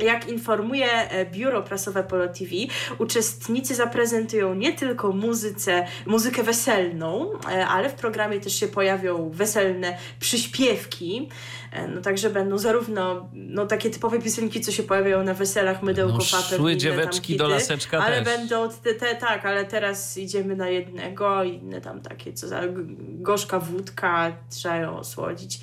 Jak 0.00 0.28
informuje 0.28 1.10
e, 1.10 1.26
biuro 1.26 1.62
prasowe 1.62 2.04
Polo 2.04 2.28
TV, 2.28 2.50
uczestnicy 2.98 3.74
zaprezentują 3.74 4.54
nie 4.54 4.72
tylko 4.72 5.12
muzyce, 5.12 5.86
muzykę 6.06 6.42
weselną, 6.42 7.32
e, 7.32 7.66
ale 7.66 7.88
w 7.88 7.94
programie 7.94 8.40
też 8.40 8.60
się 8.60 8.68
pojawią 8.68 9.30
weselne 9.30 9.98
przyśpiewki. 10.20 11.28
E, 11.72 11.88
No 11.88 12.00
także 12.00 12.30
będą 12.30 12.58
zarówno 12.58 13.28
no, 13.32 13.66
takie 13.66 13.90
typowe 13.90 14.18
piosenki, 14.18 14.60
co 14.60 14.72
się 14.72 14.82
pojawiają 14.82 15.24
na 15.24 15.34
weselach, 15.34 15.82
mydełko, 15.82 16.18
No, 16.18 16.24
papę, 16.30 16.56
szły 16.56 16.76
dzieweczki 16.76 17.36
do 17.36 17.48
laseczka 17.48 17.98
Ale 17.98 18.22
też. 18.22 18.24
będą 18.36 18.68
te, 18.70 18.94
te, 18.94 19.16
tak, 19.16 19.46
ale 19.46 19.64
teraz 19.64 20.18
idziemy 20.18 20.56
na 20.56 20.68
jednego, 20.68 21.44
inne 21.44 21.80
tam 21.80 22.00
takie, 22.00 22.32
co 22.32 22.48
za 22.48 22.60
gorzka 23.00 23.58
wódka, 23.58 24.32
trzeba 24.50 24.76
ją 24.76 24.98
osłodzić. 24.98 25.60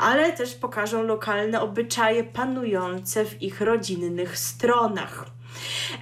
Ale 0.00 0.32
też 0.32 0.54
pokażą 0.54 1.02
lokalne 1.02 1.60
obyczaje 1.60 2.24
panujące 2.24 3.24
w 3.24 3.42
ich 3.42 3.60
rodzinnych 3.60 4.38
stronach. 4.38 5.26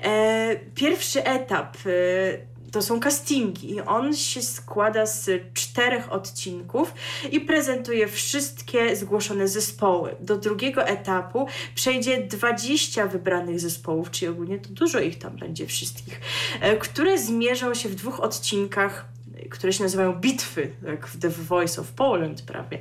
E, 0.02 0.56
pierwszy 0.74 1.24
etap 1.24 1.76
e, 1.86 2.57
to 2.73 2.83
są 2.83 3.01
castingi. 3.01 3.75
i 3.75 3.81
On 3.81 4.14
się 4.14 4.43
składa 4.43 5.07
z 5.07 5.31
czterech 5.55 6.12
odcinków 6.12 6.95
i 7.31 7.41
prezentuje 7.41 8.09
wszystkie 8.09 8.97
zgłoszone 8.97 9.49
zespoły. 9.49 10.16
Do 10.21 10.37
drugiego 10.37 10.87
etapu 10.87 11.47
przejdzie 11.75 12.23
20 12.23 13.07
wybranych 13.07 13.61
zespołów, 13.61 14.11
czyli 14.11 14.29
ogólnie 14.29 14.59
to 14.59 14.69
dużo 14.69 15.01
ich 15.01 15.19
tam 15.19 15.37
będzie 15.37 15.66
wszystkich, 15.66 16.21
e, 16.61 16.77
które 16.77 17.19
zmierzą 17.19 17.75
się 17.75 17.89
w 17.89 17.95
dwóch 17.95 18.21
odcinkach 18.21 19.18
które 19.51 19.72
się 19.72 19.82
nazywają 19.82 20.12
bitwy, 20.12 20.70
jak 20.86 21.07
w 21.07 21.18
The 21.18 21.28
Voice 21.28 21.80
of 21.80 21.93
Poland 21.93 22.43
prawie. 22.43 22.78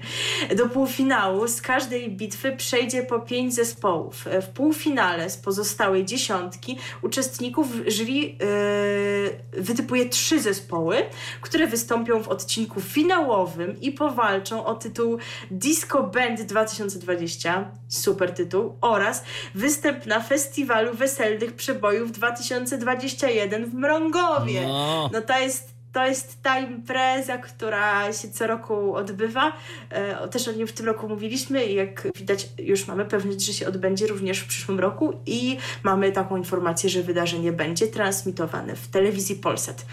Do 0.56 0.70
półfinału 0.70 1.48
z 1.48 1.62
każdej 1.62 2.12
bitwy 2.12 2.52
przejdzie 2.52 3.04
po 3.04 3.20
pięć 3.20 3.56
zespołów. 3.56 4.26
W 4.42 4.48
półfinale 4.48 5.30
z 5.30 5.38
pozostałej 5.38 6.06
dziesiątki 6.06 6.78
uczestników 7.02 7.68
jury 7.88 8.14
yy, 8.14 9.62
wytypuje 9.62 10.10
trzy 10.10 10.42
zespoły, 10.42 10.98
które 11.42 11.68
wystąpią 11.68 12.24
w 12.24 12.28
odcinku 12.28 12.82
finałowym 12.82 13.82
i 13.82 13.92
powalczą 13.92 14.66
o 14.66 14.76
tytuł 14.76 15.18
Disco 15.52 16.04
Band 16.04 16.42
2020, 16.42 17.72
super 17.88 18.34
tytuł, 18.34 18.78
oraz 18.82 19.24
występ 19.56 20.06
na 20.06 20.22
festiwalu 20.22 20.94
weselnych 20.94 21.54
przebojów 21.54 22.12
2021 22.12 23.66
w 23.66 23.74
Mrągowie. 23.74 24.68
No. 24.68 25.10
No 25.14 25.22
to 25.22 25.40
jest 25.40 25.77
to 25.94 26.08
jest 26.08 26.42
ta 26.44 26.60
impreza, 26.60 27.38
która 27.38 28.14
się 28.14 28.30
co 28.30 28.48
roku 28.48 28.96
odbywa. 28.96 29.54
E, 29.90 30.28
też 30.28 30.48
o 30.48 30.52
niej 30.52 30.68
w 30.68 30.72
tym 30.72 30.86
roku 30.86 31.10
mówiliśmy 31.10 31.66
i 31.66 31.76
jak 31.76 32.08
widać 32.16 32.50
już 32.58 32.88
mamy 32.88 33.06
pewność, 33.06 33.42
że 33.42 33.54
się 33.54 33.68
odbędzie 33.68 34.08
również 34.08 34.40
w 34.40 34.48
przyszłym 34.48 34.80
roku 34.80 35.14
i 35.26 35.58
mamy 35.84 36.12
taką 36.12 36.38
informację, 36.38 36.90
że 36.90 37.04
wydarzenie 37.04 37.52
będzie 37.52 37.88
transmitowane 37.88 38.76
w 38.76 38.88
telewizji 38.88 39.36
Polsat. 39.36 39.86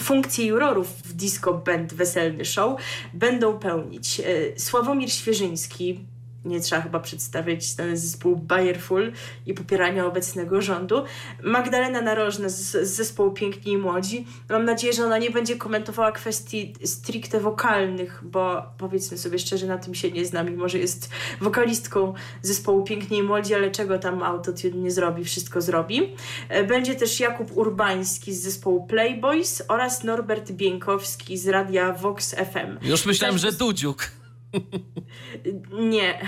Funkcje 0.00 0.46
jurorów 0.46 0.88
w 1.04 1.12
Disco 1.12 1.54
Band 1.54 1.94
Weselny 1.94 2.44
Show 2.44 2.80
będą 3.14 3.58
pełnić 3.58 4.20
e, 4.20 4.24
Sławomir 4.60 5.12
Świeżyński, 5.12 6.00
nie 6.44 6.60
trzeba 6.60 6.82
chyba 6.82 7.00
przedstawiać 7.00 7.74
ten 7.74 7.96
zespół 7.96 8.36
Bayerful 8.36 9.12
i 9.46 9.54
popierania 9.54 10.06
obecnego 10.06 10.62
rządu. 10.62 11.04
Magdalena 11.42 12.02
Narożna 12.02 12.48
z, 12.48 12.56
z 12.70 12.96
zespołu 12.96 13.30
Piękni 13.30 13.72
i 13.72 13.78
Młodzi. 13.78 14.26
Mam 14.50 14.64
nadzieję, 14.64 14.92
że 14.92 15.04
ona 15.04 15.18
nie 15.18 15.30
będzie 15.30 15.56
komentowała 15.56 16.12
kwestii 16.12 16.74
stricte 16.84 17.40
wokalnych, 17.40 18.20
bo 18.22 18.62
powiedzmy 18.78 19.18
sobie 19.18 19.38
szczerze, 19.38 19.66
na 19.66 19.78
tym 19.78 19.94
się 19.94 20.10
nie 20.10 20.26
zna, 20.26 20.42
mimo 20.42 20.68
że 20.68 20.78
jest 20.78 21.10
wokalistką 21.40 22.14
zespołu 22.42 22.84
Piękni 22.84 23.18
i 23.18 23.22
Młodzi, 23.22 23.54
ale 23.54 23.70
czego 23.70 23.98
tam 23.98 24.22
autotune 24.22 24.74
nie 24.76 24.90
zrobi, 24.90 25.24
wszystko 25.24 25.60
zrobi. 25.60 26.16
E, 26.48 26.64
Będzie 26.64 26.94
też 26.94 27.20
Jakub 27.20 27.56
Urbański 27.56 28.34
z 28.34 28.42
zespołu 28.42 28.86
Playboys 28.86 29.62
oraz 29.68 30.04
Norbert 30.04 30.52
Bieńkowski 30.52 31.38
z 31.38 31.48
radia 31.48 31.92
Vox 31.92 32.34
FM. 32.34 32.86
Już 32.88 33.06
myślałem, 33.06 33.38
że 33.38 33.52
Dudziuk. 33.52 34.21
Nie. 35.92 36.18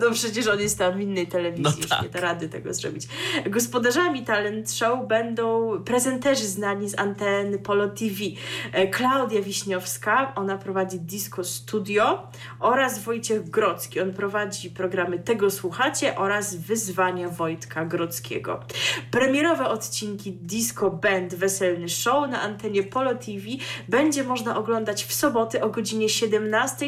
No 0.00 0.10
przecież 0.10 0.46
on 0.46 0.60
jest 0.60 0.78
tam 0.78 0.98
w 0.98 1.00
innej 1.00 1.26
telewizji, 1.26 1.64
No 1.64 1.70
już 1.76 1.88
tak. 1.88 2.02
nie 2.02 2.08
da 2.08 2.20
rady 2.20 2.48
tego 2.48 2.74
zrobić. 2.74 3.08
Gospodarzami 3.46 4.24
talent 4.24 4.72
show 4.72 5.08
będą 5.08 5.78
prezenterzy 5.84 6.46
znani 6.46 6.88
z 6.88 6.98
anteny 6.98 7.58
Polo 7.58 7.88
TV. 7.88 8.14
E, 8.72 8.86
Klaudia 8.88 9.42
Wiśniowska, 9.42 10.32
ona 10.34 10.58
prowadzi 10.58 11.00
Disco 11.00 11.44
Studio 11.44 12.28
oraz 12.60 12.98
Wojciech 12.98 13.50
Grodzki. 13.50 14.00
On 14.00 14.12
prowadzi 14.12 14.70
programy 14.70 15.18
Tego 15.18 15.50
Słuchacie 15.50 16.16
oraz 16.16 16.56
Wyzwania 16.56 17.28
Wojtka 17.28 17.84
Grodzkiego. 17.84 18.60
Premierowe 19.10 19.68
odcinki 19.68 20.32
Disco 20.32 20.90
Band 20.90 21.34
Weselny 21.34 21.88
Show 21.88 22.30
na 22.30 22.42
antenie 22.42 22.82
Polo 22.82 23.14
TV 23.14 23.40
będzie 23.88 24.24
można 24.24 24.56
oglądać 24.56 25.04
w 25.04 25.12
soboty 25.12 25.62
o 25.62 25.68
godzinie 25.70 26.08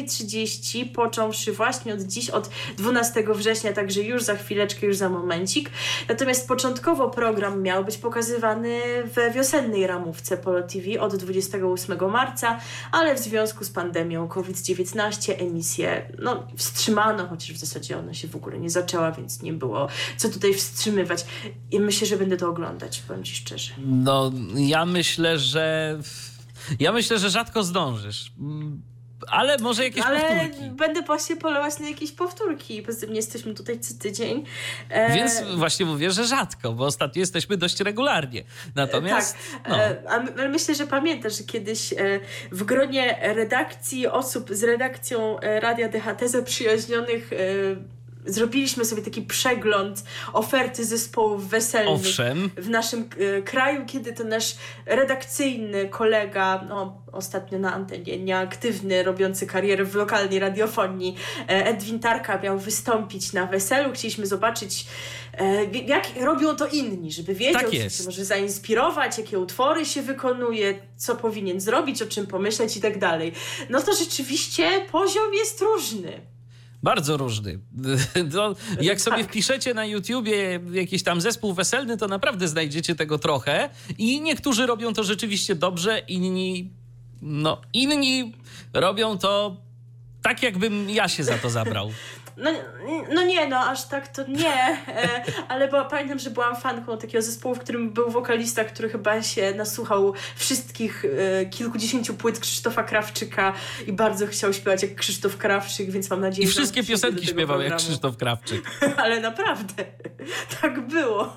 17.30, 0.09 0.91
począwszy 0.91 1.53
właśnie 1.53 1.93
od 1.93 2.01
dziś, 2.01 2.29
od 2.29 2.49
12 2.77 3.23
września, 3.33 3.73
także 3.73 4.01
już 4.01 4.23
za 4.23 4.35
chwileczkę, 4.35 4.87
już 4.87 4.97
za 4.97 5.09
momencik. 5.09 5.69
Natomiast 6.09 6.47
początkowo 6.47 7.09
program 7.09 7.61
miał 7.61 7.85
być 7.85 7.97
pokazywany 7.97 8.79
we 9.15 9.31
wiosennej 9.31 9.87
ramówce 9.87 10.37
Polo 10.37 10.63
TV 10.63 11.01
od 11.01 11.15
28 11.15 12.11
marca, 12.11 12.59
ale 12.91 13.15
w 13.15 13.19
związku 13.19 13.63
z 13.63 13.69
pandemią 13.69 14.27
COVID-19 14.27 15.33
emisję 15.37 16.11
no, 16.19 16.47
wstrzymano, 16.57 17.27
chociaż 17.27 17.51
w 17.51 17.57
zasadzie 17.57 17.97
ona 17.97 18.13
się 18.13 18.27
w 18.27 18.35
ogóle 18.35 18.59
nie 18.59 18.69
zaczęła, 18.69 19.11
więc 19.11 19.41
nie 19.41 19.53
było 19.53 19.87
co 20.17 20.29
tutaj 20.29 20.53
wstrzymywać. 20.53 21.25
I 21.71 21.79
myślę, 21.79 22.07
że 22.07 22.17
będę 22.17 22.37
to 22.37 22.49
oglądać, 22.49 23.01
powiem 23.07 23.23
Ci 23.23 23.35
szczerze. 23.35 23.73
No, 23.85 24.31
ja 24.55 24.85
myślę, 24.85 25.39
że. 25.39 25.99
Ja 26.79 26.91
myślę, 26.91 27.19
że 27.19 27.29
rzadko 27.29 27.63
zdążysz. 27.63 28.31
Ale 29.31 29.57
może 29.57 29.83
jakieś 29.83 30.05
Ale 30.05 30.19
powtórki. 30.21 30.69
będę 30.69 31.01
właśnie 31.01 31.35
polować 31.35 31.79
na 31.79 31.89
jakieś 31.89 32.11
powtórki. 32.11 32.81
Poza 32.83 32.99
tym 32.99 33.09
nie 33.09 33.15
jesteśmy 33.15 33.53
tutaj 33.53 33.79
co 33.79 33.93
tydzień. 33.99 34.43
E, 34.89 35.15
Więc 35.15 35.41
właśnie 35.57 35.85
mówię, 35.85 36.11
że 36.11 36.23
rzadko, 36.25 36.73
bo 36.73 36.85
ostatnio 36.85 37.19
jesteśmy 37.19 37.57
dość 37.57 37.79
regularnie. 37.79 38.43
Natomiast. 38.75 39.37
tak, 39.63 39.69
no. 39.69 39.77
e, 39.83 40.09
ale 40.37 40.49
myślę, 40.49 40.75
że 40.75 40.87
pamiętasz, 40.87 41.37
że 41.37 41.43
kiedyś 41.43 41.93
e, 41.93 41.97
w 42.51 42.63
gronie 42.63 43.19
redakcji, 43.21 44.07
osób 44.07 44.49
z 44.51 44.63
redakcją 44.63 45.39
e, 45.39 45.59
Radia 45.59 45.89
DHT 45.89 46.29
zaprzyjaźnionych 46.29 47.29
zrobiliśmy 48.25 48.85
sobie 48.85 49.01
taki 49.01 49.21
przegląd 49.21 50.03
oferty 50.33 50.85
zespołów 50.85 51.49
weselnych 51.49 51.93
Owszem. 51.95 52.49
w 52.57 52.69
naszym 52.69 53.09
e, 53.37 53.41
kraju, 53.41 53.85
kiedy 53.87 54.13
to 54.13 54.23
nasz 54.23 54.55
redakcyjny 54.85 55.89
kolega, 55.89 56.65
no 56.69 57.01
ostatnio 57.11 57.59
na 57.59 57.73
antenie 57.73 58.17
nieaktywny, 58.19 59.03
robiący 59.03 59.47
karierę 59.47 59.85
w 59.85 59.95
lokalnej 59.95 60.39
radiofonii, 60.39 61.15
e, 61.47 61.65
Edwin 61.65 61.99
Tarka 61.99 62.39
miał 62.41 62.59
wystąpić 62.59 63.33
na 63.33 63.45
weselu. 63.45 63.93
Chcieliśmy 63.93 64.25
zobaczyć, 64.25 64.85
e, 65.37 65.65
jak 65.65 66.05
robią 66.21 66.55
to 66.55 66.67
inni, 66.67 67.11
żeby 67.11 67.33
wiedział, 67.33 67.61
Tak 67.61 67.69
co 67.69 67.75
jest. 67.75 68.05
może 68.05 68.25
zainspirować, 68.25 69.17
jakie 69.17 69.39
utwory 69.39 69.85
się 69.85 70.01
wykonuje, 70.01 70.79
co 70.97 71.15
powinien 71.15 71.59
zrobić, 71.59 72.01
o 72.01 72.05
czym 72.07 72.27
pomyśleć 72.27 72.77
i 72.77 72.81
tak 72.81 72.99
dalej. 72.99 73.31
No 73.69 73.81
to 73.81 73.93
rzeczywiście 73.95 74.69
poziom 74.91 75.33
jest 75.33 75.61
różny. 75.61 76.21
Bardzo 76.83 77.17
różny. 77.17 77.59
To 78.33 78.55
jak 78.81 79.01
sobie 79.01 79.23
wpiszecie 79.23 79.73
na 79.73 79.85
YouTubie 79.85 80.59
jakiś 80.71 81.03
tam 81.03 81.21
zespół 81.21 81.53
weselny, 81.53 81.97
to 81.97 82.07
naprawdę 82.07 82.47
znajdziecie 82.47 82.95
tego 82.95 83.17
trochę. 83.17 83.69
I 83.97 84.21
niektórzy 84.21 84.65
robią 84.65 84.93
to 84.93 85.03
rzeczywiście 85.03 85.55
dobrze, 85.55 85.99
inni. 85.99 86.71
No, 87.21 87.61
inni 87.73 88.33
robią 88.73 89.17
to 89.17 89.57
tak, 90.21 90.43
jakbym 90.43 90.89
ja 90.89 91.07
się 91.07 91.23
za 91.23 91.37
to 91.37 91.49
zabrał. 91.49 91.91
No, 92.39 92.51
no 93.13 93.23
nie, 93.23 93.47
no 93.47 93.57
aż 93.57 93.87
tak 93.87 94.07
to 94.07 94.27
nie, 94.27 94.77
e, 94.87 95.23
ale 95.47 95.67
bo, 95.67 95.85
pamiętam, 95.85 96.19
że 96.19 96.29
byłam 96.29 96.55
fanką 96.55 96.97
takiego 96.97 97.21
zespołu, 97.21 97.55
w 97.55 97.59
którym 97.59 97.89
był 97.89 98.09
wokalista, 98.09 98.63
który 98.63 98.89
chyba 98.89 99.21
się 99.21 99.53
nasłuchał 99.53 100.13
wszystkich 100.35 101.05
e, 101.05 101.45
kilkudziesięciu 101.45 102.13
płyt 102.13 102.39
Krzysztofa 102.39 102.83
Krawczyka 102.83 103.53
i 103.87 103.93
bardzo 103.93 104.27
chciał 104.27 104.53
śpiewać 104.53 104.83
jak 104.83 104.95
Krzysztof 104.95 105.37
Krawczyk, 105.37 105.91
więc 105.91 106.09
mam 106.09 106.19
I 106.19 106.21
nadzieję, 106.21 106.47
że 106.47 106.53
wszystkie 106.53 106.79
on 106.79 106.85
przyjdzie 106.85 107.07
piosenki 107.07 107.27
śpiewał 107.27 107.61
jak 107.61 107.67
programu. 107.67 107.87
Krzysztof 107.87 108.17
Krawczyk. 108.17 108.61
Ale 109.03 109.19
naprawdę, 109.19 109.85
tak 110.61 110.87
było. 110.87 111.35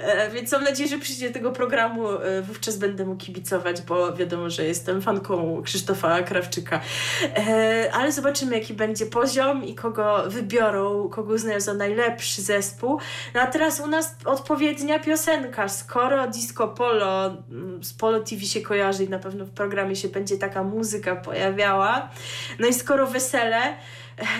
E, 0.00 0.30
Więc 0.30 0.52
mam 0.52 0.64
nadzieję, 0.64 0.88
że 0.88 0.98
przyjdzie 0.98 1.30
tego 1.30 1.52
programu, 1.52 2.10
e, 2.10 2.42
wówczas 2.42 2.76
będę 2.76 3.04
mu 3.04 3.16
kibicować, 3.16 3.82
bo 3.82 4.12
wiadomo, 4.12 4.50
że 4.50 4.64
jestem 4.64 5.02
fanką 5.02 5.62
Krzysztofa 5.62 6.22
Krawczyka. 6.22 6.80
E, 7.22 7.90
Ale 7.92 8.12
zobaczymy, 8.12 8.58
jaki 8.58 8.74
będzie 8.74 9.06
poziom 9.06 9.64
i 9.64 9.74
kogo 9.74 10.23
wybiorą, 10.26 11.08
kogo 11.08 11.34
uznają 11.34 11.60
za 11.60 11.74
najlepszy 11.74 12.42
zespół. 12.42 12.98
No 13.34 13.40
a 13.40 13.46
teraz 13.46 13.80
u 13.80 13.86
nas 13.86 14.16
odpowiednia 14.24 14.98
piosenka. 14.98 15.68
Skoro 15.68 16.28
Disco 16.28 16.68
Polo 16.68 17.26
mm, 17.26 17.84
z 17.84 17.92
Polo 17.92 18.20
TV 18.20 18.42
się 18.42 18.60
kojarzy 18.60 19.04
i 19.04 19.08
na 19.08 19.18
pewno 19.18 19.44
w 19.44 19.50
programie 19.50 19.96
się 19.96 20.08
będzie 20.08 20.38
taka 20.38 20.62
muzyka 20.62 21.16
pojawiała. 21.16 22.10
No 22.58 22.66
i 22.66 22.74
skoro 22.74 23.06
wesele, 23.06 23.76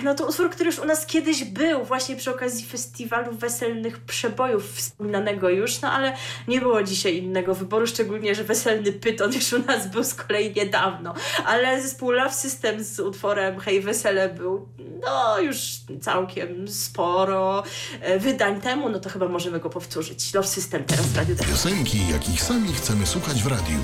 no 0.03 0.15
to 0.15 0.27
utwór, 0.27 0.49
który 0.49 0.65
już 0.65 0.79
u 0.79 0.85
nas 0.85 1.05
kiedyś 1.05 1.43
był, 1.43 1.85
właśnie 1.85 2.15
przy 2.15 2.31
okazji 2.31 2.65
festiwalu 2.65 3.35
weselnych 3.35 3.99
przebojów 3.99 4.75
wspominanego 4.75 5.49
już, 5.49 5.81
no 5.81 5.91
ale 5.91 6.13
nie 6.47 6.61
było 6.61 6.83
dzisiaj 6.83 7.17
innego 7.17 7.55
wyboru, 7.55 7.87
szczególnie, 7.87 8.35
że 8.35 8.43
weselny 8.43 8.91
pyton 8.91 9.33
już 9.33 9.53
u 9.53 9.59
nas 9.59 9.87
był 9.87 10.03
z 10.03 10.13
kolei 10.13 10.53
niedawno. 10.55 11.13
Ale 11.45 11.81
zespół 11.81 12.11
Love 12.11 12.33
System 12.33 12.83
z 12.83 12.99
utworem 12.99 13.59
Hej 13.59 13.81
Wesele 13.81 14.29
był, 14.29 14.69
no 15.01 15.39
już 15.39 15.57
całkiem 16.01 16.67
sporo 16.67 17.63
e, 18.01 18.19
wydań 18.19 18.61
temu, 18.61 18.89
no 18.89 18.99
to 18.99 19.09
chyba 19.09 19.27
możemy 19.27 19.59
go 19.59 19.69
powtórzyć. 19.69 20.33
Love 20.33 20.47
System 20.47 20.83
teraz 20.83 21.05
w 21.05 21.17
Radiu 21.17 21.35
Piosenki, 21.35 22.09
jakich 22.11 22.41
sami 22.41 22.73
chcemy 22.73 23.07
słuchać 23.07 23.43
w 23.43 23.47
radiu. 23.47 23.79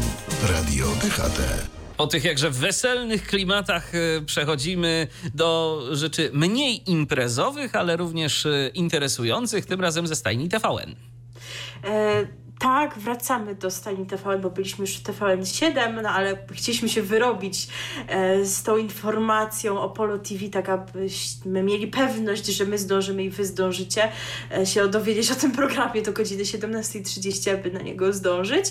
Radio 0.50 0.86
DHT. 0.86 1.81
Po 1.98 2.08
tych 2.08 2.24
jakże 2.24 2.50
weselnych 2.50 3.28
klimatach 3.28 3.96
e, 3.96 4.22
przechodzimy 4.22 5.08
do 5.34 5.82
rzeczy 5.92 6.30
mniej 6.34 6.92
imprezowych, 6.92 7.76
ale 7.76 7.98
również 7.98 8.46
e, 8.46 8.70
interesujących, 8.74 9.66
tym 9.66 9.82
razem 9.82 10.08
ze 10.08 10.16
stajni 10.16 10.50
TVN. 10.50 10.96
E, 11.84 12.28
tak, 12.62 13.00
wracamy 13.00 13.56
do 13.56 13.72
stajni 13.72 14.06
TVN, 14.06 14.42
bo 14.42 14.50
byliśmy 14.50 14.82
już 14.84 14.98
w 14.98 15.04
TVN 15.04 15.46
7, 15.46 16.02
no 16.02 16.10
ale 16.10 16.38
chcieliśmy 16.52 16.90
się 16.90 17.02
wyrobić 17.02 17.68
e, 18.08 18.46
z 18.46 18.64
tą 18.64 18.78
informacją 18.78 19.82
o 19.82 19.90
Polo 19.90 20.18
TV, 20.20 20.50
tak 20.52 20.70
abyśmy 20.70 21.64
mieli 21.64 21.88
pewność, 21.88 22.46
że 22.46 22.66
my 22.66 22.78
zdążymy 22.78 23.24
i 23.24 23.30
wy 23.30 23.46
zdążycie 23.46 24.12
e, 24.58 24.66
się 24.66 24.88
dowiedzieć 24.88 25.32
o 25.32 25.36
tym 25.36 25.52
programie 25.52 26.02
do 26.02 26.12
godziny 26.12 26.44
17.30, 26.44 27.54
aby 27.54 27.72
na 27.72 27.82
niego 27.82 28.14
zdążyć. 28.14 28.66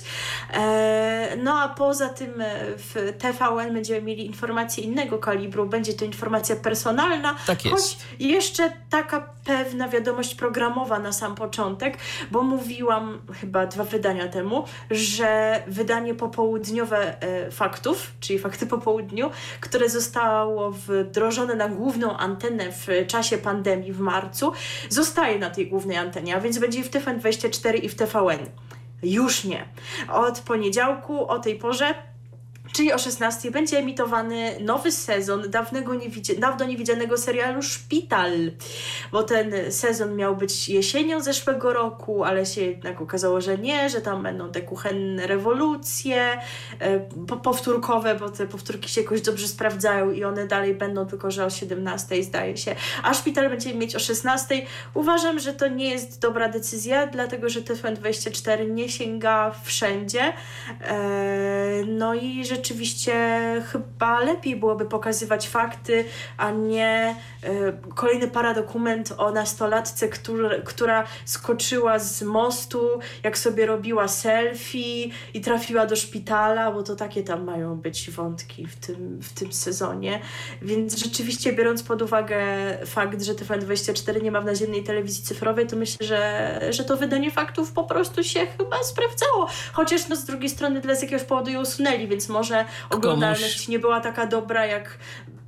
E, 0.53 1.37
no 1.43 1.59
a 1.61 1.69
poza 1.69 2.09
tym 2.09 2.41
e, 2.41 2.61
w 2.77 3.13
TVN 3.19 3.75
będziemy 3.75 4.03
mieli 4.03 4.27
informacje 4.27 4.85
innego 4.85 5.19
kalibru, 5.19 5.67
będzie 5.67 5.93
to 5.93 6.05
informacja 6.05 6.57
personalna, 6.57 7.37
Tak 7.47 7.65
jest. 7.65 7.77
choć 7.77 7.97
jeszcze 8.19 8.73
taka 8.91 9.21
pewna 9.45 9.89
wiadomość 9.89 10.35
programowa 10.35 10.99
na 10.99 11.13
sam 11.13 11.35
początek, 11.35 11.99
bo 12.31 12.43
mówiłam 12.43 13.19
chyba 13.41 13.67
dwa 13.67 13.80
wydania 13.85 14.29
temu, 14.29 14.65
że 14.91 15.63
wydanie 15.67 16.15
popołudniowe 16.15 17.23
e, 17.23 17.51
faktów, 17.51 18.13
czyli 18.21 18.39
fakty 18.39 18.67
po 18.67 18.79
południu, 18.79 19.31
które 19.61 19.89
zostało 19.89 20.71
wdrożone 20.71 21.55
na 21.55 21.69
główną 21.69 22.17
antenę 22.17 22.73
w 22.73 23.07
czasie 23.07 23.39
pandemii 23.39 23.93
w 23.93 24.01
marcu, 24.01 24.53
zostaje 24.89 25.39
na 25.39 25.51
tej 25.51 25.67
głównej 25.67 25.97
antenie, 25.97 26.37
a 26.37 26.41
więc 26.41 26.59
będzie 26.59 26.83
w 26.83 26.91
TVN24 26.91 27.85
i 27.85 27.89
w 27.89 27.95
TVN. 27.95 28.47
Już 29.03 29.45
nie. 29.45 29.65
Od 30.09 30.41
poniedziałku 30.41 31.27
o 31.27 31.39
tej 31.39 31.57
porze 31.57 31.95
Czyli 32.73 32.93
o 32.93 32.99
16 32.99 33.51
będzie 33.51 33.79
emitowany 33.79 34.57
nowy 34.61 34.93
sezon 34.93 35.51
dawnego 35.51 35.95
niewidzie- 35.95 36.39
dawno 36.39 36.65
niewidzianego 36.67 37.17
serialu 37.19 37.63
Szpital, 37.63 38.33
bo 39.13 39.23
ten 39.23 39.53
sezon 39.73 40.17
miał 40.17 40.37
być 40.37 40.69
jesienią 40.69 41.21
zeszłego 41.23 41.73
roku, 41.73 42.25
ale 42.25 42.47
się 42.47 42.61
jednak 42.61 43.01
okazało, 43.01 43.41
że 43.41 43.59
nie, 43.59 43.91
że 43.91 44.01
tam 44.01 44.23
będą 44.23 44.53
te 44.53 44.63
kuchenne 44.63 45.27
rewolucje 45.27 46.41
e, 46.79 47.01
po- 47.01 47.37
powtórkowe, 47.37 48.15
bo 48.15 48.31
te 48.31 48.47
powtórki 48.47 48.89
się 48.89 49.01
jakoś 49.03 49.21
dobrze 49.21 49.49
sprawdzają 49.49 50.11
i 50.11 50.25
one 50.25 50.47
dalej 50.47 50.75
będą, 50.75 51.07
tylko 51.07 51.31
że 51.31 51.45
o 51.47 51.51
17 51.51 52.23
zdaje 52.23 52.57
się, 52.57 52.75
a 53.03 53.15
Szpital 53.15 53.49
będzie 53.49 53.75
mieć 53.75 53.97
o 53.97 53.99
16. 53.99 54.67
Uważam, 54.95 55.39
że 55.39 55.53
to 55.55 55.69
nie 55.69 55.91
jest 55.91 56.21
dobra 56.21 56.49
decyzja, 56.49 57.07
dlatego 57.07 57.49
że 57.49 57.61
TVN24 57.61 58.71
nie 58.71 58.89
sięga 58.89 59.55
wszędzie. 59.65 60.33
E, 60.81 61.71
No 61.87 62.15
i 62.15 62.45
rzeczywiście 62.61 63.15
chyba 63.73 64.21
lepiej 64.21 64.57
byłoby 64.57 64.85
pokazywać 64.87 65.49
fakty, 65.49 66.05
a 66.37 66.51
nie 66.51 67.17
kolejny 67.95 68.29
paradokument 68.29 69.13
o 69.19 69.31
nastolatce, 69.31 70.09
który, 70.09 70.63
która 70.65 71.05
skoczyła 71.25 71.99
z 71.99 72.23
mostu, 72.23 72.89
jak 73.25 73.39
sobie 73.39 73.67
robiła 73.67 74.09
selfie 74.09 75.11
i 75.35 75.41
trafiła 75.41 75.87
do 75.87 75.97
szpitala, 75.97 76.73
bo 76.73 76.83
to 76.83 76.97
takie 76.97 77.23
tam 77.23 77.45
mają 77.45 77.77
być 77.77 78.11
wątki 78.11 78.67
w 78.67 78.77
tym, 78.77 79.21
w 79.23 79.33
tym 79.33 79.53
sezonie. 79.53 80.21
Więc 80.63 80.99
rzeczywiście 80.99 81.53
biorąc 81.53 81.83
pod 81.83 82.03
uwagę 82.03 82.39
fakt, 82.87 83.23
że 83.23 83.35
TVN24 83.35 84.23
nie 84.23 84.31
ma 84.31 84.41
w 84.41 84.45
naziemnej 84.45 84.85
telewizji 84.85 85.25
cyfrowej, 85.25 85.67
to 85.67 85.77
myślę, 85.77 86.07
że, 86.07 86.61
że 86.71 86.85
to 86.85 86.97
wydanie 86.97 87.31
faktów 87.31 87.73
po 87.73 87.85
prostu 87.85 88.25
się 88.25 88.47
chyba 88.59 88.83
sprawdzało. 88.83 89.49
Chociaż 89.73 90.09
no 90.09 90.17
z 90.17 90.25
drugiej 90.25 90.49
strony 90.49 90.81
dla 90.81 90.95
z 90.95 91.03
jakiegoś 91.03 91.25
powodu 91.25 91.51
usunęli, 91.61 92.09
więc 92.09 92.29
może 92.29 92.65
oglądalność 92.91 93.69
nie 93.69 93.79
była 93.79 94.01
taka 94.01 94.27
dobra, 94.27 94.67
jak 94.67 94.99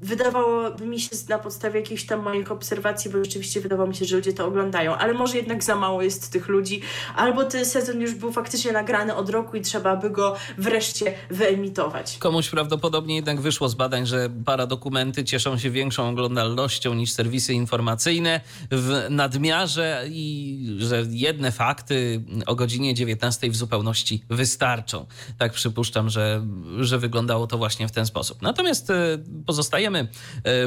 wydawałoby 0.03 0.86
mi 0.86 1.01
się 1.01 1.16
na 1.28 1.38
podstawie 1.38 1.82
jakichś 1.83 2.05
tam 2.05 2.22
moich 2.22 2.53
obserwacji, 2.53 3.11
bo 3.11 3.24
rzeczywiście 3.24 3.61
wydawało 3.61 3.89
mi 3.89 3.95
się, 3.95 4.05
że 4.05 4.16
ludzie 4.16 4.33
to 4.33 4.47
oglądają, 4.47 4.95
ale 4.95 5.14
może 5.14 5.37
jednak 5.37 5.64
za 5.64 5.76
mało 5.76 6.03
jest 6.03 6.30
tych 6.33 6.49
ludzi, 6.49 6.80
albo 7.16 7.45
ten 7.45 7.64
sezon 7.64 8.01
już 8.01 8.14
był 8.14 8.33
faktycznie 8.33 8.72
nagrany 8.72 9.14
od 9.14 9.30
roku 9.30 9.57
i 9.57 9.61
trzeba 9.61 9.97
by 9.97 10.11
go 10.11 10.37
wreszcie 10.59 11.14
wyemitować. 11.30 12.18
Komuś 12.18 12.49
prawdopodobnie 12.49 13.16
jednak 13.16 13.41
wyszło 13.41 13.68
z 13.68 13.74
badań, 13.74 14.07
że 14.07 14.30
paradokumenty 14.45 15.24
cieszą 15.24 15.59
się 15.59 15.70
większą 15.70 16.09
oglądalnością 16.09 16.95
niż 16.95 17.12
serwisy 17.12 17.55
informacyjne 17.55 18.41
w 18.70 19.07
nadmiarze 19.11 20.05
i 20.09 20.76
że 20.78 21.05
jedne 21.11 21.53
fakty 21.53 22.22
o 22.47 22.55
godzinie 22.55 22.95
19 22.95 23.51
w 23.51 23.57
zupełności 23.57 24.24
wystarczą. 24.30 25.07
Tak 25.39 25.53
przypuszczam, 25.53 26.11
że, 26.11 26.47
że 26.80 26.99
wyglądało 26.99 27.47
to 27.47 27.59
właśnie 27.59 27.89
w 27.89 27.93
ten 27.93 28.07
sposób. 28.07 28.43
Natomiast 28.43 28.91
e, 28.91 29.18
pozostajemy 29.47 29.99
e, 29.99 30.09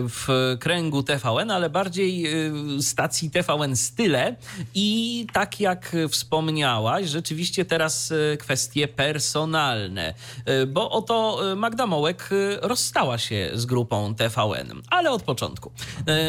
w 0.01 0.55
kręgu 0.59 1.03
TVN, 1.05 1.51
ale 1.51 1.69
bardziej 1.69 2.27
e, 2.27 2.31
stacji 2.81 3.31
TVN 3.31 3.75
Style 3.75 4.35
i 4.75 5.27
tak 5.33 5.59
jak 5.59 5.95
wspomniałaś, 6.09 7.07
rzeczywiście 7.07 7.65
teraz 7.65 8.11
e, 8.11 8.37
kwestie 8.37 8.87
personalne, 8.87 10.13
E, 10.45 10.65
bo 10.65 10.91
oto 10.91 11.39
Magda 11.55 11.87
Mołek 11.87 12.29
rozstała 12.61 13.17
się 13.17 13.51
z 13.53 13.65
grupą 13.65 14.15
TVN, 14.15 14.81
ale 14.89 15.11
od 15.11 15.23
początku. 15.23 15.71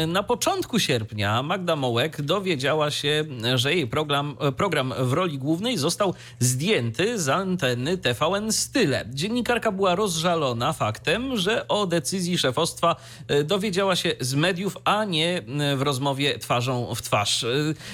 Na 0.07 0.23
początku 0.23 0.79
sierpnia 0.79 1.43
Magda 1.43 1.75
Mołek 1.75 2.21
dowiedziała 2.21 2.91
się, 2.91 3.25
że 3.55 3.73
jej 3.73 3.87
program, 3.87 4.37
program 4.57 4.93
w 4.99 5.13
roli 5.13 5.37
głównej 5.37 5.77
został 5.77 6.13
zdjęty 6.39 7.19
z 7.19 7.29
anteny 7.29 7.97
TVN 7.97 8.51
Style. 8.51 9.05
Dziennikarka 9.09 9.71
była 9.71 9.95
rozżalona 9.95 10.73
faktem, 10.73 11.37
że 11.37 11.67
o 11.67 11.87
decyzji 11.87 12.37
szefostwa 12.37 12.95
dowiedziała 13.45 13.95
się 13.95 14.13
z 14.19 14.33
mediów, 14.33 14.66
a 14.83 15.05
nie 15.05 15.37
e, 15.37 15.75
w 15.75 15.81
rozmowie 15.81 16.39
twarzą 16.39 16.95
w 16.95 17.01
twarz. 17.01 17.43
E, 17.43 17.47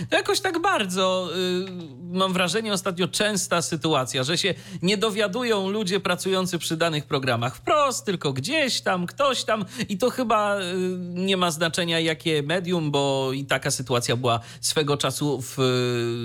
To 0.10 0.16
jakoś 0.16 0.40
tak 0.40 0.62
bardzo, 0.62 1.30
e, 1.32 2.18
mam 2.18 2.34
wrażenie, 2.34 2.74
ostatnio 2.74 3.08
częsta 3.08 3.62
sytuacja, 3.62 4.24
że 4.24 4.38
się 4.38 4.54
nie 4.82 4.98
dowiadują 4.98 5.70
ludzie 5.70 6.00
pracujący 6.00 6.60
przy 6.60 6.78
danych 6.78 7.06
programach 7.06 7.56
wprost, 7.56 8.06
tylko 8.06 8.34
gdzieś 8.34 8.82
tam, 8.82 9.06
ktoś 9.06 9.44
tam 9.44 9.66
i 9.90 9.98
to 9.98 10.10
chyba 10.10 10.58
nie 11.00 11.38
ma 11.38 11.52
znaczenia 11.52 12.00
jakie 12.00 12.44
medium, 12.44 12.92
bo 12.92 13.30
i 13.34 13.46
taka 13.46 13.72
sytuacja 13.72 14.16
była 14.16 14.40
swego 14.62 14.98
czasu 14.98 15.42
w, 15.42 15.58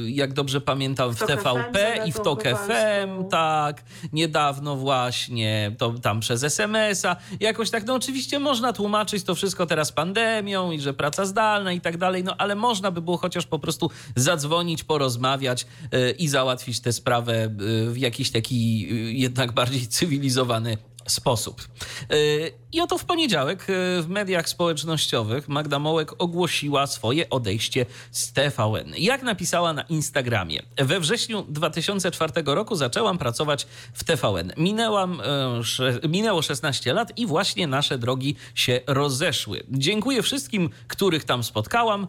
jak 0.07 0.33
dobrze 0.33 0.61
pamiętam, 0.61 1.15
w 1.15 1.19
TVP 1.19 2.03
i 2.07 2.13
w 2.13 2.21
TOK 2.21 2.43
FM, 2.43 2.49
Kowalską. 2.51 3.29
tak, 3.31 3.83
niedawno 4.13 4.77
właśnie, 4.77 5.75
to 5.79 5.93
tam 5.93 6.21
przez 6.21 6.45
SMS-a, 6.45 7.17
jakoś 7.41 7.71
tak, 7.71 7.87
no 7.87 7.95
oczywiście 7.95 8.39
można 8.39 8.59
można 8.59 8.73
tłumaczyć 8.73 9.25
to 9.25 9.35
wszystko 9.35 9.67
teraz 9.67 9.93
pandemią 9.93 10.38
i 10.73 10.81
że 10.81 10.95
praca 10.95 11.25
zdalna 11.25 11.73
i 11.73 11.81
tak 11.81 11.97
dalej, 11.97 12.25
no 12.25 12.37
ale 12.37 12.55
można 12.55 12.91
by 12.91 13.03
było 13.03 13.17
chociaż 13.17 13.47
po 13.47 13.59
prostu 13.59 13.91
zadzwonić, 14.17 14.85
porozmawiać 14.85 15.67
y, 15.95 16.11
i 16.11 16.29
załatwić 16.29 16.81
tę 16.81 16.93
sprawę 16.93 17.45
y, 17.45 17.91
w 17.91 17.99
jakiś 17.99 18.31
taki 18.31 18.89
y, 18.93 19.13
jednak 19.13 19.53
bardziej 19.53 19.87
cywilizowany 19.87 20.79
sposób. 21.11 21.69
Y, 22.13 22.53
I 22.73 22.81
oto 22.81 22.99
w 22.99 23.05
poniedziałek 23.05 23.63
y, 23.63 24.03
w 24.03 24.07
mediach 24.09 24.49
społecznościowych 24.49 25.49
Magda 25.49 25.79
Mołek 25.79 26.23
ogłosiła 26.23 26.87
swoje 26.87 27.31
odejście 27.31 27.87
z 28.11 28.33
TVN. 28.33 28.93
Jak 28.99 29.23
napisała 29.23 29.73
na 29.73 29.83
Instagramie, 29.83 30.63
we 30.77 31.01
wrześniu 31.01 31.43
2004 31.49 32.33
roku 32.47 32.77
zaczęłam 32.77 33.19
pracować 33.19 33.67
w 33.93 34.05
TVN. 34.05 34.53
Minęłam, 34.57 35.21
y, 36.05 36.09
minęło 36.09 36.43
16 36.43 36.93
lat 36.93 37.19
i 37.19 37.27
właśnie 37.27 37.67
nasze 37.67 37.99
drogi 37.99 38.37
się 38.55 38.81
rozeszły. 38.87 39.63
Dziękuję 39.71 40.23
wszystkim, 40.23 40.71
których 40.89 41.25
tam 41.25 41.45
spotkałam 41.45 42.07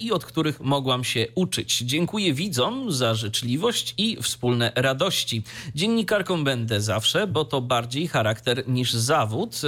i 0.00 0.12
od 0.12 0.24
których 0.24 0.60
mogłam 0.60 1.04
się 1.04 1.26
uczyć. 1.34 1.78
Dziękuję 1.78 2.34
widzom 2.34 2.92
za 2.92 3.14
życzliwość 3.14 3.94
i 3.98 4.22
wspólne 4.22 4.72
radości. 4.74 5.42
Dziennikarką 5.74 6.44
będę 6.44 6.80
zawsze, 6.80 7.26
bo 7.26 7.44
to 7.44 7.60
bardziej 7.60 8.08
charakter 8.08 8.41
charakter 8.44 8.68
niż 8.68 8.92
zawód 8.92 9.60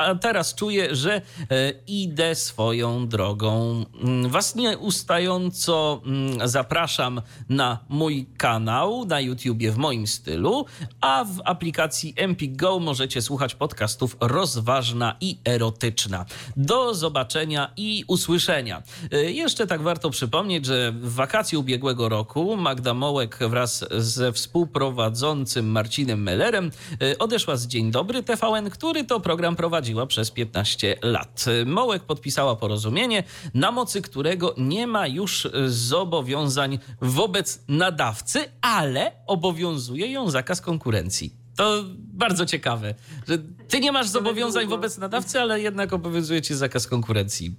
a 0.00 0.14
teraz 0.14 0.54
czuję, 0.54 0.94
że 0.94 1.14
e, 1.14 1.22
idę 1.86 2.34
swoją 2.34 3.08
drogą. 3.08 3.84
Mm, 4.02 4.28
was 4.30 4.54
nieustająco 4.54 6.02
mm, 6.06 6.48
zapraszam 6.48 7.22
na 7.48 7.78
mój 7.88 8.26
kanał 8.36 9.04
na 9.04 9.20
YouTubie 9.20 9.72
w 9.72 9.76
moim 9.76 10.06
stylu, 10.06 10.66
a 11.00 11.24
w 11.24 11.40
aplikacji 11.44 12.14
Empik 12.16 12.56
Go 12.56 12.78
możecie 12.78 13.22
słuchać 13.22 13.54
podcastów 13.54 14.16
rozważna 14.20 15.16
i 15.20 15.38
erotyczna. 15.44 16.26
Do 16.56 16.94
zobaczenia 16.94 17.72
i 17.76 18.04
usłyszenia. 18.08 18.82
E, 19.12 19.22
jeszcze 19.30 19.66
tak 19.66 19.82
warto 19.82 20.10
przypomnieć, 20.10 20.66
że 20.66 20.92
w 20.92 21.14
wakacje 21.14 21.58
ubiegłego 21.58 22.08
roku 22.08 22.56
Magda 22.56 22.94
Mołek 22.94 23.38
wraz 23.48 23.84
ze 23.96 24.32
współprowadzącym 24.32 25.70
Marcinem 25.70 26.22
Mellerem 26.22 26.70
e, 27.02 27.18
odeszła 27.18 27.56
z 27.56 27.66
Dzień 27.66 27.90
Dobry 27.90 28.22
TVN, 28.22 28.70
który 28.70 29.04
to 29.04 29.20
program 29.20 29.56
prowadzi 29.56 29.89
prowadziła 29.90 30.06
przez 30.06 30.30
15 30.30 30.96
lat. 31.02 31.44
Mołek 31.66 32.02
podpisała 32.02 32.56
porozumienie, 32.56 33.22
na 33.54 33.72
mocy 33.72 34.02
którego 34.02 34.54
nie 34.58 34.86
ma 34.86 35.06
już 35.06 35.48
zobowiązań 35.66 36.78
wobec 37.00 37.64
nadawcy, 37.68 38.38
ale 38.60 39.12
obowiązuje 39.26 40.06
ją 40.12 40.30
zakaz 40.30 40.60
konkurencji. 40.60 41.34
To 41.56 41.84
bardzo 41.96 42.46
ciekawe, 42.46 42.94
że 43.28 43.38
ty 43.68 43.80
nie 43.80 43.92
masz 43.92 44.08
zobowiązań 44.08 44.66
wobec 44.66 44.98
nadawcy, 44.98 45.40
ale 45.40 45.60
jednak 45.60 45.92
obowiązuje 45.92 46.42
cię 46.42 46.56
zakaz 46.56 46.86
konkurencji. 46.86 47.56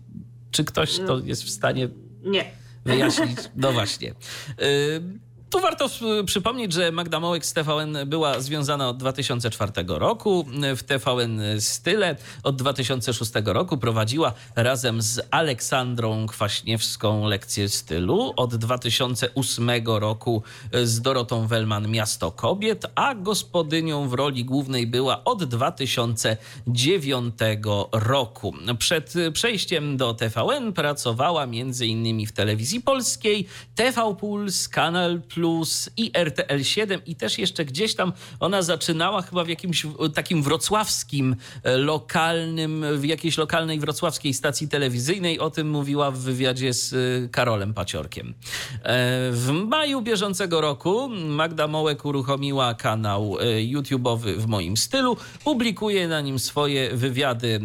Czy 0.51 0.63
ktoś 0.63 0.97
to 0.97 1.19
jest 1.19 1.43
w 1.43 1.49
stanie 1.49 1.89
nie. 2.23 2.45
wyjaśnić? 2.85 3.37
No 3.55 3.71
właśnie. 3.71 4.13
Y 4.61 5.30
tu 5.51 5.59
warto 5.59 5.89
przypomnieć, 6.25 6.73
że 6.73 6.91
Magda 6.91 7.19
Mołek 7.19 7.45
z 7.45 7.53
TVN 7.53 7.97
była 8.05 8.39
związana 8.39 8.89
od 8.89 8.97
2004 8.97 9.71
roku. 9.87 10.45
W 10.75 10.83
TVN 10.83 11.41
Style 11.59 12.15
od 12.43 12.55
2006 12.55 13.31
roku 13.45 13.77
prowadziła 13.77 14.33
razem 14.55 15.01
z 15.01 15.21
Aleksandrą 15.31 16.27
Kwaśniewską 16.27 17.25
lekcję 17.27 17.69
stylu. 17.69 18.33
Od 18.35 18.55
2008 18.55 19.69
roku 19.85 20.43
z 20.83 21.01
Dorotą 21.01 21.47
Wellman 21.47 21.87
Miasto 21.87 22.31
Kobiet, 22.31 22.85
a 22.95 23.15
gospodynią 23.15 24.09
w 24.09 24.13
roli 24.13 24.45
głównej 24.45 24.87
była 24.87 25.23
od 25.23 25.43
2009 25.43 27.35
roku. 27.91 28.53
Przed 28.79 29.13
przejściem 29.33 29.97
do 29.97 30.13
TVN 30.13 30.73
pracowała 30.73 31.43
m.in. 31.43 32.27
w 32.27 32.31
telewizji 32.31 32.81
polskiej, 32.81 33.47
TV 33.75 34.15
Puls, 34.15 34.67
Kanal 34.67 35.21
Plus, 35.21 35.40
Plus 35.41 35.89
i 35.97 36.11
RTL 36.13 36.63
7 36.63 37.01
i 37.05 37.15
też 37.15 37.37
jeszcze 37.37 37.65
gdzieś 37.65 37.95
tam 37.95 38.13
ona 38.39 38.61
zaczynała 38.61 39.21
chyba 39.21 39.43
w 39.43 39.49
jakimś 39.49 39.85
takim 40.13 40.43
wrocławskim, 40.43 41.35
e, 41.63 41.77
lokalnym, 41.77 42.85
w 42.97 43.05
jakiejś 43.05 43.37
lokalnej 43.37 43.79
wrocławskiej 43.79 44.33
stacji 44.33 44.67
telewizyjnej. 44.67 45.39
O 45.39 45.49
tym 45.49 45.69
mówiła 45.69 46.11
w 46.11 46.17
wywiadzie 46.17 46.73
z 46.73 46.93
e, 46.93 47.29
Karolem 47.29 47.73
Paciorkiem. 47.73 48.27
E, 48.27 48.33
w 49.31 49.51
maju 49.67 50.01
bieżącego 50.01 50.61
roku 50.61 51.09
Magda 51.09 51.67
Mołek 51.67 52.05
uruchomiła 52.05 52.73
kanał 52.73 53.37
YouTube'owy 53.71 54.37
w 54.37 54.47
moim 54.47 54.77
stylu. 54.77 55.17
Publikuje 55.43 56.07
na 56.07 56.21
nim 56.21 56.39
swoje 56.39 56.95
wywiady 56.97 57.59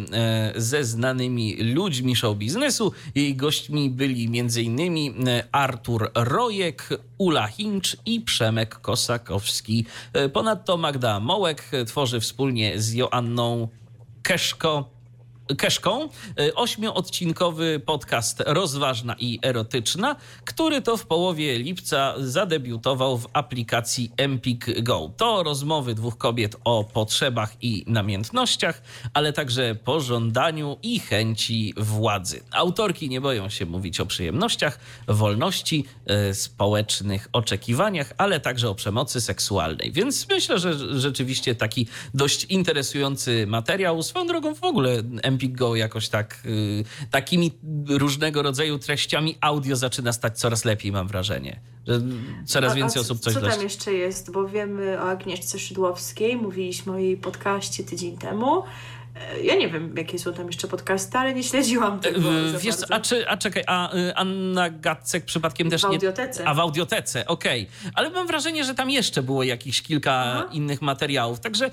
ze 0.55 0.83
znanymi 0.83 1.73
ludźmi 1.73 2.15
show 2.15 2.37
biznesu. 2.37 2.91
Jej 3.15 3.35
gośćmi 3.35 3.89
byli 3.89 4.39
m.in. 4.39 5.27
Artur 5.51 6.11
Rojek, 6.15 6.89
Ula 7.17 7.47
I 8.05 8.21
Przemek 8.21 8.75
Kosakowski. 8.75 9.85
E, 10.13 10.29
ponadto 10.29 10.77
Magda 10.77 11.19
Mołek 11.19 11.71
tworzy 11.87 12.19
wspólnie 12.19 12.79
z 12.81 12.93
Joanną 12.93 13.67
Keszko 14.23 14.96
Keszką, 15.57 16.09
y, 16.39 16.55
ośmioodcinkowy 16.55 17.81
podcast 17.85 18.43
Rozważna 18.45 19.15
i 19.19 19.39
Erotyczna, 19.43 20.15
który 20.45 20.81
to 20.81 20.97
w 20.97 21.05
połowie 21.05 21.59
lipca 21.59 22.13
zadebiutował 22.17 23.17
w 23.17 23.27
aplikacji 23.33 24.11
Empik 24.17 24.83
Go. 24.83 25.11
To 25.17 25.43
rozmowy 25.43 25.95
dwóch 25.95 26.17
kobiet 26.17 26.55
o 26.63 26.83
potrzebach 26.83 27.55
i 27.61 27.83
namiętnościach, 27.87 28.81
ale 29.13 29.33
także 29.33 29.75
pożądaniu 29.75 30.77
i 30.83 30.99
chęci 30.99 31.73
władzy. 31.77 32.43
Autorki 32.51 33.09
nie 33.09 33.21
boją 33.21 33.49
się 33.49 33.65
mówić 33.65 33.99
o 33.99 34.05
przyjemnościach, 34.05 34.79
wolności, 35.07 35.85
y, 36.29 36.33
społecznych 36.33 37.29
oczekiwaniach, 37.33 38.13
ale 38.17 38.39
także 38.39 38.69
o 38.69 38.75
przemocy 38.75 39.21
seksualnej. 39.21 39.91
Więc 39.91 40.27
myślę, 40.29 40.59
że 40.59 40.99
rzeczywiście 40.99 41.55
taki 41.55 41.87
dość 42.13 42.43
interesujący 42.43 43.47
materiał. 43.47 44.03
Swoją 44.03 44.27
drogą 44.27 44.55
w 44.55 44.63
ogóle 44.63 45.03
Empik 45.23 45.36
Empik 45.37 45.57
Go 45.57 45.75
jakoś 45.75 46.09
tak 46.09 46.39
y, 46.45 46.83
takimi 47.11 47.51
różnego 47.89 48.41
rodzaju 48.41 48.79
treściami 48.79 49.37
audio 49.41 49.75
zaczyna 49.75 50.13
stać 50.13 50.39
coraz 50.39 50.65
lepiej, 50.65 50.91
mam 50.91 51.07
wrażenie. 51.07 51.59
Że 51.87 52.01
coraz 52.45 52.75
więcej 52.75 52.99
a, 52.99 53.03
a 53.03 53.05
osób 53.05 53.19
coś 53.19 53.33
Co 53.33 53.41
tam 53.41 53.61
jeszcze 53.61 53.93
jest? 53.93 54.31
Bo 54.31 54.47
wiemy 54.47 55.01
o 55.01 55.09
Agnieszce 55.09 55.59
Szydłowskiej, 55.59 56.35
mówiliśmy 56.35 56.93
o 56.93 56.97
jej 56.97 57.17
podcaście 57.17 57.83
tydzień 57.83 58.17
temu. 58.17 58.63
Ja 59.43 59.55
nie 59.55 59.69
wiem, 59.69 59.93
jakie 59.97 60.19
są 60.19 60.33
tam 60.33 60.47
jeszcze 60.47 60.67
podcasty, 60.67 61.17
ale 61.17 61.33
nie 61.33 61.43
śledziłam 61.43 61.99
tego. 61.99 62.19
E, 62.19 62.59
wiesz, 62.59 62.75
a, 62.89 62.99
czy, 62.99 63.29
a 63.29 63.37
czekaj, 63.37 63.63
a 63.67 63.95
y, 63.95 64.15
Anna 64.15 64.69
Gacek 64.69 65.25
przypadkiem 65.25 65.69
też. 65.69 65.81
W 65.81 65.85
audiotece. 65.85 66.43
Nie, 66.43 66.49
a 66.49 66.53
w 66.53 66.59
audiotece, 66.59 67.27
okej. 67.27 67.67
Okay. 67.79 67.91
Ale 67.95 68.09
mam 68.09 68.27
wrażenie, 68.27 68.63
że 68.63 68.75
tam 68.75 68.89
jeszcze 68.89 69.23
było 69.23 69.43
jakieś 69.43 69.81
kilka 69.81 70.11
Aha. 70.11 70.49
innych 70.51 70.81
materiałów. 70.81 71.39
Także. 71.39 71.71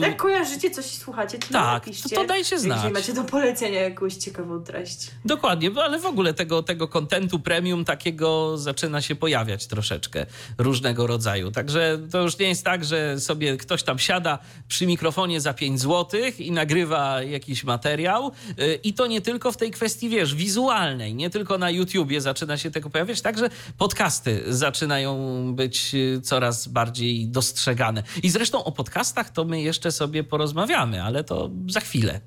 Jak 0.00 0.16
kojarzycie 0.16 0.70
coś 0.70 0.94
i 0.94 0.96
słuchacie, 0.96 1.38
to 1.38 1.48
tak, 1.52 1.84
to, 1.84 2.14
to 2.14 2.24
dajcie 2.24 2.58
znać. 2.58 2.76
Jeżeli 2.76 2.94
macie 2.94 3.12
do 3.12 3.24
polecenia 3.24 3.80
jakąś 3.80 4.14
ciekawą 4.14 4.60
treść. 4.60 5.10
Dokładnie, 5.24 5.70
ale 5.84 5.98
w 5.98 6.06
ogóle 6.06 6.34
tego, 6.34 6.62
tego 6.62 6.88
kontentu 6.88 7.38
premium 7.38 7.84
takiego 7.84 8.58
zaczyna 8.58 9.02
się 9.02 9.14
pojawiać 9.14 9.66
troszeczkę 9.66 10.26
różnego 10.58 11.06
rodzaju. 11.06 11.50
Także 11.50 11.98
to 12.10 12.22
już 12.22 12.38
nie 12.38 12.48
jest 12.48 12.64
tak, 12.64 12.84
że 12.84 13.20
sobie 13.20 13.56
ktoś 13.56 13.82
tam 13.82 13.98
siada 13.98 14.38
przy 14.68 14.86
mikrofonie 14.86 15.40
za 15.40 15.54
5 15.54 15.80
zł 15.80 16.20
i 16.38 16.52
nagrywa 16.52 16.69
nagrywa 16.70 17.22
jakiś 17.22 17.64
materiał 17.64 18.32
y, 18.60 18.78
i 18.82 18.94
to 18.94 19.06
nie 19.06 19.20
tylko 19.20 19.52
w 19.52 19.56
tej 19.56 19.70
kwestii, 19.70 20.08
wiesz, 20.08 20.34
wizualnej, 20.34 21.14
nie 21.14 21.30
tylko 21.30 21.58
na 21.58 21.70
YouTubie 21.70 22.20
zaczyna 22.20 22.56
się 22.58 22.70
tego 22.70 22.90
pojawiać, 22.90 23.20
także 23.20 23.50
podcasty 23.78 24.42
zaczynają 24.48 25.14
być 25.54 25.94
y, 25.94 26.20
coraz 26.20 26.68
bardziej 26.68 27.26
dostrzegane. 27.26 28.02
I 28.22 28.30
zresztą 28.30 28.64
o 28.64 28.72
podcastach 28.72 29.30
to 29.30 29.44
my 29.44 29.62
jeszcze 29.62 29.92
sobie 29.92 30.24
porozmawiamy, 30.24 31.02
ale 31.02 31.24
to 31.24 31.50
za 31.68 31.80
chwilę. 31.80 32.20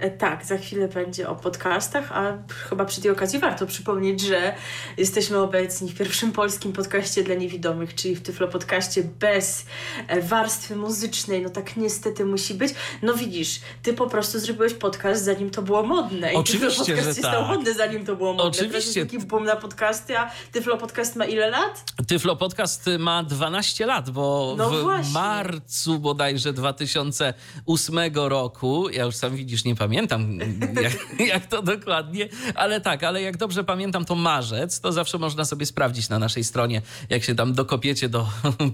E, 0.00 0.10
tak, 0.10 0.44
za 0.44 0.58
chwilę 0.58 0.88
będzie 0.88 1.28
o 1.28 1.36
podcastach, 1.36 2.12
a 2.12 2.38
chyba 2.68 2.84
przy 2.84 3.00
tej 3.00 3.10
okazji 3.10 3.38
warto 3.38 3.66
przypomnieć, 3.66 4.20
że 4.20 4.54
jesteśmy 4.96 5.38
obecni 5.38 5.88
w 5.88 5.98
pierwszym 5.98 6.32
polskim 6.32 6.72
podcaście 6.72 7.22
dla 7.24 7.34
niewidomych, 7.34 7.94
czyli 7.94 8.16
w 8.16 8.22
Tyflo 8.22 8.48
Podcaście 8.48 9.02
bez 9.20 9.66
e, 10.08 10.22
warstwy 10.22 10.76
muzycznej. 10.76 11.42
No 11.42 11.50
tak 11.50 11.76
niestety 11.76 12.24
musi 12.24 12.54
być. 12.54 12.74
No 13.02 13.14
widzisz, 13.14 13.60
ty 13.82 13.94
po 13.94 14.06
prostu 14.06 14.38
zrobiłeś 14.38 14.74
podcast 14.74 15.24
zanim 15.24 15.50
to 15.50 15.62
było 15.62 15.82
modne. 15.82 16.32
I 16.32 16.36
Oczywiście, 16.36 16.68
Tyflo 16.68 16.94
Podcast 16.94 17.16
że 17.16 17.22
tak. 17.22 17.32
stał 17.32 17.46
modny 17.46 17.74
zanim 17.74 18.06
to 18.06 18.16
było 18.16 18.32
modne. 18.32 18.50
Oczywiście. 18.50 19.06
Taki 19.06 19.18
boom 19.18 19.44
na 19.44 19.56
podcasty, 19.56 20.18
a 20.18 20.30
Tyflo 20.52 20.76
Podcast 20.76 21.16
ma 21.16 21.24
ile 21.24 21.50
lat? 21.50 21.84
Tyflo 22.06 22.36
Podcast 22.36 22.90
ma 22.98 23.22
12 23.22 23.86
lat, 23.86 24.10
bo 24.10 24.54
no 24.58 24.70
w 24.70 24.82
właśnie. 24.82 25.12
marcu 25.12 25.98
bodajże 25.98 26.52
2008 26.52 27.98
roku, 28.14 28.88
ja 28.88 29.04
już 29.04 29.16
sam 29.16 29.36
widzisz, 29.36 29.64
nie 29.64 29.76
pamiętam, 29.76 29.89
pamiętam, 29.90 30.38
jak, 30.82 31.20
jak, 31.28 31.46
to 31.46 31.62
dokładnie, 31.62 32.28
ale 32.54 32.80
tak, 32.80 33.04
ale 33.04 33.22
jak 33.22 33.36
dobrze 33.36 33.64
pamiętam, 33.64 34.04
to 34.04 34.14
marzec, 34.14 34.80
to 34.80 34.92
zawsze 34.92 35.18
można 35.18 35.44
sobie 35.44 35.66
sprawdzić 35.66 36.08
na 36.08 36.18
naszej 36.18 36.44
stronie, 36.44 36.82
jak 37.08 37.24
się 37.24 37.34
tam 37.34 37.52
dokopiecie 37.52 38.08
do 38.08 38.28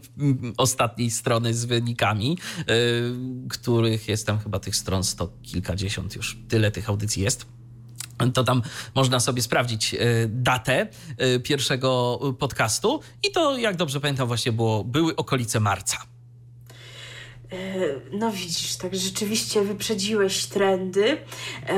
ostatniej 0.57 1.11
strony 1.11 1.55
z 1.55 1.65
wynikami, 1.65 2.39
yy, 2.59 2.67
których 3.51 4.09
jest 4.09 4.27
tam 4.27 4.39
chyba 4.39 4.59
tych 4.59 4.77
stron 4.77 5.05
sto 5.05 5.33
kilkadziesiąt 5.43 6.17
już, 6.17 6.39
tyle 6.49 6.71
tych 6.71 6.89
audycji 6.89 7.23
jest. 7.23 7.47
To 8.35 8.45
tam 8.45 8.63
można 8.95 9.21
sobie 9.21 9.43
sprawdzić 9.43 9.95
e, 9.95 9.99
datę 10.29 10.87
e, 11.19 11.41
pierwszego 11.41 12.21
podcastu. 12.39 13.01
I 13.29 13.31
to, 13.33 13.59
jak 13.59 13.77
dobrze 13.77 14.01
pamiętam, 14.01 14.29
właśnie 14.29 14.53
było, 14.53 14.85
były 14.85 15.17
okolice 15.17 15.61
marca. 15.61 16.16
E, 17.53 17.57
no 18.13 18.31
widzisz, 18.31 18.77
tak 18.77 18.95
rzeczywiście 18.95 19.63
wyprzedziłeś 19.63 20.47
trendy. 20.47 21.19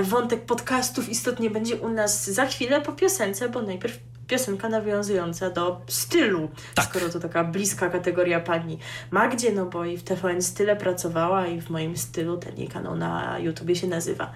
Wątek 0.03 0.45
podcastów 0.45 1.09
istotnie 1.09 1.51
będzie 1.51 1.77
u 1.77 1.89
nas 1.89 2.31
za 2.31 2.47
chwilę 2.47 2.81
po 2.81 2.93
piosence, 2.93 3.49
bo 3.49 3.63
najpierw 3.63 3.99
piosenka 4.29 4.69
nawiązująca 4.69 5.51
do 5.51 5.81
stylu, 5.87 6.51
tak. 6.75 6.85
skoro 6.85 7.09
to 7.09 7.21
taka 7.21 7.45
bliska 7.45 7.91
kategoria 7.91 8.41
pani 8.41 8.79
Magdzie, 9.11 9.53
no 9.53 9.67
bo 9.67 9.85
i 9.85 9.97
w 9.97 10.03
TVN 10.03 10.43
Style 10.43 10.77
pracowała 10.77 11.47
i 11.47 11.61
w 11.61 11.71
moim 11.71 11.97
stylu 11.97 12.37
ten 12.37 12.57
jej 12.57 12.69
kanał 12.69 12.97
na 12.97 13.39
YouTubie 13.39 13.77
się 13.77 13.87
nazywa. 13.87 14.33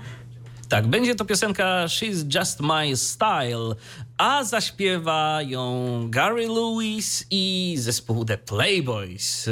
Tak, 0.68 0.86
będzie 0.86 1.14
to 1.14 1.24
piosenka 1.24 1.84
She's 1.86 2.38
Just 2.38 2.60
My 2.60 2.96
Style, 2.96 3.74
a 4.18 4.44
zaśpiewa 4.44 5.42
ją 5.42 6.06
Gary 6.10 6.48
Lewis 6.48 7.26
i 7.30 7.74
zespół 7.78 8.24
The 8.24 8.38
Playboys. 8.38 9.48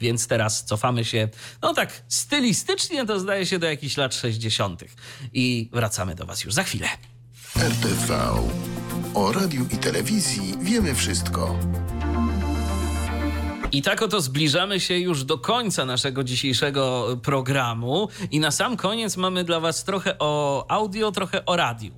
Więc 0.00 0.26
teraz 0.26 0.64
cofamy 0.64 1.04
się, 1.04 1.28
no 1.62 1.74
tak, 1.74 2.02
stylistycznie 2.08 3.06
to 3.06 3.20
zdaje 3.20 3.46
się 3.46 3.58
do 3.58 3.66
jakichś 3.66 3.96
lat 3.96 4.14
60. 4.14 4.84
I 5.32 5.70
wracamy 5.72 6.14
do 6.14 6.26
Was 6.26 6.44
już 6.44 6.54
za 6.54 6.62
chwilę. 6.62 6.88
RTV. 7.56 8.18
O 9.14 9.32
radiu 9.32 9.66
i 9.70 9.76
telewizji 9.76 10.54
wiemy 10.60 10.94
wszystko. 10.94 11.58
I 13.72 13.82
tak 13.82 14.02
oto 14.02 14.20
zbliżamy 14.20 14.80
się 14.80 14.98
już 14.98 15.24
do 15.24 15.38
końca 15.38 15.84
naszego 15.84 16.24
dzisiejszego 16.24 17.16
programu. 17.22 18.08
I 18.30 18.40
na 18.40 18.50
sam 18.50 18.76
koniec 18.76 19.16
mamy 19.16 19.44
dla 19.44 19.60
Was 19.60 19.84
trochę 19.84 20.18
o 20.18 20.64
audio, 20.68 21.12
trochę 21.12 21.44
o 21.44 21.56
radiu. 21.56 21.92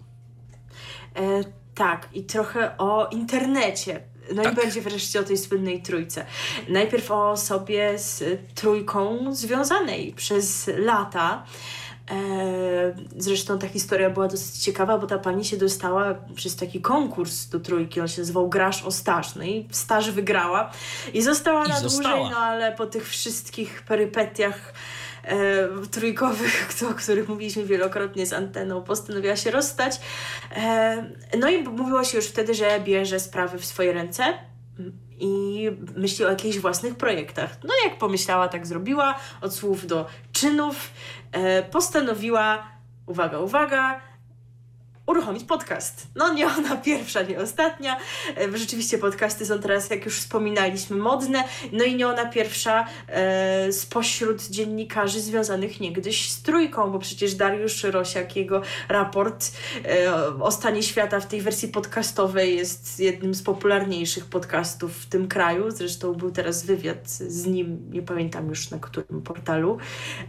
E, 1.17 1.45
tak, 1.75 2.09
i 2.13 2.25
trochę 2.25 2.79
o 2.79 3.09
internecie. 3.09 4.01
No 4.35 4.43
tak. 4.43 4.53
i 4.53 4.57
będzie 4.57 4.81
wreszcie 4.81 5.21
o 5.21 5.23
tej 5.23 5.39
słynnej 5.39 5.83
trójce. 5.83 6.27
Najpierw 6.69 7.11
o 7.11 7.31
osobie 7.31 7.99
z 7.99 8.25
trójką 8.55 9.35
związanej 9.35 10.13
przez 10.13 10.71
lata. 10.77 11.45
E, 12.11 12.15
zresztą 13.17 13.59
ta 13.59 13.69
historia 13.69 14.11
była 14.11 14.29
dosyć 14.29 14.65
ciekawa, 14.65 14.99
bo 14.99 15.07
ta 15.07 15.19
pani 15.19 15.45
się 15.45 15.57
dostała 15.57 16.15
przez 16.35 16.57
taki 16.57 16.81
konkurs 16.81 17.47
do 17.47 17.61
trójki, 17.61 18.01
on 18.01 18.09
się 18.09 18.21
nazywał 18.21 18.49
Grasz 18.49 18.83
o 18.83 18.91
staż, 18.91 19.35
no 19.35 19.45
i 19.45 19.69
staż 19.71 20.11
wygrała 20.11 20.71
i 21.15 21.23
została 21.23 21.65
I 21.65 21.69
na 21.69 21.81
została. 21.81 22.17
dłużej, 22.17 22.33
no 22.33 22.39
ale 22.39 22.73
po 22.73 22.87
tych 22.87 23.09
wszystkich 23.09 23.83
perypetiach 23.83 24.73
e, 25.25 25.69
trójkowych, 25.91 26.69
o 26.91 26.95
których 26.95 27.29
mówiliśmy 27.29 27.65
wielokrotnie 27.65 28.27
z 28.27 28.33
anteną, 28.33 28.83
postanowiła 28.83 29.37
się 29.37 29.51
rozstać. 29.51 30.01
E, 30.57 31.05
no 31.39 31.51
i 31.51 31.63
mówiło 31.63 32.05
się 32.05 32.17
już 32.17 32.27
wtedy, 32.27 32.55
że 32.55 32.81
bierze 32.81 33.21
sprawy 33.21 33.59
w 33.59 33.65
swoje 33.65 33.93
ręce 33.93 34.25
i 35.21 35.71
myśli 35.97 36.25
o 36.25 36.31
jakichś 36.31 36.59
własnych 36.59 36.95
projektach. 36.95 37.51
No 37.65 37.75
jak 37.85 37.99
pomyślała, 37.99 38.49
tak 38.49 38.67
zrobiła, 38.67 39.19
od 39.41 39.55
słów 39.55 39.87
do 39.87 40.07
czynów, 40.33 40.91
e, 41.33 41.63
postanowiła, 41.63 42.67
uwaga, 43.07 43.39
uwaga, 43.39 44.01
uruchomić 45.11 45.45
podcast. 45.45 46.07
No 46.17 46.35
nie 46.35 46.47
ona 46.47 46.77
pierwsza, 46.87 47.23
nie 47.23 47.39
ostatnia. 47.39 47.97
E, 48.37 48.59
rzeczywiście 48.59 48.99
podcasty 48.99 49.47
są 49.47 49.59
teraz, 49.59 49.91
jak 49.91 50.05
już 50.05 50.19
wspominaliśmy, 50.19 50.97
modne. 50.97 51.45
No 51.73 51.85
i 51.85 51.97
nie 51.97 52.09
ona 52.09 52.27
pierwsza 52.27 52.87
e, 53.09 53.73
spośród 53.73 54.43
dziennikarzy 54.43 55.21
związanych 55.21 55.81
niegdyś 55.81 56.31
z 56.31 56.43
trójką, 56.43 56.91
bo 56.91 56.99
przecież 56.99 57.35
Dariusz 57.35 57.85
Rosiak, 57.85 58.37
jego 58.37 58.63
raport 58.89 59.53
e, 59.85 60.15
o 60.41 60.53
stanie 60.53 60.83
świata 60.83 61.21
w 61.21 61.27
tej 61.27 61.41
wersji 61.41 61.69
podcastowej 61.69 62.57
jest 62.57 63.01
jednym 63.01 63.35
z 63.35 63.43
popularniejszych 63.43 64.27
podcastów 64.27 64.97
w 64.97 65.07
tym 65.07 65.29
kraju. 65.29 65.71
Zresztą 65.71 66.15
był 66.15 66.31
teraz 66.31 66.65
wywiad 66.65 67.11
z 67.11 67.47
nim, 67.47 67.91
nie 67.91 68.03
pamiętam 68.03 68.49
już 68.49 68.71
na 68.71 68.79
którym 68.79 69.23
portalu, 69.23 69.79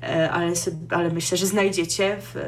e, 0.04 0.32
ale, 0.32 0.54
ale 0.90 1.10
myślę, 1.10 1.38
że 1.38 1.46
znajdziecie 1.46 2.18
w, 2.22 2.38
e, 2.38 2.42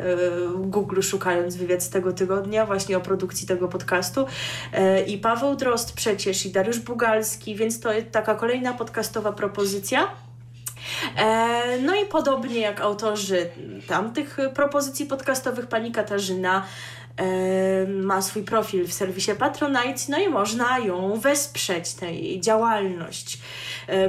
w 0.48 0.70
Google 0.70 1.02
szukając 1.02 1.56
wywiad 1.56 1.84
z 1.84 1.90
tego 1.90 2.14
typu 2.14 2.23
tygodnia 2.24 2.66
właśnie 2.66 2.98
o 2.98 3.02
produkcji 3.02 3.48
tego 3.48 3.68
podcastu. 3.68 4.26
E, 4.74 5.02
I 5.02 5.18
Paweł 5.18 5.56
Drost 5.56 5.94
przecież 5.94 6.46
i 6.46 6.52
Dariusz 6.52 6.80
Bugalski, 6.80 7.56
więc 7.56 7.80
to 7.80 7.94
jest 7.94 8.12
taka 8.12 8.36
kolejna 8.36 8.74
podcastowa 8.74 9.32
propozycja. 9.32 10.08
E, 11.18 11.78
no 11.82 11.96
i 11.96 12.06
podobnie 12.06 12.60
jak 12.60 12.82
autorzy 12.82 13.50
tamtych 13.88 14.38
propozycji 14.56 15.06
podcastowych, 15.06 15.68
pani 15.68 15.92
Katarzyna 15.92 16.66
ma 17.88 18.22
swój 18.22 18.44
profil 18.44 18.88
w 18.88 18.94
serwisie 18.94 19.32
Patronite, 19.40 20.02
no 20.10 20.18
i 20.18 20.30
można 20.30 20.80
ją 20.80 21.20
wesprzeć, 21.20 21.94
tę 21.94 22.14
jej 22.14 22.42
działalność 22.42 23.38
e, 23.38 23.40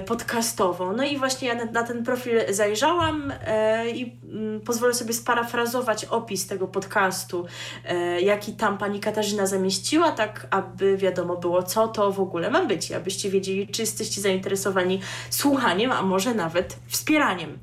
podcastową. 0.07 0.93
No 0.93 1.05
i 1.05 1.19
właśnie 1.19 1.49
ja 1.49 1.65
na, 1.65 1.83
ten 1.83 2.05
profil 2.05 2.41
zajrzałam 2.49 3.33
e, 3.47 3.91
i 3.91 4.17
mm, 4.25 4.61
pozwolę 4.61 4.95
sobie 4.95 5.13
sparafrazować 5.13 6.05
opis 6.05 6.47
tego 6.47 6.69
podcastu, 6.69 7.47
e, 7.85 8.21
jaki 8.21 8.53
tam 8.53 8.79
pani 8.79 9.01
Katarzyna 9.01 9.47
zamieściła, 9.47 10.13
tak 10.13 10.47
aby 10.51 10.97
wiadomo 10.97 11.37
było, 11.37 11.63
co 11.63 11.89
to 11.89 12.13
w 12.13 12.21
ogóle 12.21 12.51
ma 12.51 12.67
być, 12.67 12.93
abyście 12.93 13.31
wiedzieli, 13.31 13.69
czy 13.69 13.83
jesteście 13.83 14.21
zainteresowani 14.21 15.01
słuchaniem, 15.31 15.93
a 15.93 16.03
może 16.03 16.35
nawet 16.35 16.77
wspieraniem. 16.89 17.59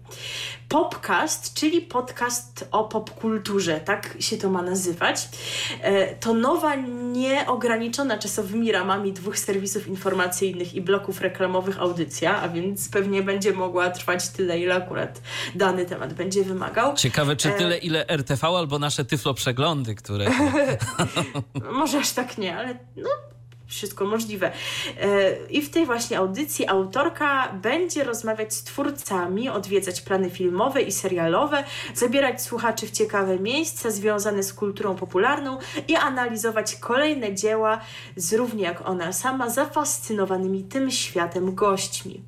Popcast, 0.71 1.53
czyli 1.53 1.81
podcast 1.81 2.67
o 2.71 2.83
popkulturze, 2.83 3.79
tak 3.79 4.15
się 4.19 4.37
to 4.37 4.49
ma 4.49 4.61
nazywać. 4.61 5.29
E, 5.81 6.15
to 6.15 6.33
nowa, 6.33 6.75
nieograniczona 7.13 8.17
czasowymi 8.17 8.71
ramami 8.71 9.13
dwóch 9.13 9.39
serwisów 9.39 9.87
informacyjnych 9.87 10.73
i 10.73 10.81
bloków 10.81 11.21
reklamowych 11.21 11.79
audycja, 11.79 12.41
a 12.41 12.49
więc 12.49 12.89
pewnie 12.89 13.23
będzie 13.23 13.53
mogła 13.53 13.89
trwać 13.89 14.29
tyle, 14.29 14.59
ile 14.59 14.75
akurat 14.75 15.21
dany 15.55 15.85
temat 15.85 16.13
będzie 16.13 16.43
wymagał. 16.43 16.95
Ciekawe, 16.95 17.35
czy 17.35 17.49
e, 17.49 17.57
tyle, 17.57 17.77
ile 17.77 18.07
RTV 18.07 18.47
albo 18.47 18.79
nasze 18.79 19.05
tyflo 19.05 19.33
przeglądy, 19.33 19.95
które. 19.95 20.31
Może 21.79 21.99
aż 21.99 22.11
tak 22.11 22.37
nie, 22.37 22.57
ale 22.57 22.79
no 22.95 23.09
wszystko 23.71 24.05
możliwe. 24.05 24.51
E, 25.01 25.35
I 25.49 25.61
w 25.61 25.69
tej 25.69 25.85
właśnie 25.85 26.17
audycji 26.17 26.67
autorka 26.67 27.53
będzie 27.61 28.03
rozmawiać 28.03 28.53
z 28.53 28.63
twórcami, 28.63 29.49
odwiedzać 29.49 30.01
plany 30.01 30.29
filmowe 30.29 30.81
i 30.81 30.91
serialowe, 30.91 31.63
zabierać 31.93 32.41
słuchaczy 32.41 32.87
w 32.87 32.91
ciekawe 32.91 33.39
miejsca 33.39 33.91
związane 33.91 34.43
z 34.43 34.53
kulturą 34.53 34.95
popularną 34.95 35.57
i 35.87 35.95
analizować 35.95 36.75
kolejne 36.75 37.35
dzieła 37.35 37.81
z 38.15 38.33
równie 38.33 38.63
jak 38.63 38.89
ona 38.89 39.13
sama 39.13 39.49
zafascynowanymi 39.49 40.63
tym 40.63 40.91
światem 40.91 41.55
gośćmi. 41.55 42.21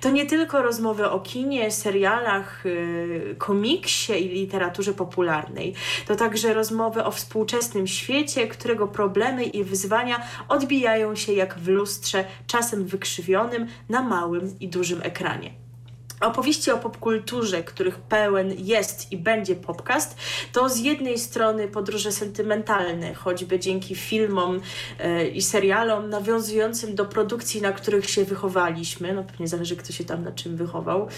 To 0.00 0.10
nie 0.10 0.26
tylko 0.26 0.62
rozmowy 0.62 1.10
o 1.10 1.20
kinie, 1.20 1.70
serialach, 1.70 2.62
yy, 2.64 3.34
komiksie 3.38 4.12
i 4.12 4.28
literaturze 4.28 4.94
popularnej. 4.94 5.74
To 6.06 6.16
także 6.16 6.54
rozmowy 6.54 7.04
o 7.04 7.10
współczesnym 7.10 7.86
świecie, 7.86 8.48
którego 8.48 8.88
problemy 8.88 9.44
i 9.44 9.64
wyzwania 9.64 10.22
odbijają 10.48 11.14
się 11.14 11.32
jak 11.32 11.58
w 11.58 11.68
lustrze, 11.68 12.24
czasem 12.46 12.84
wykrzywionym 12.84 13.66
na 13.88 14.02
małym 14.02 14.56
i 14.60 14.68
dużym 14.68 15.02
ekranie. 15.02 15.63
Opowieści 16.26 16.70
o 16.70 16.78
popkulturze, 16.78 17.62
których 17.62 17.98
pełen 17.98 18.54
jest 18.58 19.12
i 19.12 19.16
będzie 19.16 19.54
podcast, 19.54 20.16
to 20.52 20.68
z 20.68 20.78
jednej 20.78 21.18
strony 21.18 21.68
podróże 21.68 22.12
sentymentalne, 22.12 23.14
choćby 23.14 23.58
dzięki 23.58 23.94
filmom 23.94 24.60
e, 24.98 25.28
i 25.28 25.42
serialom 25.42 26.10
nawiązującym 26.10 26.94
do 26.94 27.04
produkcji, 27.04 27.62
na 27.62 27.72
których 27.72 28.10
się 28.10 28.24
wychowaliśmy. 28.24 29.14
No 29.14 29.24
pewnie 29.24 29.48
zależy, 29.48 29.76
kto 29.76 29.92
się 29.92 30.04
tam 30.04 30.24
na 30.24 30.32
czym 30.32 30.56
wychował. 30.56 31.08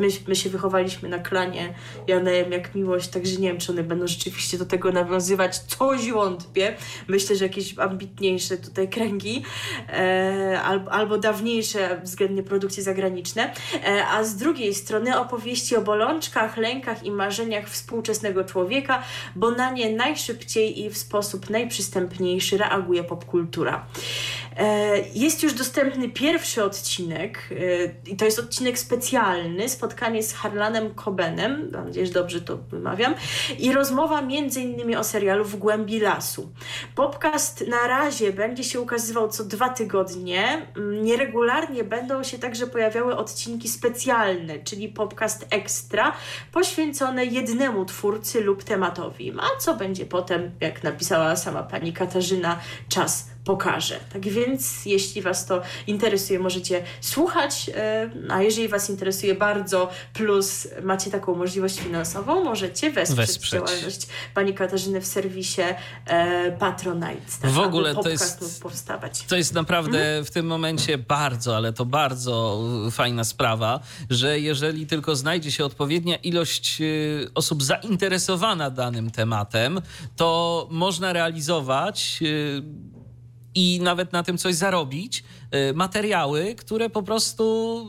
My, 0.00 0.08
my 0.28 0.36
się 0.36 0.50
wychowaliśmy 0.50 1.08
na 1.08 1.18
klanie 1.18 1.74
Janem 2.06 2.52
jak 2.52 2.74
miłość, 2.74 3.08
także 3.08 3.36
nie 3.36 3.48
wiem, 3.48 3.58
czy 3.58 3.72
one 3.72 3.82
będą 3.82 4.06
rzeczywiście 4.06 4.58
do 4.58 4.66
tego 4.66 4.92
nawiązywać. 4.92 5.58
Coś 5.58 6.10
wątpię. 6.10 6.76
Myślę, 7.08 7.36
że 7.36 7.44
jakieś 7.44 7.78
ambitniejsze 7.78 8.56
tutaj 8.56 8.88
kręgi 8.88 9.42
e, 9.88 10.60
albo, 10.64 10.92
albo 10.92 11.18
dawniejsze 11.18 12.00
względnie 12.04 12.42
produkcje 12.42 12.82
zagraniczne. 12.82 13.52
E, 13.84 13.91
a 14.00 14.24
z 14.24 14.36
drugiej 14.36 14.74
strony 14.74 15.18
opowieści 15.18 15.76
o 15.76 15.80
bolączkach, 15.80 16.56
lękach 16.56 17.04
i 17.04 17.10
marzeniach 17.10 17.68
współczesnego 17.68 18.44
człowieka, 18.44 19.02
bo 19.36 19.50
na 19.50 19.70
nie 19.70 19.96
najszybciej 19.96 20.80
i 20.80 20.90
w 20.90 20.98
sposób 20.98 21.50
najprzystępniejszy 21.50 22.58
reaguje 22.58 23.04
popkultura. 23.04 23.86
Jest 25.14 25.42
już 25.42 25.54
dostępny 25.54 26.08
pierwszy 26.08 26.64
odcinek 26.64 27.48
i 28.06 28.16
to 28.16 28.24
jest 28.24 28.38
odcinek 28.38 28.78
specjalny, 28.78 29.68
spotkanie 29.68 30.22
z 30.22 30.34
Harlanem 30.34 30.94
Cobenem, 30.94 31.70
mam 31.72 31.84
nadzieję, 31.84 32.06
że 32.06 32.12
dobrze 32.12 32.40
to 32.40 32.56
wymawiam, 32.56 33.14
i 33.58 33.72
rozmowa 33.72 34.22
między 34.22 34.60
innymi 34.60 34.96
o 34.96 35.04
serialu 35.04 35.44
W 35.44 35.56
głębi 35.56 36.00
lasu. 36.00 36.52
Podcast 36.94 37.64
na 37.68 37.86
razie 37.86 38.32
będzie 38.32 38.64
się 38.64 38.80
ukazywał 38.80 39.28
co 39.28 39.44
dwa 39.44 39.68
tygodnie. 39.68 40.66
Mm, 40.76 41.04
nieregularnie 41.04 41.84
będą 41.84 42.22
się 42.22 42.38
także 42.38 42.66
pojawiały 42.66 43.16
odcinki 43.16 43.68
specjalne, 43.68 44.58
czyli 44.58 44.88
podcast 44.88 45.46
ekstra, 45.50 46.12
poświęcone 46.52 47.24
jednemu 47.24 47.84
twórcy 47.84 48.40
lub 48.40 48.64
tematowi. 48.64 49.32
A 49.40 49.60
co 49.60 49.74
będzie 49.74 50.06
potem, 50.06 50.50
jak 50.60 50.82
napisała 50.82 51.36
sama 51.36 51.62
pani 51.62 51.92
Katarzyna, 51.92 52.58
czas 52.88 53.31
pokaże. 53.44 54.00
Tak 54.12 54.28
więc, 54.28 54.86
jeśli 54.86 55.22
Was 55.22 55.46
to 55.46 55.62
interesuje, 55.86 56.38
możecie 56.38 56.82
słuchać, 57.00 57.70
e, 57.74 58.10
a 58.28 58.42
jeżeli 58.42 58.68
Was 58.68 58.90
interesuje 58.90 59.34
bardzo, 59.34 59.90
plus 60.12 60.68
macie 60.82 61.10
taką 61.10 61.34
możliwość 61.34 61.78
finansową, 61.80 62.44
możecie 62.44 62.90
wesprzeć, 62.90 63.16
wesprzeć. 63.26 63.50
działalność 63.50 64.06
Pani 64.34 64.54
Katarzyny 64.54 65.00
w 65.00 65.06
serwisie 65.06 65.62
e, 66.06 66.52
Patronite. 66.52 67.20
Tak, 67.42 67.50
w 67.50 67.58
ogóle 67.58 67.94
to 67.94 68.08
jest, 68.08 68.62
powstawać. 68.62 69.22
to 69.22 69.36
jest 69.36 69.54
naprawdę 69.54 69.98
mhm. 69.98 70.24
w 70.24 70.30
tym 70.30 70.46
momencie 70.46 70.98
bardzo, 70.98 71.56
ale 71.56 71.72
to 71.72 71.84
bardzo 71.84 72.62
fajna 72.90 73.24
sprawa, 73.24 73.80
że 74.10 74.40
jeżeli 74.40 74.86
tylko 74.86 75.16
znajdzie 75.16 75.52
się 75.52 75.64
odpowiednia 75.64 76.16
ilość 76.16 76.80
e, 76.80 76.84
osób 77.34 77.62
zainteresowana 77.62 78.70
danym 78.70 79.10
tematem, 79.10 79.80
to 80.16 80.68
można 80.70 81.12
realizować 81.12 82.20
i 83.54 83.80
nawet 83.82 84.12
na 84.12 84.22
tym 84.22 84.38
coś 84.38 84.54
zarobić, 84.54 85.24
y, 85.70 85.74
materiały, 85.74 86.54
które 86.54 86.90
po 86.90 87.02
prostu 87.02 87.86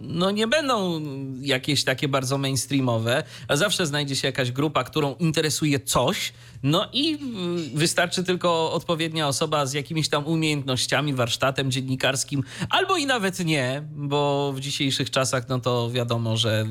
no 0.00 0.30
nie 0.30 0.46
będą 0.46 1.02
jakieś 1.40 1.84
takie 1.84 2.08
bardzo 2.08 2.38
mainstreamowe, 2.38 3.22
a 3.48 3.56
zawsze 3.56 3.86
znajdzie 3.86 4.16
się 4.16 4.28
jakaś 4.28 4.52
grupa, 4.52 4.84
którą 4.84 5.14
interesuje 5.14 5.80
coś, 5.80 6.32
no 6.64 6.88
i 6.92 7.18
wystarczy 7.74 8.24
tylko 8.24 8.72
odpowiednia 8.72 9.28
osoba 9.28 9.66
z 9.66 9.72
jakimiś 9.72 10.08
tam 10.08 10.26
umiejętnościami, 10.26 11.14
warsztatem 11.14 11.70
dziennikarskim, 11.70 12.42
albo 12.70 12.96
i 12.96 13.06
nawet 13.06 13.44
nie, 13.44 13.82
bo 13.92 14.52
w 14.56 14.60
dzisiejszych 14.60 15.10
czasach, 15.10 15.48
no 15.48 15.60
to 15.60 15.90
wiadomo, 15.90 16.36
że 16.36 16.66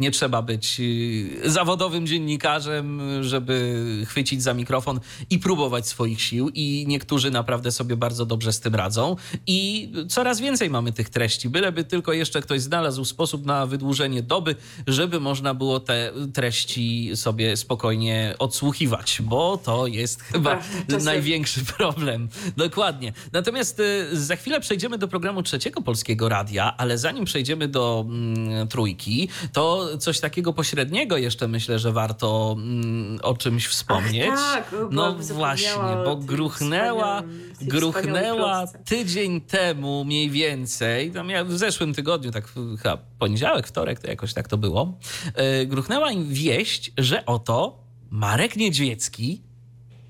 nie 0.00 0.10
trzeba 0.10 0.42
być 0.42 0.80
y, 0.80 1.50
zawodowym 1.50 2.06
dziennikarzem, 2.06 3.00
żeby 3.24 3.84
chwycić 4.06 4.42
za 4.42 4.54
mikrofon 4.54 5.00
i 5.30 5.38
próbować 5.38 5.88
swoich 5.88 6.22
sił. 6.22 6.50
I 6.54 6.84
niektórzy 6.88 7.30
naprawdę 7.30 7.72
sobie 7.72 7.96
bardzo 7.96 8.26
dobrze 8.26 8.52
z 8.52 8.60
tym 8.60 8.74
radzą. 8.74 9.16
I 9.46 9.92
coraz 10.08 10.40
więcej 10.40 10.70
mamy 10.70 10.92
tych 10.92 11.08
treści, 11.08 11.48
byleby 11.48 11.84
tylko 11.84 12.12
jeszcze 12.12 12.42
ktoś 12.42 12.60
znalazł 12.60 13.04
sposób 13.04 13.46
na 13.46 13.66
wydłużenie 13.66 14.22
doby, 14.22 14.56
żeby 14.86 15.20
można 15.20 15.54
było 15.54 15.80
te 15.80 16.12
treści 16.34 17.10
sobie 17.14 17.56
spokojnie 17.56 18.34
odsłuchiwać, 18.38 19.22
bo 19.22 19.35
to 19.64 19.86
jest 19.86 20.22
chyba 20.22 20.58
największy 21.04 21.64
problem. 21.78 22.28
Dokładnie. 22.56 23.12
Natomiast 23.32 23.80
y, 23.80 24.08
za 24.12 24.36
chwilę 24.36 24.60
przejdziemy 24.60 24.98
do 24.98 25.08
programu 25.08 25.42
trzeciego 25.42 25.82
polskiego 25.82 26.28
radia, 26.28 26.74
ale 26.76 26.98
zanim 26.98 27.24
przejdziemy 27.24 27.68
do 27.68 28.04
mm, 28.08 28.68
trójki, 28.68 29.28
to 29.52 29.98
coś 29.98 30.20
takiego 30.20 30.52
pośredniego 30.52 31.16
jeszcze 31.16 31.48
myślę, 31.48 31.78
że 31.78 31.92
warto 31.92 32.56
mm, 32.58 33.18
o 33.22 33.36
czymś 33.36 33.66
wspomnieć. 33.66 34.30
Ach, 34.32 34.54
tak, 34.54 34.74
no 34.90 35.14
właśnie, 35.14 35.70
bo 36.04 36.16
gruchnęła, 36.16 37.22
gruchnęła 37.60 38.64
tydzień 38.84 39.40
temu 39.40 40.04
mniej 40.04 40.30
więcej, 40.30 41.12
tam 41.12 41.30
ja 41.30 41.44
w 41.44 41.52
zeszłym 41.52 41.94
tygodniu, 41.94 42.30
tak 42.30 42.52
chyba 42.82 42.98
poniedziałek, 43.18 43.66
wtorek, 43.66 44.00
to 44.00 44.06
jakoś 44.10 44.34
tak 44.34 44.48
to 44.48 44.56
było, 44.56 44.98
e, 45.34 45.66
gruchnęła 45.66 46.10
im 46.10 46.28
wieść, 46.28 46.92
że 46.98 47.26
oto 47.26 47.85
Marek 48.10 48.56
Niedźwiecki 48.56 49.42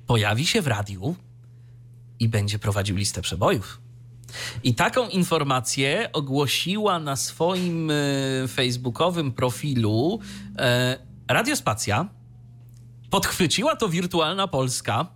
pojawi 0.06 0.46
się 0.46 0.62
w 0.62 0.66
radiu 0.66 1.16
i 2.20 2.28
będzie 2.28 2.58
prowadził 2.58 2.96
listę 2.96 3.22
przebojów. 3.22 3.80
I 4.64 4.74
taką 4.74 5.08
informację 5.08 6.10
ogłosiła 6.12 6.98
na 6.98 7.16
swoim 7.16 7.90
e, 7.90 7.94
facebookowym 8.48 9.32
profilu 9.32 10.20
e, 10.58 10.98
Radiospacja. 11.28 12.08
Podchwyciła 13.10 13.76
to 13.76 13.88
Wirtualna 13.88 14.48
Polska. 14.48 15.15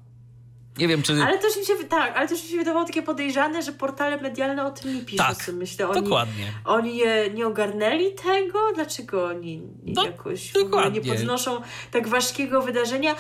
Nie 0.79 0.89
wiem, 0.89 1.03
czy. 1.03 1.23
Ale 1.23 1.39
też 1.39 1.57
mi 1.57 1.65
się, 1.65 1.75
tak, 1.89 2.17
ale 2.17 2.29
też 2.29 2.43
mi 2.45 2.49
się 2.49 2.57
wydawało 2.57 2.85
takie 2.87 3.03
podejrzane, 3.03 3.63
że 3.63 3.73
portale 3.73 4.21
medialne 4.21 4.67
o 4.67 4.71
tym 4.71 4.95
nie 4.95 5.01
piszą. 5.03 5.25
Tak, 5.25 5.51
myślę. 5.53 5.89
Oni, 5.89 6.03
dokładnie. 6.03 6.53
Oni 6.65 7.03
nie 7.35 7.47
ogarnęli 7.47 8.15
tego? 8.15 8.59
Dlaczego 8.75 9.25
oni 9.25 9.63
no, 9.87 10.05
jakoś 10.05 10.53
nie 10.93 11.01
podnoszą 11.01 11.61
tak 11.91 12.09
ważkiego 12.09 12.63
wydarzenia? 12.63 13.15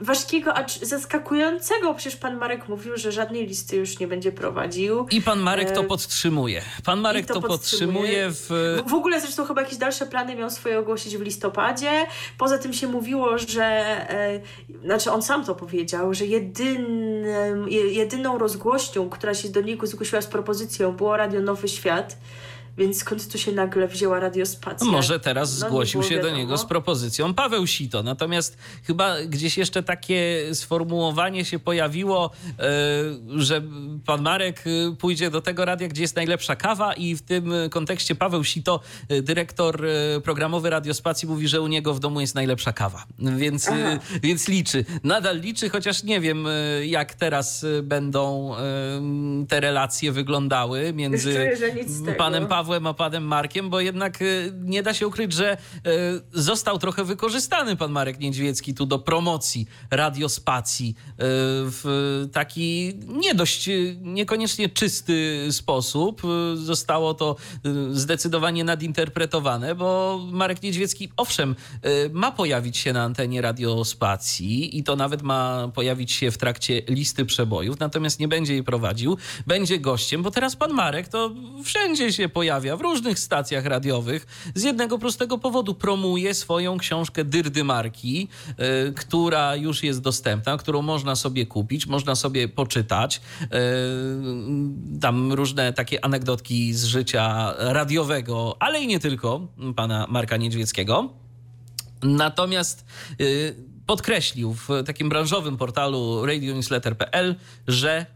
Ważkiego, 0.00 0.54
acz 0.54 0.80
zaskakującego. 0.80 1.94
Przecież 1.94 2.16
pan 2.16 2.36
Marek 2.36 2.68
mówił, 2.68 2.96
że 2.96 3.12
żadnej 3.12 3.46
listy 3.46 3.76
już 3.76 3.98
nie 3.98 4.08
będzie 4.08 4.32
prowadził. 4.32 5.06
I 5.10 5.22
pan 5.22 5.40
Marek 5.40 5.70
to 5.70 5.80
e, 5.80 5.84
podtrzymuje. 5.84 6.62
Pan 6.84 7.00
Marek 7.00 7.26
to, 7.26 7.34
to 7.34 7.42
podtrzymuje. 7.42 8.30
w... 8.30 8.48
w... 8.86 8.94
ogóle 8.94 9.20
zresztą 9.20 9.44
chyba 9.44 9.62
jakieś 9.62 9.78
dalsze 9.78 10.06
plany 10.06 10.36
miał 10.36 10.50
swoje 10.50 10.78
ogłosić 10.78 11.16
w 11.16 11.20
listopadzie. 11.20 12.06
Poza 12.38 12.58
tym 12.58 12.72
się 12.72 12.86
mówiło, 12.86 13.38
że 13.38 13.64
e, 13.64 14.40
znaczy 14.84 15.12
on 15.12 15.22
sam 15.22 15.44
to 15.44 15.54
powiedział, 15.54 16.14
że 16.14 16.26
jedynym, 16.26 17.68
jedyną 17.68 18.38
rozgłośnią, 18.38 19.10
która 19.10 19.34
się 19.34 19.48
do 19.48 19.60
niego 19.60 19.86
zgłosiła 19.86 20.22
z 20.22 20.26
propozycją 20.26 20.92
było 20.92 21.16
Radio 21.16 21.40
Nowy 21.40 21.68
Świat. 21.68 22.16
Więc 22.78 22.98
skąd 22.98 23.32
tu 23.32 23.38
się 23.38 23.52
nagle 23.52 23.88
wzięła 23.88 24.20
radiospacja? 24.20 24.86
Może 24.86 25.20
teraz 25.20 25.60
no, 25.60 25.68
zgłosił 25.68 26.02
się 26.02 26.14
wiadomo. 26.14 26.32
do 26.32 26.38
niego 26.38 26.58
z 26.58 26.64
propozycją 26.64 27.34
Paweł 27.34 27.66
Sito. 27.66 28.02
Natomiast 28.02 28.58
chyba 28.82 29.22
gdzieś 29.22 29.58
jeszcze 29.58 29.82
takie 29.82 30.40
sformułowanie 30.52 31.44
się 31.44 31.58
pojawiło, 31.58 32.30
e, 32.58 32.62
że 33.36 33.62
pan 34.06 34.22
Marek 34.22 34.64
e, 34.66 34.96
pójdzie 34.96 35.30
do 35.30 35.40
tego 35.40 35.64
radia, 35.64 35.88
gdzie 35.88 36.02
jest 36.02 36.16
najlepsza 36.16 36.56
kawa 36.56 36.94
i 36.94 37.16
w 37.16 37.22
tym 37.22 37.52
kontekście 37.70 38.14
Paweł 38.14 38.44
Sito, 38.44 38.80
e, 39.08 39.22
dyrektor 39.22 39.86
programowy 40.24 40.70
radiospacji, 40.70 41.28
mówi, 41.28 41.48
że 41.48 41.60
u 41.60 41.66
niego 41.66 41.94
w 41.94 42.00
domu 42.00 42.20
jest 42.20 42.34
najlepsza 42.34 42.72
kawa. 42.72 43.04
Więc, 43.18 43.70
więc 44.22 44.48
liczy. 44.48 44.84
Nadal 45.04 45.40
liczy, 45.40 45.70
chociaż 45.70 46.02
nie 46.02 46.20
wiem, 46.20 46.46
jak 46.84 47.14
teraz 47.14 47.66
będą 47.82 48.54
te 49.48 49.60
relacje 49.60 50.12
wyglądały 50.12 50.92
między 50.92 51.50
panem 52.18 52.46
Pawłem 52.46 52.63
Pawłem, 52.64 52.86
a 52.86 52.94
panem 52.94 53.24
Markiem, 53.24 53.70
bo 53.70 53.80
jednak 53.80 54.22
y, 54.22 54.52
nie 54.62 54.82
da 54.82 54.94
się 54.94 55.06
ukryć, 55.06 55.32
że 55.32 55.56
y, 55.56 55.60
został 56.32 56.78
trochę 56.78 57.04
wykorzystany 57.04 57.76
pan 57.76 57.92
Marek 57.92 58.20
Niedźwiecki 58.20 58.74
tu 58.74 58.86
do 58.86 58.98
promocji 58.98 59.66
radiospacji 59.90 60.94
y, 60.98 61.14
w 61.66 62.28
taki 62.32 62.92
nie 63.06 63.34
dość, 63.34 63.70
niekoniecznie 64.00 64.68
czysty 64.68 65.48
sposób. 65.50 66.22
Zostało 66.54 67.14
to 67.14 67.36
zdecydowanie 67.90 68.64
nadinterpretowane, 68.64 69.74
bo 69.74 70.20
Marek 70.32 70.62
Niedźwiecki, 70.62 71.08
owszem, 71.16 71.54
ma 72.12 72.32
pojawić 72.32 72.76
się 72.76 72.92
na 72.92 73.02
antenie 73.02 73.42
radiospacji 73.42 74.78
i 74.78 74.84
to 74.84 74.96
nawet 74.96 75.22
ma 75.22 75.68
pojawić 75.74 76.12
się 76.12 76.30
w 76.30 76.38
trakcie 76.38 76.82
listy 76.88 77.24
przebojów, 77.24 77.80
natomiast 77.80 78.20
nie 78.20 78.28
będzie 78.28 78.52
jej 78.52 78.64
prowadził, 78.64 79.16
będzie 79.46 79.78
gościem, 79.78 80.22
bo 80.22 80.30
teraz 80.30 80.56
pan 80.56 80.72
Marek 80.72 81.08
to 81.08 81.30
wszędzie 81.64 82.12
się 82.12 82.28
pojawi 82.28 82.53
pojawia 82.54 82.76
w 82.76 82.80
różnych 82.80 83.18
stacjach 83.18 83.64
radiowych 83.66 84.26
z 84.54 84.62
jednego 84.62 84.98
prostego 84.98 85.38
powodu. 85.38 85.74
Promuje 85.74 86.34
swoją 86.34 86.78
książkę 86.78 87.24
Dyrdy 87.24 87.64
Marki, 87.64 88.28
y, 88.88 88.92
która 88.92 89.56
już 89.56 89.82
jest 89.82 90.00
dostępna, 90.00 90.56
którą 90.56 90.82
można 90.82 91.16
sobie 91.16 91.46
kupić, 91.46 91.86
można 91.86 92.14
sobie 92.14 92.48
poczytać. 92.48 93.20
Y, 93.42 93.48
tam 95.00 95.32
różne 95.32 95.72
takie 95.72 96.04
anegdotki 96.04 96.74
z 96.74 96.84
życia 96.84 97.54
radiowego, 97.58 98.56
ale 98.60 98.80
i 98.82 98.86
nie 98.86 99.00
tylko 99.00 99.46
pana 99.76 100.06
Marka 100.08 100.36
Niedźwieckiego. 100.36 101.08
Natomiast 102.02 102.84
y, 103.20 103.56
podkreślił 103.86 104.54
w 104.54 104.68
takim 104.86 105.08
branżowym 105.08 105.56
portalu 105.56 106.26
radionewsletter.pl, 106.26 107.34
że 107.66 108.06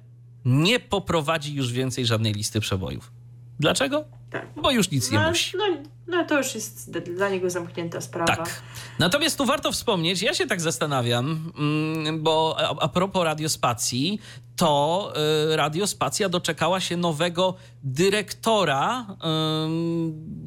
nie 0.44 0.80
poprowadzi 0.80 1.54
już 1.54 1.72
więcej 1.72 2.06
żadnej 2.06 2.32
listy 2.32 2.60
przebojów. 2.60 3.17
Dlaczego? 3.60 4.04
Tak. 4.30 4.46
Bo 4.56 4.70
już 4.70 4.90
nic 4.90 5.10
nie 5.10 5.18
no, 5.18 5.28
musi. 5.28 5.56
No, 5.56 5.64
no 6.06 6.24
to 6.24 6.38
już 6.38 6.54
jest 6.54 6.90
dla 6.90 7.28
niego 7.28 7.50
zamknięta 7.50 8.00
sprawa. 8.00 8.36
Tak. 8.36 8.62
Natomiast 8.98 9.38
tu 9.38 9.46
warto 9.46 9.72
wspomnieć, 9.72 10.22
ja 10.22 10.34
się 10.34 10.46
tak 10.46 10.60
zastanawiam, 10.60 11.52
mm, 11.58 12.22
bo 12.22 12.56
a, 12.58 12.84
a 12.84 12.88
propos 12.88 13.24
radiospacji, 13.24 14.20
to 14.56 15.12
y, 15.52 15.56
radiospacja 15.56 16.28
doczekała 16.28 16.80
się 16.80 16.96
nowego 16.96 17.54
dyrektora, 17.82 19.06
y, 19.10 19.14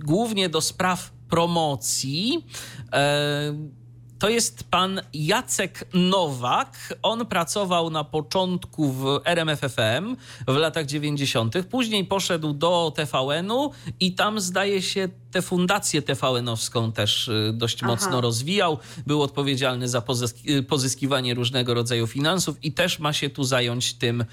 głównie 0.05 0.49
do 0.49 0.61
spraw 0.61 1.11
promocji. 1.29 2.45
Y, 2.79 3.80
to 4.21 4.29
jest 4.29 4.63
pan 4.63 5.01
Jacek 5.13 5.85
Nowak. 5.93 6.93
On 7.03 7.25
pracował 7.25 7.89
na 7.89 8.03
początku 8.03 8.91
w 8.91 9.19
RMFFM 9.25 10.15
w 10.47 10.55
latach 10.55 10.85
90., 10.85 11.55
później 11.69 12.05
poszedł 12.05 12.53
do 12.53 12.93
TVN-u 12.95 13.71
i 13.99 14.13
tam 14.13 14.39
zdaje 14.39 14.81
się 14.81 15.09
tę 15.31 15.41
fundację 15.41 16.01
TVN-owską 16.01 16.91
też 16.91 17.27
y, 17.27 17.51
dość 17.53 17.77
Aha. 17.83 17.87
mocno 17.87 18.21
rozwijał. 18.21 18.77
Był 19.07 19.21
odpowiedzialny 19.21 19.89
za 19.89 20.03
y, 20.49 20.63
pozyskiwanie 20.63 21.33
różnego 21.33 21.73
rodzaju 21.73 22.07
finansów 22.07 22.63
i 22.63 22.71
też 22.71 22.99
ma 22.99 23.13
się 23.13 23.29
tu 23.29 23.43
zająć 23.43 23.93
tym 23.93 24.21
y, 24.21 24.25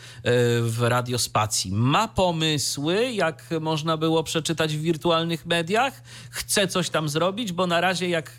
w 0.63 0.83
radiospacji. 0.83 1.73
Ma 1.73 2.09
pomysły, 2.09 3.13
jak 3.13 3.45
można 3.61 3.97
było 3.97 4.23
przeczytać 4.23 4.77
w 4.77 4.81
wirtualnych 4.81 5.47
mediach. 5.47 6.03
Chce 6.31 6.69
coś 6.69 6.91
tam 6.91 7.09
zrobić, 7.09 7.53
bo 7.53 7.67
na 7.67 7.81
razie 7.81 8.09
jak 8.09 8.37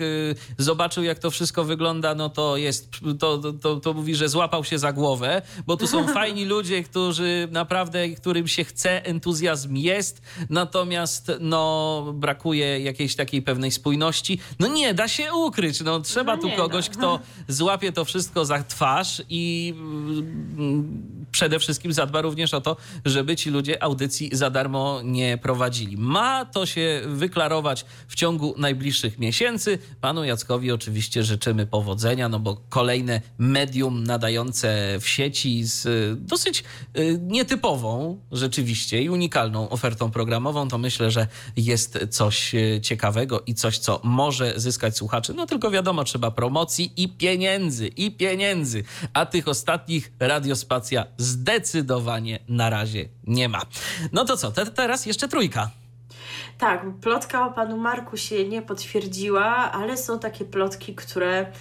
zobaczył, 0.57 1.03
jak 1.03 1.19
to 1.19 1.31
wszystko 1.31 1.38
wygląda, 1.63 2.15
no 2.15 2.29
to 2.29 2.57
jest, 2.57 2.91
to, 3.19 3.53
to, 3.53 3.75
to 3.75 3.93
mówi, 3.93 4.15
że 4.15 4.29
złapał 4.29 4.63
się 4.63 4.79
za 4.79 4.93
głowę, 4.93 5.41
bo 5.67 5.77
tu 5.77 5.87
są 5.87 6.07
fajni 6.17 6.45
ludzie, 6.45 6.83
którzy 6.83 7.47
naprawdę, 7.51 8.09
którym 8.09 8.47
się 8.47 8.63
chce, 8.63 9.05
entuzjazm 9.05 9.75
jest, 9.75 10.21
natomiast 10.49 11.31
no 11.39 12.13
brakuje 12.13 12.79
jakiejś 12.79 13.15
takiej 13.15 13.41
pewnej 13.41 13.71
spójności. 13.71 14.39
No 14.59 14.67
nie 14.67 14.93
da 14.93 15.07
się 15.07 15.33
ukryć. 15.33 15.81
No, 15.81 15.99
trzeba 15.99 16.35
no 16.35 16.41
tu 16.41 16.49
kogoś, 16.49 16.89
kto 16.89 17.19
złapie 17.47 17.91
to 17.91 18.05
wszystko 18.05 18.45
za 18.45 18.63
twarz 18.63 19.21
i 19.29 19.73
mm, 19.77 21.25
przede 21.31 21.59
wszystkim 21.59 21.93
zadba 21.93 22.21
również 22.21 22.53
o 22.53 22.61
to, 22.61 22.77
żeby 23.05 23.35
ci 23.35 23.49
ludzie 23.49 23.83
audycji 23.83 24.29
za 24.33 24.49
darmo 24.49 25.01
nie 25.03 25.37
prowadzili. 25.37 25.97
Ma 25.97 26.45
to 26.45 26.65
się 26.65 27.01
wyklarować 27.05 27.85
w 28.07 28.15
ciągu 28.15 28.55
najbliższych 28.57 29.19
miesięcy. 29.19 29.79
Panu 30.01 30.23
Jackowi 30.23 30.71
oczywiście 30.71 31.23
życzymy 31.29 31.65
powodzenia, 31.65 32.29
no 32.29 32.39
bo 32.39 32.61
kolejne 32.69 33.21
medium 33.37 34.03
nadające 34.03 34.97
w 34.99 35.07
sieci 35.07 35.63
z 35.63 35.87
dosyć 36.21 36.63
y, 36.97 37.19
nietypową 37.21 38.19
rzeczywiście 38.31 39.01
i 39.01 39.09
unikalną 39.09 39.69
ofertą 39.69 40.11
programową, 40.11 40.67
to 40.67 40.77
myślę, 40.77 41.11
że 41.11 41.27
jest 41.57 41.99
coś 42.09 42.55
e, 42.55 42.81
ciekawego 42.81 43.43
i 43.47 43.53
coś, 43.53 43.77
co 43.77 44.01
może 44.03 44.53
zyskać 44.55 44.97
słuchaczy. 44.97 45.33
No 45.33 45.45
tylko 45.45 45.71
wiadomo, 45.71 46.03
trzeba 46.03 46.31
promocji 46.31 46.93
i 46.97 47.09
pieniędzy, 47.09 47.87
i 47.87 48.11
pieniędzy. 48.11 48.83
A 49.13 49.25
tych 49.25 49.47
ostatnich 49.47 50.11
radiospacja 50.19 51.05
zdecydowanie 51.17 52.39
na 52.47 52.69
razie 52.69 53.09
nie 53.27 53.49
ma. 53.49 53.61
No 54.11 54.25
to 54.25 54.37
co, 54.37 54.51
te, 54.51 54.65
teraz 54.65 55.05
jeszcze 55.05 55.27
trójka. 55.27 55.78
Tak, 56.59 56.85
plotka 57.01 57.45
o 57.47 57.51
panu 57.51 57.77
Marku 57.77 58.17
się 58.17 58.47
nie 58.47 58.61
potwierdziła, 58.61 59.71
ale 59.71 59.97
są 59.97 60.19
takie 60.19 60.45
plotki, 60.45 60.95
które 60.95 61.51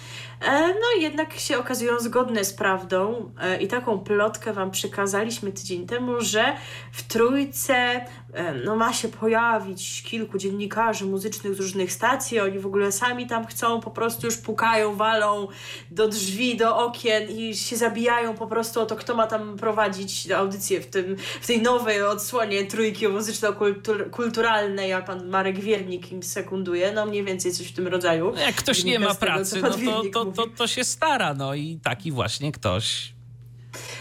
no 0.47 1.01
jednak 1.01 1.33
się 1.33 1.57
okazują 1.57 1.99
zgodne 1.99 2.43
z 2.43 2.53
prawdą. 2.53 3.31
E, 3.41 3.61
I 3.61 3.67
taką 3.67 3.99
plotkę 3.99 4.53
wam 4.53 4.71
przekazaliśmy 4.71 5.51
tydzień 5.51 5.87
temu, 5.87 6.21
że 6.21 6.55
w 6.91 7.03
trójce 7.03 8.05
E, 8.33 8.53
no 8.53 8.75
ma 8.75 8.93
się 8.93 9.07
pojawić 9.07 10.03
kilku 10.03 10.37
dziennikarzy 10.37 11.05
muzycznych 11.05 11.55
z 11.55 11.59
różnych 11.59 11.91
stacji, 11.91 12.39
oni 12.39 12.59
w 12.59 12.65
ogóle 12.65 12.91
sami 12.91 13.27
tam 13.27 13.45
chcą, 13.45 13.81
po 13.81 13.91
prostu 13.91 14.25
już 14.25 14.37
pukają, 14.37 14.95
walą 14.95 15.47
do 15.91 16.07
drzwi, 16.07 16.57
do 16.57 16.77
okien 16.77 17.29
i 17.29 17.55
się 17.55 17.77
zabijają 17.77 18.33
po 18.33 18.47
prostu 18.47 18.81
o 18.81 18.85
to, 18.85 18.95
kto 18.95 19.15
ma 19.15 19.27
tam 19.27 19.57
prowadzić 19.57 20.31
audycję 20.31 20.81
w, 20.81 20.85
tym, 20.85 21.15
w 21.41 21.47
tej 21.47 21.61
nowej 21.61 22.03
odsłonie 22.03 22.65
trójki 22.65 23.07
muzyczno-kulturalnej, 23.07 24.93
a 24.93 25.01
pan 25.01 25.27
Marek 25.27 25.59
Wiernik 25.59 26.11
im 26.11 26.23
sekunduje, 26.23 26.91
no 26.91 27.05
mniej 27.05 27.23
więcej 27.23 27.51
coś 27.51 27.67
w 27.67 27.73
tym 27.73 27.87
rodzaju. 27.87 28.33
Jak 28.35 28.55
ktoś 28.55 28.83
nie 28.83 28.99
ma 28.99 29.15
pracy, 29.15 29.61
no 29.61 29.69
to, 29.69 30.03
to, 30.13 30.28
to, 30.31 30.47
to 30.47 30.67
się 30.67 30.83
stara, 30.83 31.33
no 31.33 31.53
i 31.53 31.79
taki 31.83 32.11
właśnie 32.11 32.51
ktoś 32.51 33.13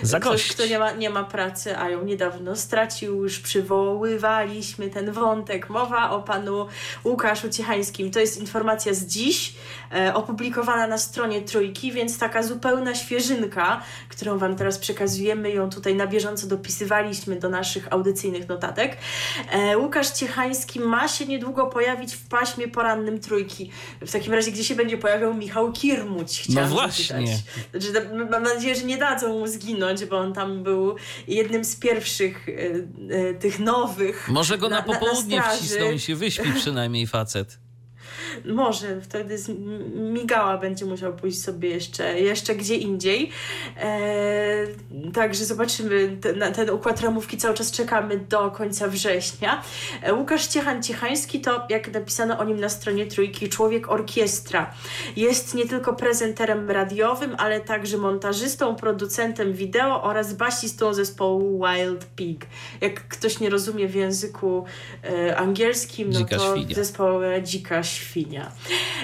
za 0.02 0.20
Ktoś, 0.20 0.48
kto 0.48 0.66
nie 0.66 0.78
ma, 0.78 0.92
nie 0.92 1.10
ma 1.10 1.24
pracy, 1.24 1.78
a 1.78 1.90
ją 1.90 2.04
niedawno 2.04 2.56
stracił, 2.56 3.22
już 3.22 3.38
przywoływaliśmy 3.38 4.90
ten 4.90 5.12
wątek. 5.12 5.70
Mowa 5.70 6.10
o 6.10 6.22
panu 6.22 6.66
Łukaszu 7.04 7.48
Ciechańskim. 7.48 8.10
To 8.10 8.20
jest 8.20 8.40
informacja 8.40 8.94
z 8.94 9.06
dziś, 9.06 9.54
e, 9.94 10.14
opublikowana 10.14 10.86
na 10.86 10.98
stronie 10.98 11.42
Trójki, 11.42 11.92
więc 11.92 12.18
taka 12.18 12.42
zupełna 12.42 12.94
świeżynka, 12.94 13.82
którą 14.08 14.38
wam 14.38 14.56
teraz 14.56 14.78
przekazujemy. 14.78 15.50
Ją 15.50 15.70
tutaj 15.70 15.94
na 15.94 16.06
bieżąco 16.06 16.46
dopisywaliśmy 16.46 17.36
do 17.36 17.48
naszych 17.48 17.92
audycyjnych 17.92 18.48
notatek. 18.48 18.96
E, 19.50 19.78
Łukasz 19.78 20.10
Ciechański 20.10 20.80
ma 20.80 21.08
się 21.08 21.26
niedługo 21.26 21.66
pojawić 21.66 22.14
w 22.14 22.28
paśmie 22.28 22.68
porannym 22.68 23.20
Trójki. 23.20 23.70
W 24.00 24.12
takim 24.12 24.34
razie, 24.34 24.52
gdzie 24.52 24.64
się 24.64 24.74
będzie 24.74 24.98
pojawiał 24.98 25.34
Michał 25.34 25.72
Kirmuć. 25.72 26.48
No 26.48 26.66
właśnie. 26.66 27.38
Znaczy, 27.70 28.10
mam 28.30 28.42
nadzieję, 28.42 28.74
że 28.74 28.82
nie 28.82 28.96
dadzą 28.96 29.38
mu 29.38 29.46
zginąć, 29.58 30.04
bo 30.04 30.18
on 30.18 30.32
tam 30.32 30.62
był 30.62 30.96
jednym 31.28 31.64
z 31.64 31.76
pierwszych 31.76 32.48
y, 32.48 32.52
y, 32.52 33.36
tych 33.40 33.58
nowych. 33.58 34.28
Może 34.28 34.58
go 34.58 34.68
na, 34.68 34.76
na 34.76 34.82
popołudnie 34.82 35.36
na 35.36 35.50
wcisną 35.50 35.90
i 35.92 35.98
się 36.00 36.16
wyśpi 36.16 36.52
przynajmniej 36.52 37.06
facet. 37.06 37.58
Może 38.44 39.00
wtedy 39.00 39.38
z 39.38 39.48
migała 39.94 40.58
będzie 40.58 40.84
musiał 40.84 41.12
pójść 41.12 41.42
sobie 41.42 41.68
jeszcze, 41.68 42.20
jeszcze 42.20 42.54
gdzie 42.54 42.76
indziej. 42.76 43.30
E, 43.80 44.66
także 45.14 45.44
zobaczymy 45.44 46.16
ten, 46.20 46.52
ten 46.54 46.70
układ 46.70 47.00
ramówki 47.00 47.36
cały 47.36 47.54
czas 47.54 47.70
czekamy 47.70 48.18
do 48.18 48.50
końca 48.50 48.88
września. 48.88 49.62
E, 50.02 50.14
Łukasz 50.14 50.48
Ciechan-Ciechański 50.48 51.40
to, 51.40 51.66
jak 51.70 51.92
napisano 51.92 52.38
o 52.38 52.44
nim 52.44 52.60
na 52.60 52.68
stronie 52.68 53.06
Trójki, 53.06 53.48
człowiek 53.48 53.90
orkiestra. 53.90 54.74
Jest 55.16 55.54
nie 55.54 55.66
tylko 55.66 55.94
prezenterem 55.94 56.70
radiowym, 56.70 57.34
ale 57.38 57.60
także 57.60 57.96
montażystą, 57.98 58.76
producentem 58.76 59.52
wideo 59.52 60.02
oraz 60.02 60.34
basistą 60.34 60.94
zespołu 60.94 61.62
Wild 61.66 62.06
Pig. 62.16 62.46
Jak 62.80 63.08
ktoś 63.08 63.40
nie 63.40 63.50
rozumie 63.50 63.88
w 63.88 63.94
języku 63.94 64.64
e, 65.04 65.36
angielskim, 65.36 66.10
no 66.10 66.24
to 66.24 66.54
świnia. 66.56 66.74
zespoł 66.74 67.20
Dzika 67.42 67.82
Świnia. 67.82 68.27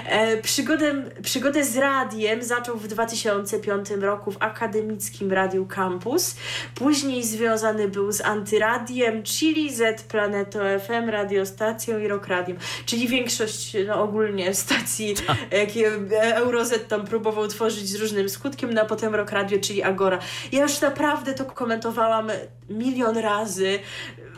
E, 0.07 0.37
przygodę, 0.37 0.93
przygodę 1.23 1.65
z 1.65 1.77
radiem 1.77 2.43
zaczął 2.43 2.77
w 2.77 2.89
2005 2.89 3.91
roku 3.91 4.33
w 4.33 4.37
akademickim 4.41 5.33
Radiu 5.33 5.67
Campus. 5.67 6.37
Później 6.75 7.25
związany 7.25 7.89
był 7.89 8.13
z 8.13 8.21
Antyradiem, 8.21 9.23
czyli 9.23 9.75
Z 9.75 10.03
Planeto 10.03 10.59
FM, 10.59 11.09
radiostacją 11.09 11.99
i 11.99 12.09
Rock 12.09 12.27
Radiem. 12.27 12.57
Czyli 12.87 13.09
większość 13.09 13.77
no, 13.87 14.03
ogólnie 14.03 14.55
stacji, 14.55 15.15
tak. 15.27 15.37
jakie 15.51 15.91
Eurozet 16.35 16.89
tam 16.89 17.07
próbował 17.07 17.49
tworzyć 17.49 17.89
z 17.89 17.95
różnym 17.95 18.29
skutkiem, 18.29 18.75
no 18.75 18.83
a 18.83 18.85
potem 18.85 19.15
Rock 19.15 19.31
Radio, 19.31 19.59
czyli 19.61 19.83
Agora. 19.83 20.19
Ja 20.53 20.63
już 20.63 20.81
naprawdę 20.81 21.35
to 21.35 21.45
komentowałam 21.45 22.31
milion 22.71 23.19
razy, 23.19 23.79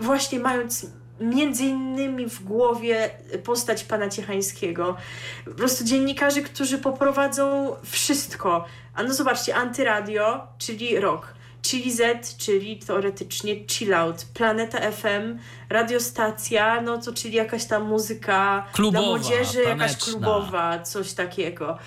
właśnie 0.00 0.40
mając 0.40 0.86
między 1.20 1.64
innymi 1.64 2.30
w 2.30 2.44
głowie 2.44 3.10
postać 3.44 3.84
pana 3.84 4.08
Ciechańskiego. 4.08 4.96
Po 5.44 5.50
prostu 5.50 5.84
dziennikarzy, 5.84 6.42
którzy 6.42 6.78
poprowadzą 6.78 7.76
wszystko. 7.82 8.64
A 8.94 9.02
no 9.02 9.14
zobaczcie, 9.14 9.54
antyradio, 9.54 10.46
czyli 10.58 11.00
rock, 11.00 11.35
czyli 11.70 11.92
Z, 11.92 12.36
czyli 12.36 12.78
teoretycznie 12.78 13.66
chill 13.68 13.94
out, 13.94 14.24
Planeta 14.34 14.90
FM, 14.92 15.38
radiostacja, 15.70 16.80
no 16.80 16.98
to 16.98 17.12
czyli 17.12 17.34
jakaś 17.34 17.64
tam 17.64 17.88
muzyka 17.88 18.66
klubowa, 18.72 18.98
dla 18.98 19.08
młodzieży, 19.08 19.62
taneczna. 19.64 19.70
jakaś 19.70 19.96
klubowa, 19.96 20.78
coś 20.78 21.12
takiego. 21.12 21.78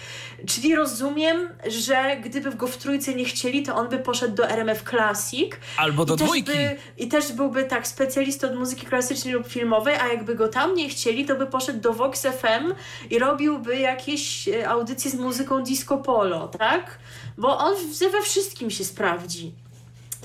Czyli 0.48 0.76
rozumiem, 0.76 1.50
że 1.68 2.18
gdyby 2.24 2.52
go 2.52 2.68
w 2.68 2.78
trójce 2.78 3.16
nie 3.16 3.26
chcieli, 3.26 3.64
to 3.64 3.76
on 3.76 3.90
by 3.90 3.98
poszedł 4.00 4.36
do 4.36 4.50
RMF 4.50 4.84
Classic. 4.90 5.52
Albo 5.78 6.06
do 6.06 6.16
dwójki. 6.16 6.52
By, 6.52 6.78
I 6.98 7.08
też 7.08 7.32
byłby 7.32 7.64
tak 7.64 7.88
specjalistą 7.88 8.48
od 8.48 8.56
muzyki 8.56 8.86
klasycznej 8.86 9.34
lub 9.34 9.48
filmowej, 9.48 9.96
a 9.96 10.08
jakby 10.08 10.36
go 10.36 10.48
tam 10.48 10.76
nie 10.76 10.90
chcieli, 10.90 11.26
to 11.26 11.36
by 11.36 11.48
poszedł 11.48 11.80
do 11.80 11.94
Vox 11.94 12.22
FM 12.22 12.74
i 13.10 13.20
robiłby 13.20 13.78
jakieś 13.78 14.48
e, 14.48 14.70
audycje 14.70 15.12
z 15.12 15.16
muzyką 15.16 15.64
disco 15.64 15.98
polo, 15.98 16.48
tak? 16.48 17.00
Bo 17.38 17.58
on 17.58 17.76
we 18.12 18.22
wszystkim 18.22 18.72
się 18.72 18.84
sprawdzi. 18.84 19.52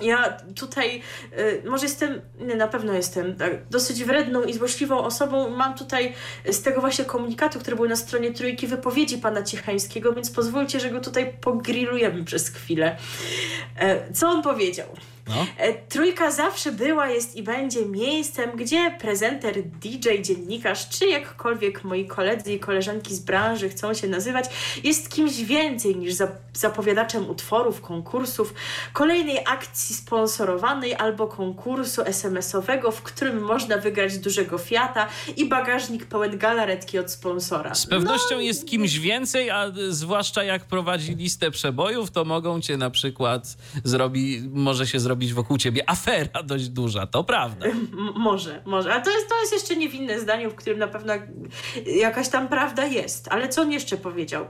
Ja 0.02 0.36
tutaj, 0.54 1.02
y, 1.38 1.62
może 1.70 1.84
jestem, 1.84 2.20
nie, 2.40 2.56
na 2.56 2.68
pewno 2.68 2.92
jestem 2.92 3.36
tak, 3.36 3.68
dosyć 3.68 4.04
wredną 4.04 4.42
i 4.42 4.52
złośliwą 4.52 4.98
osobą. 4.98 5.50
Mam 5.50 5.74
tutaj 5.74 6.14
z 6.50 6.62
tego 6.62 6.80
właśnie 6.80 7.04
komunikatu, 7.04 7.58
który 7.58 7.76
był 7.76 7.88
na 7.88 7.96
stronie 7.96 8.32
trójki, 8.32 8.66
wypowiedzi 8.66 9.18
pana 9.18 9.42
Ciechańskiego, 9.42 10.12
więc 10.12 10.30
pozwólcie, 10.30 10.80
że 10.80 10.90
go 10.90 11.00
tutaj 11.00 11.32
pogrillujemy 11.40 12.24
przez 12.24 12.48
chwilę. 12.48 12.96
E, 13.76 14.12
co 14.12 14.28
on 14.28 14.42
powiedział? 14.42 14.86
No. 15.28 15.46
E, 15.58 15.74
Trójka 15.74 16.30
zawsze 16.30 16.72
była, 16.72 17.08
jest 17.08 17.36
i 17.36 17.42
będzie 17.42 17.86
miejscem, 17.86 18.50
gdzie 18.56 18.90
prezenter, 19.00 19.62
DJ, 19.62 20.08
dziennikarz, 20.22 20.88
czy 20.88 21.06
jakkolwiek 21.06 21.84
moi 21.84 22.06
koledzy 22.06 22.52
i 22.52 22.58
koleżanki 22.60 23.14
z 23.14 23.20
branży 23.20 23.68
chcą 23.68 23.94
się 23.94 24.08
nazywać, 24.08 24.44
jest 24.84 25.08
kimś 25.08 25.36
więcej 25.36 25.96
niż 25.96 26.14
za- 26.14 26.28
zapowiadaczem 26.54 27.30
utworów, 27.30 27.80
konkursów, 27.80 28.54
kolejnej 28.92 29.38
akcji 29.46 29.94
sponsorowanej 29.94 30.94
albo 30.94 31.26
konkursu 31.26 32.02
SMS-owego, 32.02 32.90
w 32.90 33.02
którym 33.02 33.40
można 33.42 33.76
wygrać 33.78 34.18
dużego 34.18 34.58
Fiata 34.58 35.08
i 35.36 35.44
bagażnik 35.48 36.06
pełen 36.06 36.38
galaretki 36.38 36.98
od 36.98 37.10
sponsora. 37.10 37.74
Z 37.74 37.86
pewnością 37.86 38.38
jest 38.38 38.66
kimś 38.66 38.98
więcej, 38.98 39.50
a 39.50 39.72
zwłaszcza 39.88 40.44
jak 40.44 40.64
prowadzi 40.64 41.14
listę 41.14 41.50
przebojów, 41.50 42.10
to 42.10 42.24
mogą 42.24 42.60
cię 42.60 42.76
na 42.76 42.90
przykład 42.90 43.56
zrobi, 43.84 44.42
może 44.52 44.86
się 44.86 45.00
zrobić 45.00 45.13
wokół 45.34 45.58
ciebie 45.58 45.90
afera 45.90 46.42
dość 46.42 46.68
duża, 46.68 47.06
to 47.06 47.24
prawda. 47.24 47.66
Może, 48.16 48.62
może. 48.64 48.94
A 48.94 49.00
to 49.00 49.10
jest, 49.10 49.28
to 49.28 49.40
jest 49.40 49.52
jeszcze 49.52 49.76
niewinne 49.76 50.20
zdanie, 50.20 50.48
w 50.48 50.54
którym 50.54 50.78
na 50.78 50.88
pewno 50.88 51.12
jakaś 51.86 52.28
tam 52.28 52.48
prawda 52.48 52.86
jest. 52.86 53.28
Ale 53.28 53.48
co 53.48 53.62
on 53.62 53.72
jeszcze 53.72 53.96
powiedział? 53.96 54.46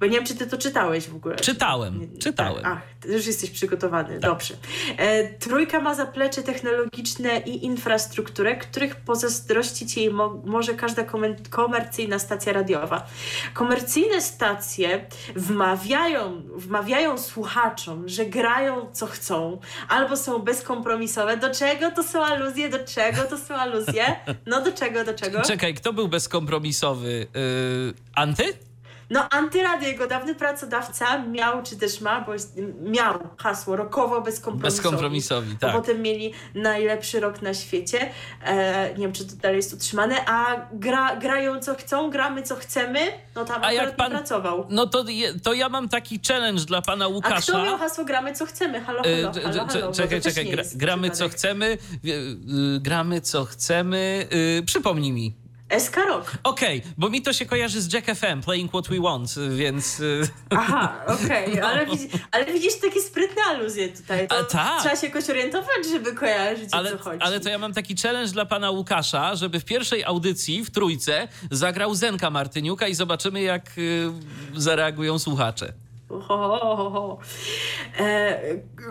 Bo 0.00 0.06
nie 0.06 0.12
wiem, 0.12 0.26
czy 0.26 0.34
ty 0.34 0.46
to 0.46 0.58
czytałeś 0.58 1.08
w 1.08 1.16
ogóle. 1.16 1.36
Czytałem, 1.36 2.18
czytałem. 2.18 2.62
Tak, 2.62 2.72
ach, 2.72 2.82
ty 3.00 3.08
już 3.12 3.26
jesteś 3.26 3.50
przygotowany. 3.50 4.20
Dobrze. 4.20 4.54
E, 4.96 5.28
trójka 5.28 5.80
ma 5.80 5.94
zaplecze 5.94 6.42
technologiczne 6.42 7.38
i 7.38 7.64
infrastrukturę, 7.64 8.56
których 8.56 8.96
pozazdrościć 8.96 9.96
jej 9.96 10.10
mo- 10.10 10.42
może 10.44 10.74
każda 10.74 11.02
komen- 11.04 11.48
komercyjna 11.50 12.18
stacja 12.18 12.52
radiowa. 12.52 13.06
Komercyjne 13.54 14.20
stacje 14.20 15.06
wmawiają, 15.36 16.42
wmawiają 16.56 17.18
słuchaczom, 17.18 18.08
że 18.08 18.26
grają 18.26 18.88
co 18.92 19.06
chcą, 19.06 19.60
albo 19.88 20.16
są 20.16 20.38
bezkompromisowe. 20.38 21.36
Do 21.36 21.54
czego 21.54 21.90
to 21.90 22.02
są 22.02 22.24
aluzje? 22.24 22.68
Do 22.68 22.78
czego 22.78 23.22
to 23.22 23.38
są 23.38 23.54
aluzje? 23.54 24.04
No 24.46 24.60
do 24.62 24.72
czego, 24.72 25.04
do 25.04 25.14
czego? 25.14 25.42
Czekaj, 25.42 25.74
kto 25.74 25.92
był 25.92 26.08
bezkompromisowy? 26.08 27.26
Yy, 27.34 27.94
Anty? 28.14 28.44
No, 29.10 29.28
Antyradio, 29.30 29.88
jego 29.88 30.06
dawny 30.06 30.34
pracodawca, 30.34 31.18
miał, 31.18 31.62
czy 31.62 31.76
też 31.76 32.00
ma, 32.00 32.20
bo 32.20 32.32
miał 32.90 33.18
hasło 33.38 33.76
rokowo 33.76 34.20
bezkompromisowi. 34.20 34.76
Bezkompromisowi, 34.82 35.56
tak. 35.60 35.72
potem 35.72 36.02
mieli 36.02 36.32
najlepszy 36.54 37.20
rok 37.20 37.42
na 37.42 37.54
świecie. 37.54 38.10
E, 38.44 38.88
nie 38.90 38.98
wiem, 39.02 39.12
czy 39.12 39.24
to 39.26 39.36
dalej 39.36 39.56
jest 39.56 39.74
utrzymane. 39.74 40.16
A 40.26 40.56
gra, 40.72 41.16
grają 41.16 41.60
co 41.60 41.74
chcą, 41.74 42.10
gramy 42.10 42.42
co 42.42 42.56
chcemy. 42.56 43.00
No 43.34 43.44
tam 43.44 43.64
A 43.64 43.72
jak 43.72 43.96
pan. 43.96 44.10
pracował. 44.10 44.66
No 44.70 44.86
to, 44.86 45.04
je- 45.08 45.40
to 45.40 45.52
ja 45.52 45.68
mam 45.68 45.88
taki 45.88 46.20
challenge 46.28 46.64
dla 46.64 46.82
pana 46.82 47.04
A 47.04 47.08
Łukasza. 47.08 47.52
kto 47.52 47.64
miał 47.64 47.78
hasło 47.78 48.04
gramy 48.04 48.34
co 48.34 48.46
chcemy? 48.46 48.80
Halo, 48.80 49.02
halo, 49.02 49.14
Y, 49.18 49.22
halo, 49.42 49.66
halo, 49.66 49.86
to 49.86 49.92
Czekaj, 49.92 50.20
czekaj, 50.22 50.44
gra, 50.46 50.62
jest 50.62 50.76
gramy 50.76 51.10
co 51.10 51.28
chcemy, 51.28 51.78
y, 52.04 52.08
y, 52.10 52.80
gramy 52.80 53.20
co 53.20 53.44
chcemy. 53.44 54.26
y, 54.58 54.62
Przypomnij 54.66 55.12
mi. 55.12 55.43
SK 55.80 55.96
Rock. 55.96 56.32
Okej, 56.44 56.82
bo 56.98 57.08
mi 57.10 57.22
to 57.22 57.32
się 57.32 57.46
kojarzy 57.46 57.80
z 57.80 57.92
Jack 57.92 58.06
FM, 58.06 58.40
Playing 58.44 58.70
What 58.70 58.88
We 58.88 59.00
Want, 59.00 59.34
więc... 59.56 60.00
y, 60.00 60.28
Aha, 60.50 60.94
okej, 61.24 61.56
No. 61.60 61.66
ale, 61.66 61.86
widzi, 61.86 62.08
ale 62.30 62.44
widzisz 62.52 62.80
takie 62.80 63.00
sprytne 63.00 63.42
aluzje 63.48 63.88
tutaj. 63.88 64.28
To 64.28 64.38
A, 64.38 64.44
tak. 64.44 64.80
Trzeba 64.80 64.96
się 64.96 65.06
jakoś 65.06 65.30
orientować, 65.30 65.86
żeby 65.92 66.12
kojarzyć 66.14 66.72
o 66.72 66.76
Ale, 66.76 66.90
co 66.90 66.98
chodzi. 66.98 67.20
ale 67.22 67.40
to 67.40 67.48
ja 67.48 67.58
mam 67.58 67.72
taki 67.72 67.96
challenge 68.02 68.32
dla 68.32 68.46
pana 68.46 68.70
Łukasza, 68.70 69.34
żeby 69.36 69.60
w 69.60 69.64
pierwszej 69.64 70.04
audycji 70.04 70.64
w 70.64 70.70
Trójce 70.70 71.28
zagrał 71.50 71.94
Zenka 71.94 72.30
Martyniuka 72.30 72.88
i 72.88 72.94
zobaczymy, 72.94 73.42
jak 73.42 73.70
y, 73.78 74.10
zareagują 74.56 75.18
słuchacze. 75.18 75.72
E, 77.98 78.40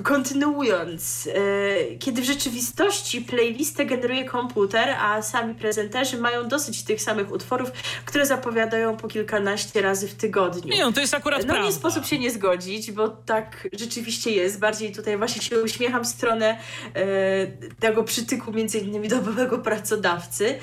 kontynuując, 0.03 1.29
e, 1.33 1.95
kiedy 1.95 2.21
w 2.21 2.25
rzeczywistości 2.25 3.21
playlistę 3.21 3.85
generuje 3.85 4.25
komputer, 4.25 4.89
a 4.89 5.21
sami 5.21 5.55
prezenterzy 5.55 6.17
mają 6.17 6.47
dosyć 6.47 6.83
tych 6.83 7.01
samych 7.01 7.31
utworów, 7.31 7.71
które 8.05 8.25
zapowiadają 8.25 8.97
po 8.97 9.07
kilkanaście 9.07 9.81
razy 9.81 10.07
w 10.07 10.13
tygodniu. 10.13 10.73
Nie, 10.73 10.81
no 10.81 10.91
to 10.91 11.01
jest 11.01 11.13
akurat 11.13 11.39
No 11.39 11.45
prawda. 11.45 11.65
nie 11.65 11.71
sposób 11.71 12.05
się 12.05 12.19
nie 12.19 12.31
zgodzić, 12.31 12.91
bo 12.91 13.09
tak 13.09 13.67
rzeczywiście 13.73 14.31
jest. 14.31 14.59
Bardziej 14.59 14.91
tutaj 14.91 15.17
właśnie 15.17 15.41
się 15.41 15.61
uśmiecham 15.61 16.03
w 16.03 16.07
stronę 16.07 16.57
e, 16.95 17.47
tego 17.79 18.03
przytyku 18.03 18.51
między 18.51 18.77
innymi 18.77 19.07
do 19.07 19.17
byłego 19.21 19.59
pracodawcy. 19.59 20.59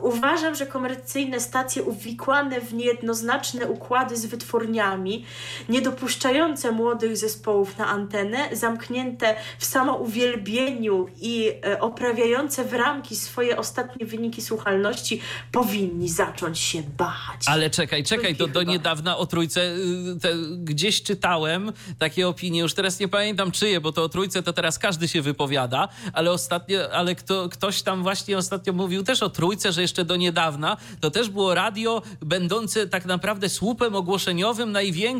Uważam, 0.00 0.54
że 0.54 0.66
komercyjne 0.66 1.40
stacje 1.40 1.82
uwikłane 1.82 2.60
w 2.60 2.74
niejednoznaczne 2.74 3.66
układy 3.66 4.16
z 4.16 4.26
wytwórniami, 4.26 5.24
nie 5.68 5.82
dopuszczające 5.82 6.72
młodych 6.72 7.16
zespołów 7.16 7.78
na 7.78 7.86
antenę, 7.86 8.48
zamknięte 8.52 9.36
w 9.58 9.64
samouwielbieniu 9.64 11.06
i 11.20 11.52
e, 11.66 11.80
oprawiające 11.80 12.64
w 12.64 12.72
ramki 12.72 13.16
swoje 13.16 13.56
ostatnie 13.56 14.06
wyniki 14.06 14.42
słuchalności, 14.42 15.20
powinni 15.52 16.08
zacząć 16.08 16.58
się 16.58 16.82
bać. 16.98 17.46
Ale 17.46 17.70
czekaj, 17.70 18.04
czekaj, 18.04 18.36
to 18.36 18.46
do 18.46 18.60
Chyba. 18.60 18.72
niedawna 18.72 19.16
o 19.16 19.26
trójce 19.26 19.60
y, 19.60 20.20
te, 20.20 20.34
gdzieś 20.58 21.02
czytałem 21.02 21.72
takie 21.98 22.28
opinie, 22.28 22.60
już 22.60 22.74
teraz 22.74 23.00
nie 23.00 23.08
pamiętam 23.08 23.50
czyje, 23.50 23.80
bo 23.80 23.92
to 23.92 24.04
o 24.04 24.08
trójce 24.08 24.42
to 24.42 24.52
teraz 24.52 24.78
każdy 24.78 25.08
się 25.08 25.22
wypowiada, 25.22 25.88
ale 26.12 26.30
ostatnio, 26.30 26.92
ale 26.92 27.14
kto, 27.14 27.48
ktoś 27.48 27.82
tam 27.82 28.02
właśnie 28.02 28.38
ostatnio 28.38 28.72
mówił 28.72 29.02
też 29.02 29.22
o 29.22 29.30
trójce, 29.30 29.72
że 29.72 29.82
jeszcze 29.82 30.04
do 30.04 30.16
niedawna 30.16 30.76
to 31.00 31.10
też 31.10 31.30
było 31.30 31.54
radio 31.54 32.02
będące 32.20 32.86
tak 32.86 33.04
naprawdę 33.04 33.48
słupem 33.48 33.96
ogłoszeniowym 33.96 34.72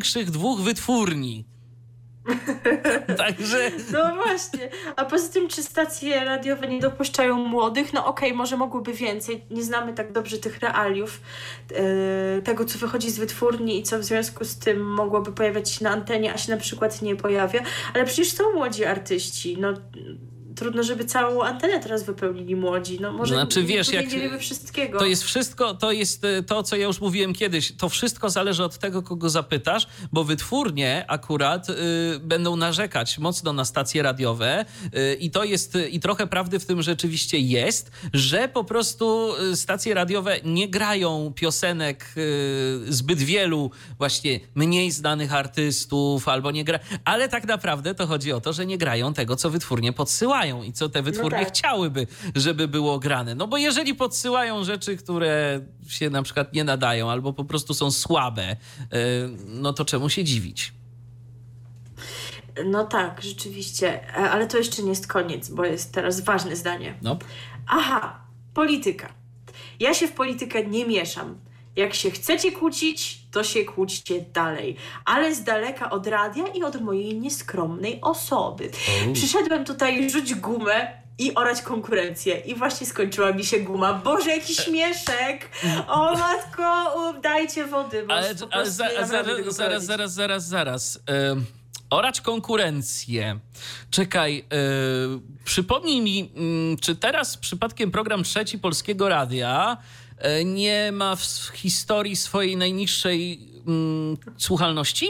największych 0.03 0.31
dwóch 0.31 0.61
wytwórni. 0.61 1.45
Także 3.17 3.71
No 3.93 4.15
właśnie. 4.15 4.69
A 4.95 5.05
poza 5.05 5.29
tym, 5.29 5.47
czy 5.47 5.63
stacje 5.63 6.25
radiowe 6.25 6.67
nie 6.67 6.79
dopuszczają 6.79 7.37
młodych? 7.37 7.93
No 7.93 8.05
okej, 8.05 8.33
może 8.33 8.57
mogłyby 8.57 8.93
więcej. 8.93 9.45
Nie 9.51 9.63
znamy 9.63 9.93
tak 9.93 10.11
dobrze 10.11 10.37
tych 10.37 10.59
realiów, 10.59 11.21
e, 11.71 12.41
tego 12.41 12.65
co 12.65 12.79
wychodzi 12.79 13.11
z 13.11 13.17
wytwórni 13.17 13.79
i 13.79 13.83
co 13.83 13.99
w 13.99 14.03
związku 14.03 14.45
z 14.45 14.55
tym 14.55 14.93
mogłoby 14.93 15.31
pojawiać 15.31 15.69
się 15.71 15.83
na 15.83 15.91
antenie, 15.91 16.33
a 16.33 16.37
się 16.37 16.51
na 16.51 16.57
przykład 16.57 17.01
nie 17.01 17.15
pojawia. 17.15 17.61
Ale 17.93 18.05
przecież 18.05 18.31
są 18.31 18.53
młodzi 18.53 18.85
artyści. 18.85 19.57
No 19.59 19.73
trudno, 20.55 20.83
żeby 20.83 21.05
całą 21.05 21.43
antenę 21.43 21.79
teraz 21.79 22.03
wypełnili 22.03 22.55
młodzi. 22.55 22.99
No 23.01 23.11
może 23.11 23.35
Znaczy, 23.35 23.63
wiesz, 23.63 23.89
nie, 23.89 23.95
jak- 23.95 24.11
nie 24.11 24.19
wiemy 24.19 24.39
wszystkiego. 24.39 24.99
To 24.99 25.05
jest 25.05 25.23
wszystko, 25.23 25.73
to 25.73 25.91
jest 25.91 26.25
e, 26.25 26.43
to, 26.43 26.63
co 26.63 26.75
ja 26.75 26.85
już 26.87 27.01
mówiłem 27.01 27.33
kiedyś. 27.33 27.71
To 27.71 27.89
wszystko 27.89 28.29
zależy 28.29 28.63
od 28.63 28.77
tego, 28.77 29.01
kogo 29.01 29.29
zapytasz, 29.29 29.87
bo 30.11 30.23
wytwórnie 30.23 31.05
akurat 31.07 31.69
y, 31.69 31.73
będą 32.19 32.55
narzekać 32.55 33.17
mocno 33.17 33.53
na 33.53 33.65
stacje 33.65 34.03
radiowe 34.03 34.65
y, 34.95 35.15
i 35.19 35.31
to 35.31 35.43
jest, 35.43 35.75
y, 35.75 35.89
i 35.89 35.99
trochę 35.99 36.27
prawdy 36.27 36.59
w 36.59 36.65
tym 36.65 36.81
rzeczywiście 36.81 37.39
jest, 37.39 37.91
że 38.13 38.47
po 38.47 38.63
prostu 38.63 39.33
y, 39.51 39.55
stacje 39.55 39.93
radiowe 39.93 40.37
nie 40.43 40.69
grają 40.69 41.33
piosenek 41.35 42.05
y, 42.17 42.93
zbyt 42.93 43.19
wielu 43.19 43.71
właśnie 43.97 44.39
mniej 44.55 44.91
znanych 44.91 45.33
artystów 45.33 46.27
albo 46.27 46.51
nie 46.51 46.63
gra, 46.63 46.79
ale 47.05 47.29
tak 47.29 47.45
naprawdę 47.47 47.95
to 47.95 48.07
chodzi 48.07 48.31
o 48.33 48.41
to, 48.41 48.53
że 48.53 48.65
nie 48.65 48.77
grają 48.77 49.13
tego, 49.13 49.35
co 49.35 49.49
wytwórnie 49.49 49.93
podsyłają 49.93 50.42
i 50.45 50.73
co 50.73 50.89
te 50.89 51.01
wytwórnie 51.01 51.39
tak. 51.39 51.47
chciałyby, 51.47 52.07
żeby 52.35 52.67
było 52.67 52.99
grane. 52.99 53.35
No 53.35 53.47
bo 53.47 53.57
jeżeli 53.57 53.95
podsyłają 53.95 54.63
rzeczy, 54.63 54.97
które 54.97 55.61
się 55.87 56.09
na 56.09 56.23
przykład 56.23 56.53
nie 56.53 56.63
nadają 56.63 57.11
albo 57.11 57.33
po 57.33 57.45
prostu 57.45 57.73
są 57.73 57.91
słabe, 57.91 58.51
y, 58.51 58.57
no 59.47 59.73
to 59.73 59.85
czemu 59.85 60.09
się 60.09 60.23
dziwić? 60.23 60.73
No 62.65 62.83
tak, 62.83 63.21
rzeczywiście. 63.21 64.07
E, 64.09 64.31
Ale 64.31 64.47
to 64.47 64.57
jeszcze 64.57 64.83
nie 64.83 64.89
jest 64.89 65.07
koniec, 65.07 65.49
bo 65.49 65.65
jest 65.65 65.93
teraz 65.93 66.21
ważne 66.21 66.55
zdanie. 66.55 66.93
No. 67.01 67.17
Aha, 67.67 68.19
polityka. 68.53 69.13
Ja 69.79 69.93
się 69.93 70.07
w 70.07 70.11
politykę 70.11 70.65
nie 70.65 70.85
mieszam. 70.85 71.39
Jak 71.75 71.93
się 71.93 72.11
chcecie 72.11 72.51
kłócić, 72.51 73.22
to 73.33 73.43
się 73.43 73.65
kłóćcie 73.65 74.21
dalej, 74.33 74.75
ale 75.05 75.35
z 75.35 75.43
daleka 75.43 75.89
od 75.89 76.07
radia 76.07 76.47
i 76.47 76.63
od 76.63 76.81
mojej 76.81 77.19
nieskromnej 77.19 77.99
osoby. 78.01 78.69
Przyszedłem 79.13 79.65
tutaj 79.65 80.09
rzuć 80.09 80.35
gumę 80.35 81.03
i 81.17 81.35
orać 81.35 81.61
konkurencję. 81.61 82.37
I 82.37 82.55
właśnie 82.55 82.87
skończyła 82.87 83.31
mi 83.31 83.45
się 83.45 83.59
guma. 83.59 83.93
Boże, 83.93 84.29
jaki 84.29 84.55
śmieszek! 84.55 85.49
O 85.87 86.13
matko, 86.17 86.93
u, 86.97 87.21
dajcie 87.21 87.65
wody, 87.65 88.05
bo 88.07 88.13
Ale, 88.13 88.35
ale 88.51 88.71
za, 88.71 88.89
zaraz, 89.05 89.55
zaraz, 89.55 89.85
zaraz, 89.85 90.13
zaraz, 90.13 90.47
zaraz. 90.47 90.99
Orać 91.89 92.21
konkurencję. 92.21 93.39
Czekaj, 93.91 94.35
yy, 94.35 95.19
przypomnij 95.43 96.01
mi, 96.01 96.31
mm, 96.35 96.77
czy 96.77 96.95
teraz 96.95 97.37
przypadkiem 97.37 97.91
program 97.91 98.23
trzeci 98.23 98.59
Polskiego 98.59 99.09
Radia 99.09 99.77
yy, 99.77 100.02
nie 100.45 100.91
ma 100.91 101.15
w 101.15 101.23
historii 101.53 102.15
swojej 102.15 102.57
najniższej 102.57 103.49
mm, 103.67 104.17
słuchalności? 104.37 105.09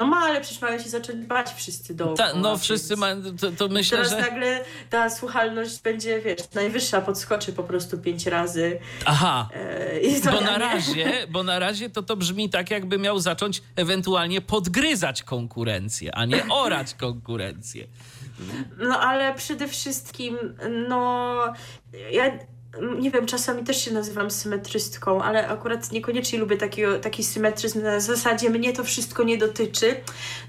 No 0.00 0.06
ma, 0.06 0.16
ale 0.16 0.40
przecież 0.40 0.60
mają 0.60 0.78
się 0.78 0.88
zacząć 0.88 1.26
bać 1.26 1.50
wszyscy 1.56 1.94
dookoła. 1.94 2.16
Ta, 2.32 2.38
no 2.38 2.58
wszyscy 2.58 2.96
mają, 2.96 3.22
to, 3.36 3.50
to 3.52 3.68
myślę, 3.68 3.98
Teraz 3.98 4.12
że... 4.12 4.18
nagle 4.20 4.64
ta 4.90 5.10
słuchalność 5.10 5.82
będzie, 5.82 6.20
wiesz, 6.20 6.38
najwyższa, 6.54 7.00
podskoczy 7.00 7.52
po 7.52 7.62
prostu 7.62 7.98
pięć 7.98 8.26
razy. 8.26 8.78
Aha, 9.06 9.48
E, 9.52 10.30
bo 10.30 10.40
na 10.40 10.52
nie. 10.52 10.58
razie, 10.58 11.26
bo 11.30 11.42
na 11.42 11.58
razie 11.58 11.90
to 11.90 12.02
to 12.02 12.16
brzmi 12.16 12.50
tak, 12.50 12.70
jakby 12.70 12.98
miał 12.98 13.18
zacząć 13.20 13.62
ewentualnie 13.76 14.40
podgryzać 14.40 15.22
konkurencję, 15.22 16.14
a 16.14 16.24
nie 16.24 16.48
orać 16.48 16.94
konkurencję. 16.94 17.86
No 18.78 19.00
ale 19.00 19.34
przede 19.34 19.68
wszystkim, 19.68 20.38
no 20.88 21.36
ja 22.10 22.38
nie 22.80 23.10
wiem, 23.10 23.26
czasami 23.26 23.64
też 23.64 23.84
się 23.84 23.92
nazywam 23.92 24.30
symetrystką, 24.30 25.22
ale 25.22 25.48
akurat 25.48 25.92
niekoniecznie 25.92 26.38
lubię 26.38 26.56
takiego, 26.56 26.98
taki 26.98 27.24
symetryzm 27.24 27.82
na 27.82 28.00
zasadzie 28.00 28.50
mnie 28.50 28.72
to 28.72 28.84
wszystko 28.84 29.22
nie 29.22 29.38
dotyczy. 29.38 29.96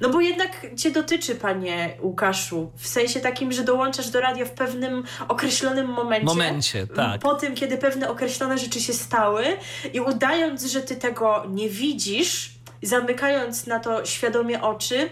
No 0.02 0.10
bo 0.10 0.22
jednak 0.22 0.66
cię 0.78 0.92
dotyczy, 0.92 1.36
panie 1.36 1.98
Łukaszu, 2.02 2.72
w 2.76 2.88
sensie 2.88 3.20
takim, 3.20 3.52
że 3.52 3.64
dołączasz 3.64 4.10
do 4.10 4.22
radia 4.22 4.46
w 4.46 4.52
pewnym 4.52 5.04
określonym 5.28 5.88
momencie. 5.88 6.26
Momencie, 6.26 6.88
tak. 6.88 7.22
Po 7.22 7.36
tym, 7.36 7.56
kiedy 7.56 7.78
pewne 7.78 8.10
określone 8.10 8.58
rzeczy 8.58 8.82
się 8.82 8.94
stały 8.94 9.44
i 9.94 10.00
udając, 10.00 10.64
że 10.64 10.82
ty 10.82 10.96
tego 10.96 11.46
nie 11.50 11.70
widzisz, 11.70 12.54
zamykając 12.82 13.68
na 13.68 13.80
to 13.80 14.06
świadomie 14.06 14.62
oczy, 14.62 15.10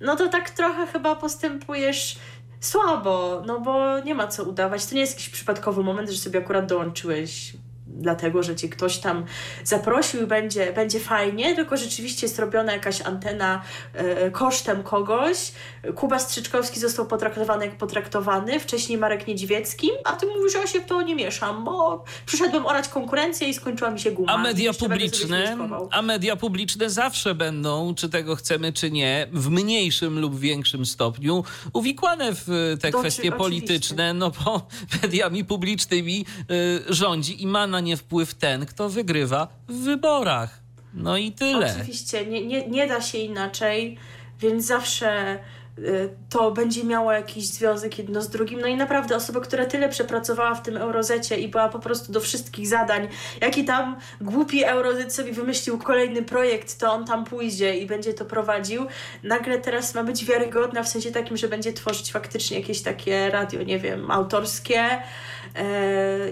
no 0.00 0.16
to 0.16 0.28
tak 0.28 0.50
trochę 0.50 0.86
chyba 0.86 1.16
postępujesz 1.16 2.18
słabo, 2.60 3.42
no 3.46 3.60
bo 3.60 4.00
nie 4.00 4.14
ma 4.14 4.26
co 4.26 4.44
udawać. 4.44 4.86
To 4.86 4.94
nie 4.94 5.00
jest 5.00 5.12
jakiś 5.12 5.28
przypadkowy 5.28 5.82
moment, 5.82 6.10
że 6.10 6.18
sobie 6.18 6.38
akurat 6.38 6.66
dołączyłeś 6.66 7.52
dlatego, 7.98 8.42
że 8.42 8.56
cię 8.56 8.68
ktoś 8.68 8.98
tam 8.98 9.24
zaprosił 9.64 10.22
i 10.22 10.26
będzie, 10.26 10.72
będzie 10.72 11.00
fajnie, 11.00 11.54
tylko 11.54 11.76
rzeczywiście 11.76 12.26
jest 12.26 12.38
robiona 12.38 12.72
jakaś 12.72 13.00
antena 13.00 13.62
e, 13.94 14.30
kosztem 14.30 14.82
kogoś. 14.82 15.52
Kuba 15.94 16.18
Strzyczkowski 16.18 16.80
został 16.80 17.06
potraktowany 17.06 17.66
jak 17.66 17.76
potraktowany, 17.76 18.60
wcześniej 18.60 18.98
Marek 18.98 19.26
Niedźwiecki, 19.26 19.90
a 20.04 20.12
ty 20.12 20.26
mówisz, 20.26 20.52
że 20.52 20.58
ja 20.58 20.66
się 20.66 20.80
w 20.80 20.86
to 20.86 21.02
nie 21.02 21.14
mieszam, 21.14 21.64
bo 21.64 22.04
przyszedłem 22.26 22.66
orać 22.66 22.88
konkurencję 22.88 23.48
i 23.48 23.54
skończyła 23.54 23.90
mi 23.90 24.00
się 24.00 24.10
guma. 24.10 24.32
A 24.32 24.38
media 24.38 24.72
publiczne, 24.72 25.56
a 25.90 26.02
media 26.02 26.36
publiczne 26.36 26.90
zawsze 26.90 27.34
będą, 27.34 27.94
czy 27.94 28.08
tego 28.08 28.36
chcemy, 28.36 28.72
czy 28.72 28.90
nie, 28.90 29.28
w 29.32 29.50
mniejszym 29.50 30.18
lub 30.18 30.38
większym 30.38 30.86
stopniu 30.86 31.44
uwikłane 31.72 32.32
w 32.34 32.76
te 32.80 32.90
To 32.90 32.98
kwestie 32.98 33.32
polityczne, 33.32 34.14
no 34.14 34.30
bo 34.44 34.66
mediami 35.02 35.44
publicznymi 35.44 36.24
y, 36.50 36.94
rządzi 36.94 37.42
i 37.42 37.46
ma 37.46 37.66
na 37.66 37.80
nie 37.80 37.87
wpływ 37.96 38.34
ten, 38.34 38.66
kto 38.66 38.88
wygrywa 38.88 39.48
w 39.68 39.74
wyborach. 39.74 40.60
No 40.94 41.16
i 41.16 41.32
tyle. 41.32 41.74
Oczywiście, 41.76 42.26
nie, 42.26 42.46
nie, 42.46 42.68
nie 42.68 42.86
da 42.86 43.00
się 43.00 43.18
inaczej, 43.18 43.98
więc 44.40 44.66
zawsze 44.66 45.38
y, 45.78 46.10
to 46.30 46.50
będzie 46.50 46.84
miało 46.84 47.12
jakiś 47.12 47.46
związek 47.46 47.98
jedno 47.98 48.22
z 48.22 48.28
drugim. 48.28 48.60
No 48.60 48.66
i 48.66 48.76
naprawdę 48.76 49.16
osoba, 49.16 49.40
która 49.40 49.66
tyle 49.66 49.88
przepracowała 49.88 50.54
w 50.54 50.62
tym 50.62 50.76
Eurozecie 50.76 51.36
i 51.36 51.48
była 51.48 51.68
po 51.68 51.78
prostu 51.78 52.12
do 52.12 52.20
wszystkich 52.20 52.68
zadań, 52.68 53.08
jaki 53.40 53.64
tam 53.64 53.96
głupi 54.20 54.64
Eurozet 54.64 55.14
sobie 55.14 55.32
wymyślił 55.32 55.78
kolejny 55.78 56.22
projekt, 56.22 56.78
to 56.78 56.92
on 56.92 57.04
tam 57.04 57.24
pójdzie 57.24 57.76
i 57.76 57.86
będzie 57.86 58.14
to 58.14 58.24
prowadził. 58.24 58.86
Nagle 59.22 59.58
teraz 59.58 59.94
ma 59.94 60.04
być 60.04 60.24
wiarygodna 60.24 60.82
w 60.82 60.88
sensie 60.88 61.10
takim, 61.10 61.36
że 61.36 61.48
będzie 61.48 61.72
tworzyć 61.72 62.12
faktycznie 62.12 62.60
jakieś 62.60 62.82
takie 62.82 63.30
radio, 63.30 63.62
nie 63.62 63.78
wiem, 63.78 64.10
autorskie 64.10 65.02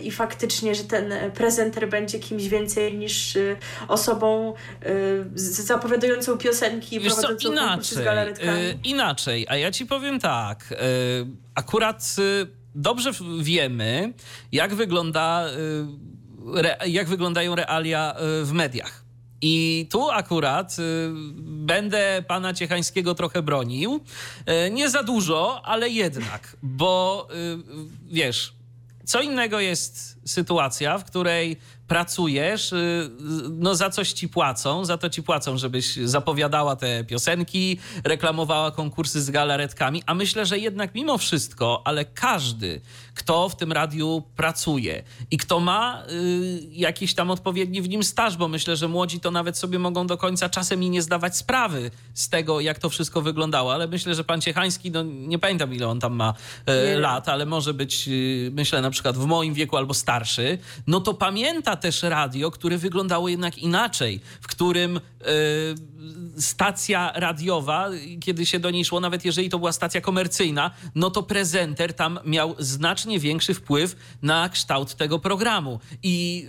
i 0.03 0.11
faktycznie, 0.11 0.75
że 0.75 0.85
ten 0.85 1.13
prezenter 1.35 1.89
będzie 1.89 2.19
kimś 2.19 2.49
więcej 2.49 2.99
niż 2.99 3.37
y, 3.37 3.57
osobą 3.89 4.55
z- 5.35 5.61
zapowiadającą 5.67 6.39
piosenki 6.39 7.01
Wiesz 7.01 7.15
co, 7.15 7.29
konkursy 7.29 7.95
z 7.95 7.99
inaczej, 7.99 8.05
inaczej, 8.85 9.47
a 9.49 9.57
ja 9.57 9.71
ci 9.71 9.87
powiem 9.87 10.21
tak, 10.21 10.75
akurat 11.55 12.17
dobrze 12.75 13.11
wiemy, 13.41 14.13
jak 14.53 14.75
wygląda, 14.75 15.47
jak 16.87 17.09
wyglądają 17.09 17.55
realia 17.55 18.15
w 18.43 18.51
mediach. 18.53 19.07
I 19.43 19.89
tu 19.91 20.11
akurat 20.11 20.77
y, 20.79 20.83
będę 21.43 22.25
pana 22.29 22.55
Ciechańskiego 22.55 23.15
trochę 23.15 23.43
bronił. 23.43 24.01
Y, 24.67 24.71
nie 24.71 24.91
za 24.91 25.03
dużo, 25.03 25.63
ale 25.65 25.89
jednak, 25.89 26.57
bo 26.63 27.29
y, 27.31 27.59
wiesz, 28.11 28.56
co 29.07 29.21
innego 29.21 29.61
jest 29.61 30.16
sytuacja, 30.27 30.99
w 30.99 31.05
której 31.05 31.57
pracujesz, 31.89 32.73
y, 32.73 33.11
no 33.51 33.75
za 33.75 33.91
coś 33.91 34.13
ci 34.13 34.29
płacą, 34.29 34.85
za 34.85 34.99
to 34.99 35.11
ci 35.11 35.23
płacą, 35.23 35.59
żebyś 35.59 35.97
zapowiadała 35.97 36.77
te 36.77 37.05
piosenki, 37.05 37.79
reklamowała 38.05 38.71
konkursy 38.71 39.23
z 39.23 39.31
galaretkami, 39.31 40.03
a 40.07 40.15
myślę, 40.15 40.47
że 40.47 40.59
jednak 40.59 40.95
mimo 40.95 41.19
wszystko, 41.19 41.83
ale 41.85 42.05
każdy, 42.05 42.81
kto 43.15 43.49
w 43.49 43.57
tym 43.57 43.73
radiu 43.73 44.23
pracuje 44.37 45.03
i 45.31 45.39
kto 45.39 45.61
ma 45.61 46.03
y, 46.11 46.61
jakiś 46.71 47.15
tam 47.15 47.31
odpowiedni 47.31 47.83
w 47.83 47.89
nim 47.89 48.03
staż, 48.03 48.37
bo 48.37 48.49
myślę, 48.49 48.77
że 48.77 48.89
młodzi 48.89 49.21
to 49.21 49.31
nawet 49.31 49.59
sobie 49.59 49.79
mogą 49.79 50.07
do 50.07 50.17
końca 50.17 50.49
czasem 50.49 50.83
i 50.83 50.91
nie 50.91 51.03
zdawać 51.03 51.37
sprawy 51.37 51.91
z 52.15 52.29
tego, 52.29 52.61
jak 52.61 52.79
to 52.79 52.89
wszystko 52.89 53.23
wyglądało, 53.23 53.75
ale 53.75 53.87
myślę, 53.89 54.15
że 54.15 54.25
pan 54.25 54.41
Ciechański, 54.41 54.91
no 54.91 55.03
nie 55.03 55.39
pamiętam 55.39 55.75
ile 55.75 55.89
on 55.89 56.01
tam 56.01 56.15
ma 56.15 56.35
Nie. 56.67 56.99
lat, 56.99 57.29
ale 57.29 57.47
może 57.47 57.75
być, 57.75 58.09
y, 58.09 58.51
myślę, 58.55 58.83
na 58.83 58.91
przykład 58.91 59.17
w 59.17 59.27
moim 59.27 59.55
wieku 59.55 59.77
albo 59.77 59.95
starszy, 59.95 60.16
no 60.87 61.01
to 61.01 61.15
pamięta 61.15 61.77
też 61.77 62.03
radio, 62.03 62.51
które 62.51 62.79
wyglądało 62.79 63.29
jednak 63.29 63.59
inaczej, 63.59 64.21
w 64.41 64.47
którym 64.47 64.97
y, 64.97 65.01
stacja 66.39 67.13
radiowa, 67.15 67.89
kiedy 68.21 68.47
się 68.47 68.61
do 68.61 68.71
niej 68.71 68.85
szło, 68.85 69.01
nawet 69.01 69.25
jeżeli 69.25 69.51
to 69.51 69.59
była 69.59 69.73
stacja 69.73 70.01
komercyjna, 70.01 70.71
no 70.95 71.11
to 71.11 71.23
prezenter 71.23 71.95
tam 71.95 72.19
miał 72.25 72.55
znacznie 72.59 73.19
większy 73.19 73.55
wpływ 73.55 73.97
na 74.23 74.49
kształt 74.49 74.95
tego 74.95 75.19
programu. 75.19 75.81
I 76.03 76.47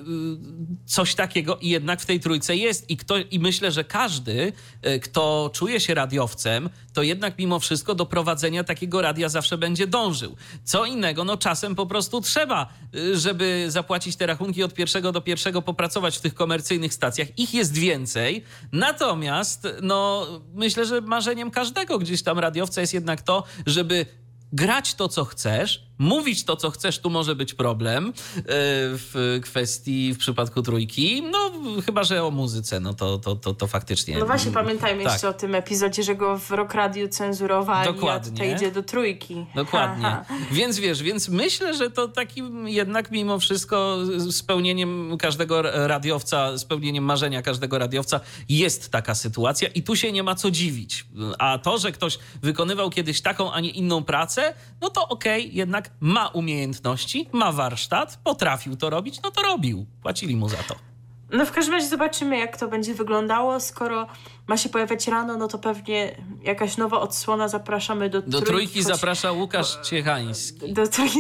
y, 0.84 0.86
coś 0.86 1.16
takiego 1.16 1.60
jednak 1.62 2.02
w 2.02 2.06
tej 2.06 2.20
trójce 2.20 2.56
jest. 2.56 2.90
I, 2.90 2.98
kto, 2.98 3.18
I 3.18 3.40
myślę, 3.40 3.72
że 3.72 3.84
każdy, 3.84 4.54
y, 4.88 5.00
kto 5.00 5.52
czuje 5.54 5.80
się 5.80 5.94
radiowcem, 5.94 6.70
to 6.94 7.04
jednak 7.04 7.38
mimo 7.38 7.60
wszystko 7.60 7.96
do 7.96 8.06
prowadzenia 8.06 8.64
takiego 8.64 9.02
radia 9.02 9.30
zawsze 9.30 9.58
będzie 9.58 9.88
dążył. 9.88 10.36
Co 10.64 10.86
innego, 10.86 11.24
no 11.24 11.38
czasem 11.38 11.76
po 11.76 11.86
prostu 11.86 12.22
trzeba, 12.22 12.74
y, 12.96 13.18
żeby 13.18 13.66
zapłacić 13.68 14.16
te 14.16 14.26
rachunki 14.26 14.64
od 14.64 14.74
pierwszego 14.74 15.12
do 15.12 15.22
pierwszego, 15.22 15.62
popracować 15.62 16.18
w 16.18 16.22
tych 16.22 16.34
komercyjnych 16.34 16.94
stacjach. 16.94 17.28
Ich 17.38 17.54
jest 17.54 17.74
więcej, 17.74 18.44
natomiast 18.72 19.37
no 19.82 20.28
myślę, 20.54 20.86
że 20.86 21.02
marzeniem 21.02 21.52
każdego 21.52 22.00
gdzieś 22.00 22.24
tam 22.24 22.40
radiowca 22.40 22.82
jest 22.82 22.94
jednak 22.94 23.22
to, 23.22 23.44
żeby 23.66 24.06
grać 24.54 24.96
to, 24.96 25.08
co 25.08 25.26
chcesz, 25.26 25.87
mówić 26.00 26.44
to, 26.44 26.56
co 26.56 26.72
chcesz, 26.72 27.00
tu 27.00 27.10
może 27.10 27.36
być 27.36 27.54
problem 27.54 28.08
e, 28.08 28.14
w 28.46 29.40
kwestii, 29.44 30.14
w 30.14 30.18
przypadku 30.18 30.62
trójki. 30.62 31.24
No, 31.32 31.52
chyba, 31.86 32.04
że 32.04 32.24
o 32.24 32.32
muzyce, 32.32 32.80
no 32.80 32.94
to, 32.94 33.18
to, 33.18 33.36
to, 33.36 33.54
to 33.54 33.68
faktycznie. 33.68 34.18
No 34.18 34.26
właśnie, 34.26 34.52
pamiętajmy 34.52 35.04
tak. 35.04 35.14
jeszcze 35.14 35.30
o 35.30 35.34
tym 35.34 35.56
epizodzie, 35.56 36.04
że 36.04 36.16
go 36.16 36.38
w 36.38 36.52
Rock 36.52 36.74
Radio 36.74 37.08
cenzurowali, 37.08 37.94
Dokładnie. 37.94 38.32
a 38.32 38.32
tutaj 38.32 38.56
idzie 38.56 38.72
do 38.72 38.84
trójki. 38.84 39.46
Dokładnie. 39.56 40.18
Więc 40.52 40.80
wiesz, 40.80 41.04
więc 41.04 41.30
myślę, 41.30 41.74
że 41.74 41.92
to 41.92 42.08
takim 42.08 42.68
jednak 42.68 43.12
mimo 43.12 43.40
wszystko 43.40 43.98
spełnieniem 44.32 45.18
każdego 45.20 45.62
radiowca, 45.88 46.58
spełnieniem 46.58 47.04
marzenia 47.04 47.42
każdego 47.42 47.78
radiowca 47.78 48.20
jest 48.50 48.90
taka 48.90 49.16
sytuacja 49.16 49.68
i 49.68 49.84
tu 49.84 49.96
się 49.96 50.12
nie 50.12 50.24
ma 50.24 50.36
co 50.36 50.52
dziwić. 50.52 51.06
A 51.40 51.58
to, 51.58 51.78
że 51.78 51.92
ktoś 51.92 52.20
wykonywał 52.42 52.90
kiedyś 52.90 53.22
taką, 53.22 53.52
a 53.52 53.60
nie 53.60 53.70
inną 53.70 54.04
pracę, 54.04 54.54
no 54.82 54.90
to 54.90 55.08
okej, 55.08 55.56
jednak 55.56 55.87
ma 56.00 56.28
umiejętności, 56.28 57.30
ma 57.34 57.52
warsztat, 57.52 58.20
potrafił 58.24 58.76
to 58.76 58.90
robić, 58.90 59.22
no 59.24 59.32
to 59.32 59.42
robił. 59.42 59.86
Płacili 60.02 60.36
mu 60.36 60.50
za 60.50 60.58
to. 60.58 60.76
No 61.32 61.46
w 61.46 61.52
każdym 61.52 61.74
razie 61.74 61.88
zobaczymy, 61.88 62.38
jak 62.38 62.58
to 62.58 62.68
będzie 62.68 62.94
wyglądało. 62.94 63.60
Skoro 63.60 64.08
ma 64.48 64.58
się 64.58 64.70
pojawiać 64.70 65.08
rano, 65.08 65.38
no 65.38 65.48
to 65.48 65.58
pewnie 65.60 66.16
jakaś 66.44 66.78
nowa 66.78 67.00
odsłona. 67.00 67.48
Zapraszamy 67.48 68.10
do, 68.10 68.22
Do 68.22 68.42
trójki 68.42 68.80
choć- 68.80 68.88
zaprasza 68.88 69.32
Łukasz 69.32 69.78
Ciechański. 69.90 70.74
Do 70.74 70.88
trójki, 70.88 71.20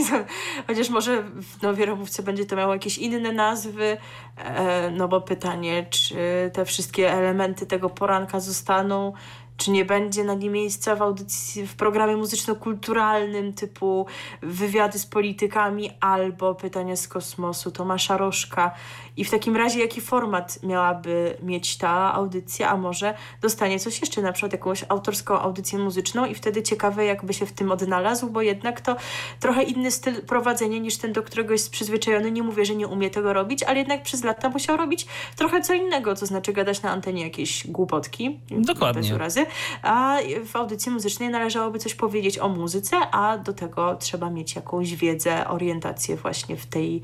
chociaż 0.67 0.89
może 0.89 1.23
w 1.23 1.61
nowej 1.61 1.85
ramówce 1.85 2.23
będzie 2.23 2.45
to 2.45 2.55
miało 2.55 2.73
jakieś 2.73 2.97
inne 2.97 3.31
nazwy, 3.31 3.97
e, 4.37 4.91
no 4.91 5.07
bo 5.07 5.21
pytanie, 5.21 5.85
czy 5.89 6.15
te 6.53 6.65
wszystkie 6.65 7.11
elementy 7.13 7.65
tego 7.65 7.89
poranka 7.89 8.39
zostaną, 8.39 9.13
czy 9.57 9.71
nie 9.71 9.85
będzie 9.85 10.23
na 10.23 10.33
nie 10.33 10.49
miejsca 10.49 10.95
w 10.95 11.01
audycji, 11.01 11.67
w 11.67 11.75
programie 11.75 12.17
muzyczno-kulturalnym 12.17 13.53
typu 13.53 14.05
wywiady 14.41 14.99
z 14.99 15.05
politykami 15.05 15.91
albo 15.99 16.55
pytania 16.55 16.95
z 16.95 17.07
kosmosu 17.07 17.71
Tomasza 17.71 18.17
Rożka. 18.17 18.71
I 19.17 19.25
w 19.25 19.31
takim 19.31 19.55
razie 19.55 19.79
jaki 19.79 20.01
format 20.01 20.63
miałaby 20.63 21.37
mieć 21.43 21.77
ta 21.77 22.13
audycja, 22.13 22.69
a 22.69 22.77
może 22.77 23.13
dostanie 23.41 23.79
coś 23.79 24.01
jeszcze, 24.01 24.21
na 24.21 24.31
przykład 24.31 24.51
jakąś 24.51 24.85
autorską 24.89 25.39
audycję 25.39 25.79
muzyczną 25.79 26.25
i 26.25 26.35
wtedy 26.35 26.63
ciekawe 26.63 27.05
jakby 27.05 27.33
się 27.33 27.45
w 27.45 27.51
tym 27.51 27.71
odnalazł, 27.71 28.29
bo 28.29 28.41
jednak 28.41 28.81
to 28.81 28.95
trochę 29.39 29.63
inny 29.63 29.91
styl 29.91 30.21
prowadzenia 30.21 30.77
niż 30.77 30.97
ten, 30.97 31.13
do 31.13 31.23
którego 31.23 31.53
jest 31.53 31.71
przyzwyczajony. 31.71 32.31
Nie 32.31 32.43
mówię, 32.43 32.65
że 32.65 32.75
nie 32.75 32.87
umie 32.87 33.09
tego 33.09 33.33
robić, 33.33 33.63
ale 33.63 33.79
jednak 33.79 34.03
przez 34.03 34.23
lata 34.23 34.49
musiał 34.49 34.77
robić 34.77 35.07
trochę 35.35 35.61
co 35.61 35.73
innego, 35.73 36.15
to 36.15 36.25
znaczy 36.25 36.53
gadać 36.53 36.81
na 36.81 36.91
antenie 36.91 37.23
jakieś 37.23 37.67
głupotki. 37.67 38.39
Dokładnie. 38.51 39.15
Urazy. 39.15 39.45
a 39.81 40.17
w 40.45 40.55
audycji 40.55 40.91
muzycznej 40.91 41.29
należałoby 41.29 41.79
coś 41.79 41.95
powiedzieć 41.95 42.39
o 42.39 42.49
muzyce, 42.49 42.97
a 43.11 43.37
do 43.37 43.53
tego 43.53 43.95
trzeba 43.95 44.29
mieć 44.29 44.55
jakąś 44.55 44.95
wiedzę, 44.95 45.47
orientację 45.47 46.15
właśnie 46.15 46.57
w 46.57 46.65
tej 46.65 47.01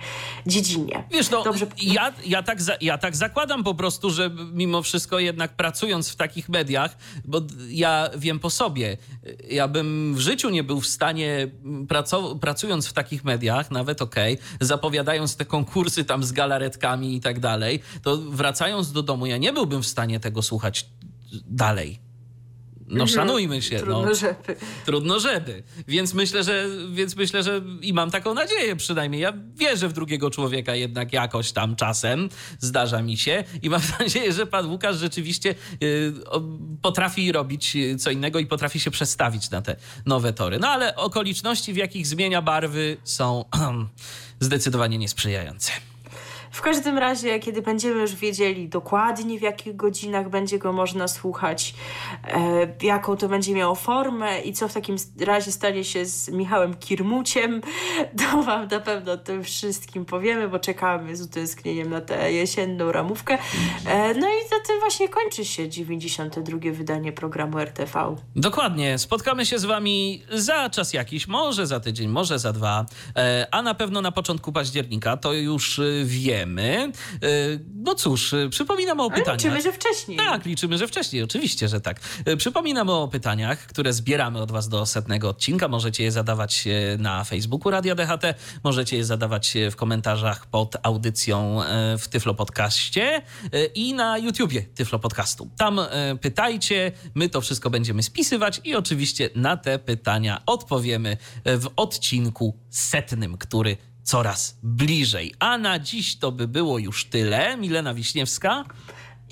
dziedzinie. 0.48 1.03
Wiesz, 1.11 1.30
no, 1.30 1.44
Dobrze. 1.44 1.68
Ja, 1.81 2.02
ja, 2.25 2.43
tak 2.43 2.61
za, 2.61 2.77
ja 2.81 2.97
tak 2.97 3.15
zakładam 3.15 3.63
po 3.63 3.75
prostu, 3.75 4.09
że 4.09 4.31
mimo 4.53 4.81
wszystko 4.81 5.19
jednak 5.19 5.55
pracując 5.55 6.09
w 6.09 6.15
takich 6.15 6.49
mediach, 6.49 6.97
bo 7.25 7.41
ja 7.69 8.09
wiem 8.17 8.39
po 8.39 8.49
sobie, 8.49 8.97
ja 9.49 9.67
bym 9.67 10.15
w 10.15 10.19
życiu 10.19 10.49
nie 10.49 10.63
był 10.63 10.81
w 10.81 10.88
stanie, 10.88 11.47
pracując 12.41 12.88
w 12.88 12.93
takich 12.93 13.23
mediach, 13.23 13.71
nawet 13.71 14.01
okej, 14.01 14.34
okay, 14.34 14.67
zapowiadając 14.67 15.35
te 15.35 15.45
konkursy 15.45 16.05
tam 16.05 16.23
z 16.23 16.31
galaretkami 16.31 17.15
i 17.15 17.21
tak 17.21 17.39
dalej, 17.39 17.80
to 18.01 18.17
wracając 18.17 18.91
do 18.91 19.03
domu, 19.03 19.25
ja 19.25 19.38
nie 19.38 19.53
byłbym 19.53 19.84
w 19.84 19.88
stanie 19.88 20.19
tego 20.19 20.41
słuchać 20.41 20.85
dalej. 21.45 22.12
No 22.94 23.03
mhm. 23.03 23.10
szanujmy 23.10 23.61
się. 23.61 23.78
Trudno, 23.78 24.06
no. 24.06 24.15
żeby. 24.15 24.56
Trudno, 24.86 25.20
żeby. 25.20 25.64
Więc 25.88 26.14
myślę, 26.14 26.44
że, 26.44 26.68
więc 26.91 27.15
myślę, 27.15 27.44
że 27.44 27.61
i 27.82 27.94
mam 27.94 28.11
taką 28.11 28.34
nadzieję 28.34 28.76
przynajmniej. 28.76 29.22
Ja 29.22 29.34
wierzę 29.56 29.88
w 29.88 29.94
drugiego 29.94 30.30
człowieka 30.30 30.76
jednak 30.76 31.14
jakoś 31.14 31.52
tam 31.52 31.76
czasem. 31.76 32.30
Zdarza 32.60 33.02
mi 33.02 33.18
się. 33.18 33.44
I 33.61 33.70
mam 33.70 33.82
nadzieję, 33.99 34.34
że 34.34 34.45
pan 34.45 34.70
Łukasz 34.70 34.98
rzeczywiście 34.98 35.56
y, 35.84 36.14
potrafi 36.82 37.32
robić 37.32 37.78
co 37.99 38.11
innego 38.11 38.40
i 38.40 38.45
potrafi 38.45 38.80
się 38.80 38.91
przestawić 38.91 39.49
na 39.49 39.61
te 39.61 39.76
nowe 40.06 40.34
tory. 40.34 40.60
No 40.60 40.68
ale 40.68 40.95
okoliczności, 40.95 41.74
w 41.74 41.78
jakich 41.78 42.07
zmienia 42.07 42.41
barwy 42.41 42.98
są 43.03 43.45
zdecydowanie 44.40 44.98
niesprzyjające. 44.98 45.72
W 46.53 46.61
każdym 46.61 46.97
razie, 46.97 47.39
kiedy 47.39 47.61
będziemy 47.61 48.01
już 48.01 48.15
wiedzieli 48.15 48.69
dokładnie, 48.69 49.39
w 49.39 49.41
jakich 49.41 49.75
godzinach 49.75 50.30
będzie 50.30 50.59
go 50.59 50.73
można 50.73 51.07
słuchać, 51.07 51.73
e, 52.27 52.67
jaką 52.81 53.17
to 53.17 53.30
będzie 53.30 53.53
miało 53.53 53.75
formę 53.75 54.41
i 54.41 54.53
co 54.53 54.67
w 54.67 54.73
takim 54.73 54.95
razie 55.19 55.51
stanie 55.51 55.84
się 55.84 56.05
z 56.05 56.30
Michałem 56.30 56.73
Kirmuciem, 56.73 57.61
to 58.19 58.43
Wam 58.43 58.67
na 58.67 58.80
pewno 58.80 59.17
tym 59.17 59.43
wszystkim 59.43 60.05
powiemy, 60.05 60.49
bo 60.49 60.59
czekamy 60.59 61.15
z 61.15 61.21
utęsknieniem 61.21 61.89
na 61.89 62.01
tę 62.01 62.31
jesienną 62.31 62.91
ramówkę. 62.91 63.38
E, 63.85 64.13
no 64.13 64.27
i 64.27 64.49
za 64.49 64.59
tym 64.67 64.80
właśnie 64.80 65.09
kończy 65.09 65.45
się 65.45 65.69
92. 65.69 66.57
wydanie 66.71 67.11
programu 67.11 67.59
RTV. 67.59 68.15
Dokładnie. 68.35 68.97
Spotkamy 68.97 69.45
się 69.45 69.59
z 69.59 69.65
Wami 69.65 70.23
za 70.31 70.69
czas 70.69 70.93
jakiś, 70.93 71.27
może 71.27 71.67
za 71.67 71.80
tydzień, 71.80 72.09
może 72.09 72.39
za 72.39 72.53
dwa, 72.53 72.85
e, 73.15 73.47
a 73.51 73.61
na 73.61 73.73
pewno 73.73 74.01
na 74.01 74.11
początku 74.11 74.51
października, 74.51 75.17
to 75.17 75.34
już 75.34 75.81
wiem 76.03 76.43
wiemy. 76.44 76.91
E, 77.24 77.28
no 77.76 77.95
cóż, 77.95 78.34
e, 78.34 78.49
przypominam 78.49 78.99
o 78.99 79.10
pytaniach. 79.10 79.44
liczymy, 79.44 79.61
że 79.61 79.72
wcześniej. 79.72 80.18
Tak, 80.18 80.45
liczymy, 80.45 80.78
że 80.78 80.88
wcześniej, 80.88 81.24
oczywiście, 81.24 81.68
że 81.68 81.82
tak. 81.82 81.99
E, 82.26 82.38
przypominam 82.38 82.90
o 82.90 83.07
pytaniach, 83.07 83.60
które 83.60 83.94
zbieramy 83.94 84.41
od 84.41 84.52
Was 84.52 84.70
do 84.70 84.86
setnego 84.86 85.30
odcinka. 85.30 85.68
Możecie 85.68 86.03
je 86.03 86.11
zadawać 86.11 86.68
na 86.98 87.24
Facebooku 87.24 87.72
Radia 87.72 87.95
DHT, 87.95 88.36
możecie 88.64 88.98
je 88.98 89.06
zadawać 89.06 89.53
w 89.72 89.76
komentarzach 89.76 90.45
pod 90.45 90.76
audycją 90.84 91.61
w 91.99 92.07
Tyflo 92.07 92.34
Podcaście 92.34 93.22
i 93.76 93.94
na 93.94 94.18
YouTubie 94.18 94.61
Tyflo 94.61 94.99
Podcastu. 94.99 95.49
Tam 95.57 95.80
pytajcie, 96.22 96.91
my 97.15 97.30
to 97.30 97.41
wszystko 97.41 97.70
będziemy 97.70 98.03
spisywać 98.03 98.61
i 98.64 98.76
oczywiście 98.76 99.30
na 99.36 99.57
te 99.57 99.80
pytania 99.80 100.41
odpowiemy 100.45 101.18
w 101.45 101.68
odcinku 101.76 102.57
setnym, 102.70 103.38
który 103.38 103.78
coraz 104.03 104.57
bliżej. 104.63 105.34
A 105.39 105.57
na 105.57 105.80
dziś 105.80 106.15
to 106.15 106.31
by 106.31 106.47
było 106.47 106.80
już 106.80 107.05
tyle. 107.05 107.57
Milena 107.57 107.93
Wiśniewska. 107.93 108.65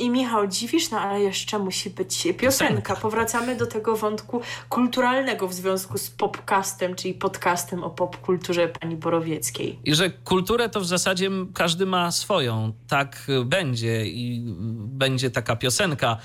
I 0.02 0.10
Michał, 0.10 0.48
dziwisz, 0.48 0.90
no 0.90 1.00
ale 1.00 1.22
jeszcze 1.22 1.60
musi 1.60 1.90
być 1.90 2.28
piosenka. 2.38 2.96
Powracamy 2.96 3.56
do 3.56 3.68
tego 3.68 3.96
wątku 3.96 4.42
kulturalnego 4.70 5.48
w 5.48 5.54
związku 5.54 5.98
z 5.98 6.10
popcastem, 6.10 6.96
czyli 6.96 7.14
podcastem 7.14 7.84
o 7.84 7.90
popkulturze 7.90 8.68
pani 8.68 8.96
Borowieckiej. 8.96 9.80
I 9.86 9.96
że 9.96 10.10
kulturę 10.10 10.70
to 10.70 10.82
w 10.82 10.86
zasadzie 10.86 11.30
każdy 11.54 11.86
ma 11.86 12.12
swoją. 12.12 12.74
Tak 12.88 13.28
będzie 13.46 14.06
i 14.06 14.44
będzie 14.78 15.32
taka 15.32 15.56
piosenka. 15.56 16.18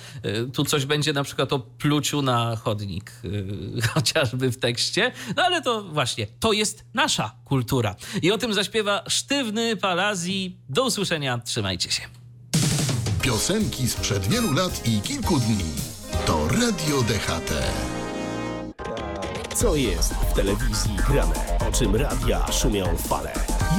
Tu 0.53 0.65
coś 0.65 0.86
będzie 0.86 1.12
na 1.12 1.24
przykład 1.24 1.53
o 1.53 1.59
pluciu 1.59 2.23
na 2.23 2.57
chodnik, 2.57 3.12
chociażby 3.94 4.51
w 4.51 4.57
tekście. 4.59 5.12
No 5.36 5.43
ale 5.43 5.62
to 5.62 5.82
właśnie, 5.82 6.27
to 6.40 6.53
jest 6.53 6.85
nasza 6.94 7.32
kultura. 7.44 7.97
I 8.23 8.32
o 8.32 8.39
tym 8.39 8.55
zaśpiewa 8.55 9.05
Sztywny 9.09 9.77
Palazji. 9.77 10.59
Do 10.69 10.85
usłyszenia, 10.85 11.39
trzymajcie 11.39 11.90
się. 11.90 12.15
Piosenki 13.27 13.89
sprzed 13.89 14.27
wielu 14.27 14.53
lat 14.53 14.86
i 14.86 15.01
kilku 15.01 15.40
dni. 15.40 15.65
To 16.27 16.48
Radio 16.48 17.03
DHT. 17.03 17.53
Co 19.55 19.77
jest 19.77 20.15
w 20.15 20.32
telewizji 20.35 20.97
grane? 21.09 21.35
O 21.69 21.73
czym 21.73 21.97
radia 21.97 22.53
szumią 22.53 22.97
fale? 22.97 23.32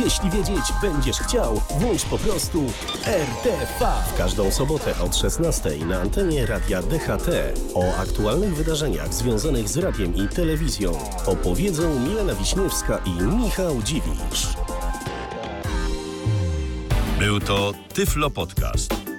Jeśli 0.03 0.29
wiedzieć 0.29 0.63
będziesz 0.81 1.17
chciał, 1.17 1.61
włącz 1.79 2.05
po 2.05 2.17
prostu 2.17 2.63
RTV. 3.05 3.93
W 4.13 4.17
każdą 4.17 4.51
sobotę 4.51 4.99
od 4.99 5.15
16 5.15 5.77
na 5.85 6.01
antenie 6.01 6.45
Radia 6.45 6.81
DHT 6.81 7.29
o 7.73 7.95
aktualnych 7.97 8.55
wydarzeniach 8.55 9.13
związanych 9.13 9.69
z 9.69 9.77
radiem 9.77 10.15
i 10.15 10.27
telewizją 10.27 10.91
opowiedzą 11.25 11.99
Milena 11.99 12.35
Wiśniewska 12.35 12.97
i 13.05 13.11
Michał 13.21 13.81
Dziwisz. 13.83 14.47
Był 17.19 17.39
to 17.39 17.73
Tyflo 17.93 18.29
Podcast. 18.29 19.06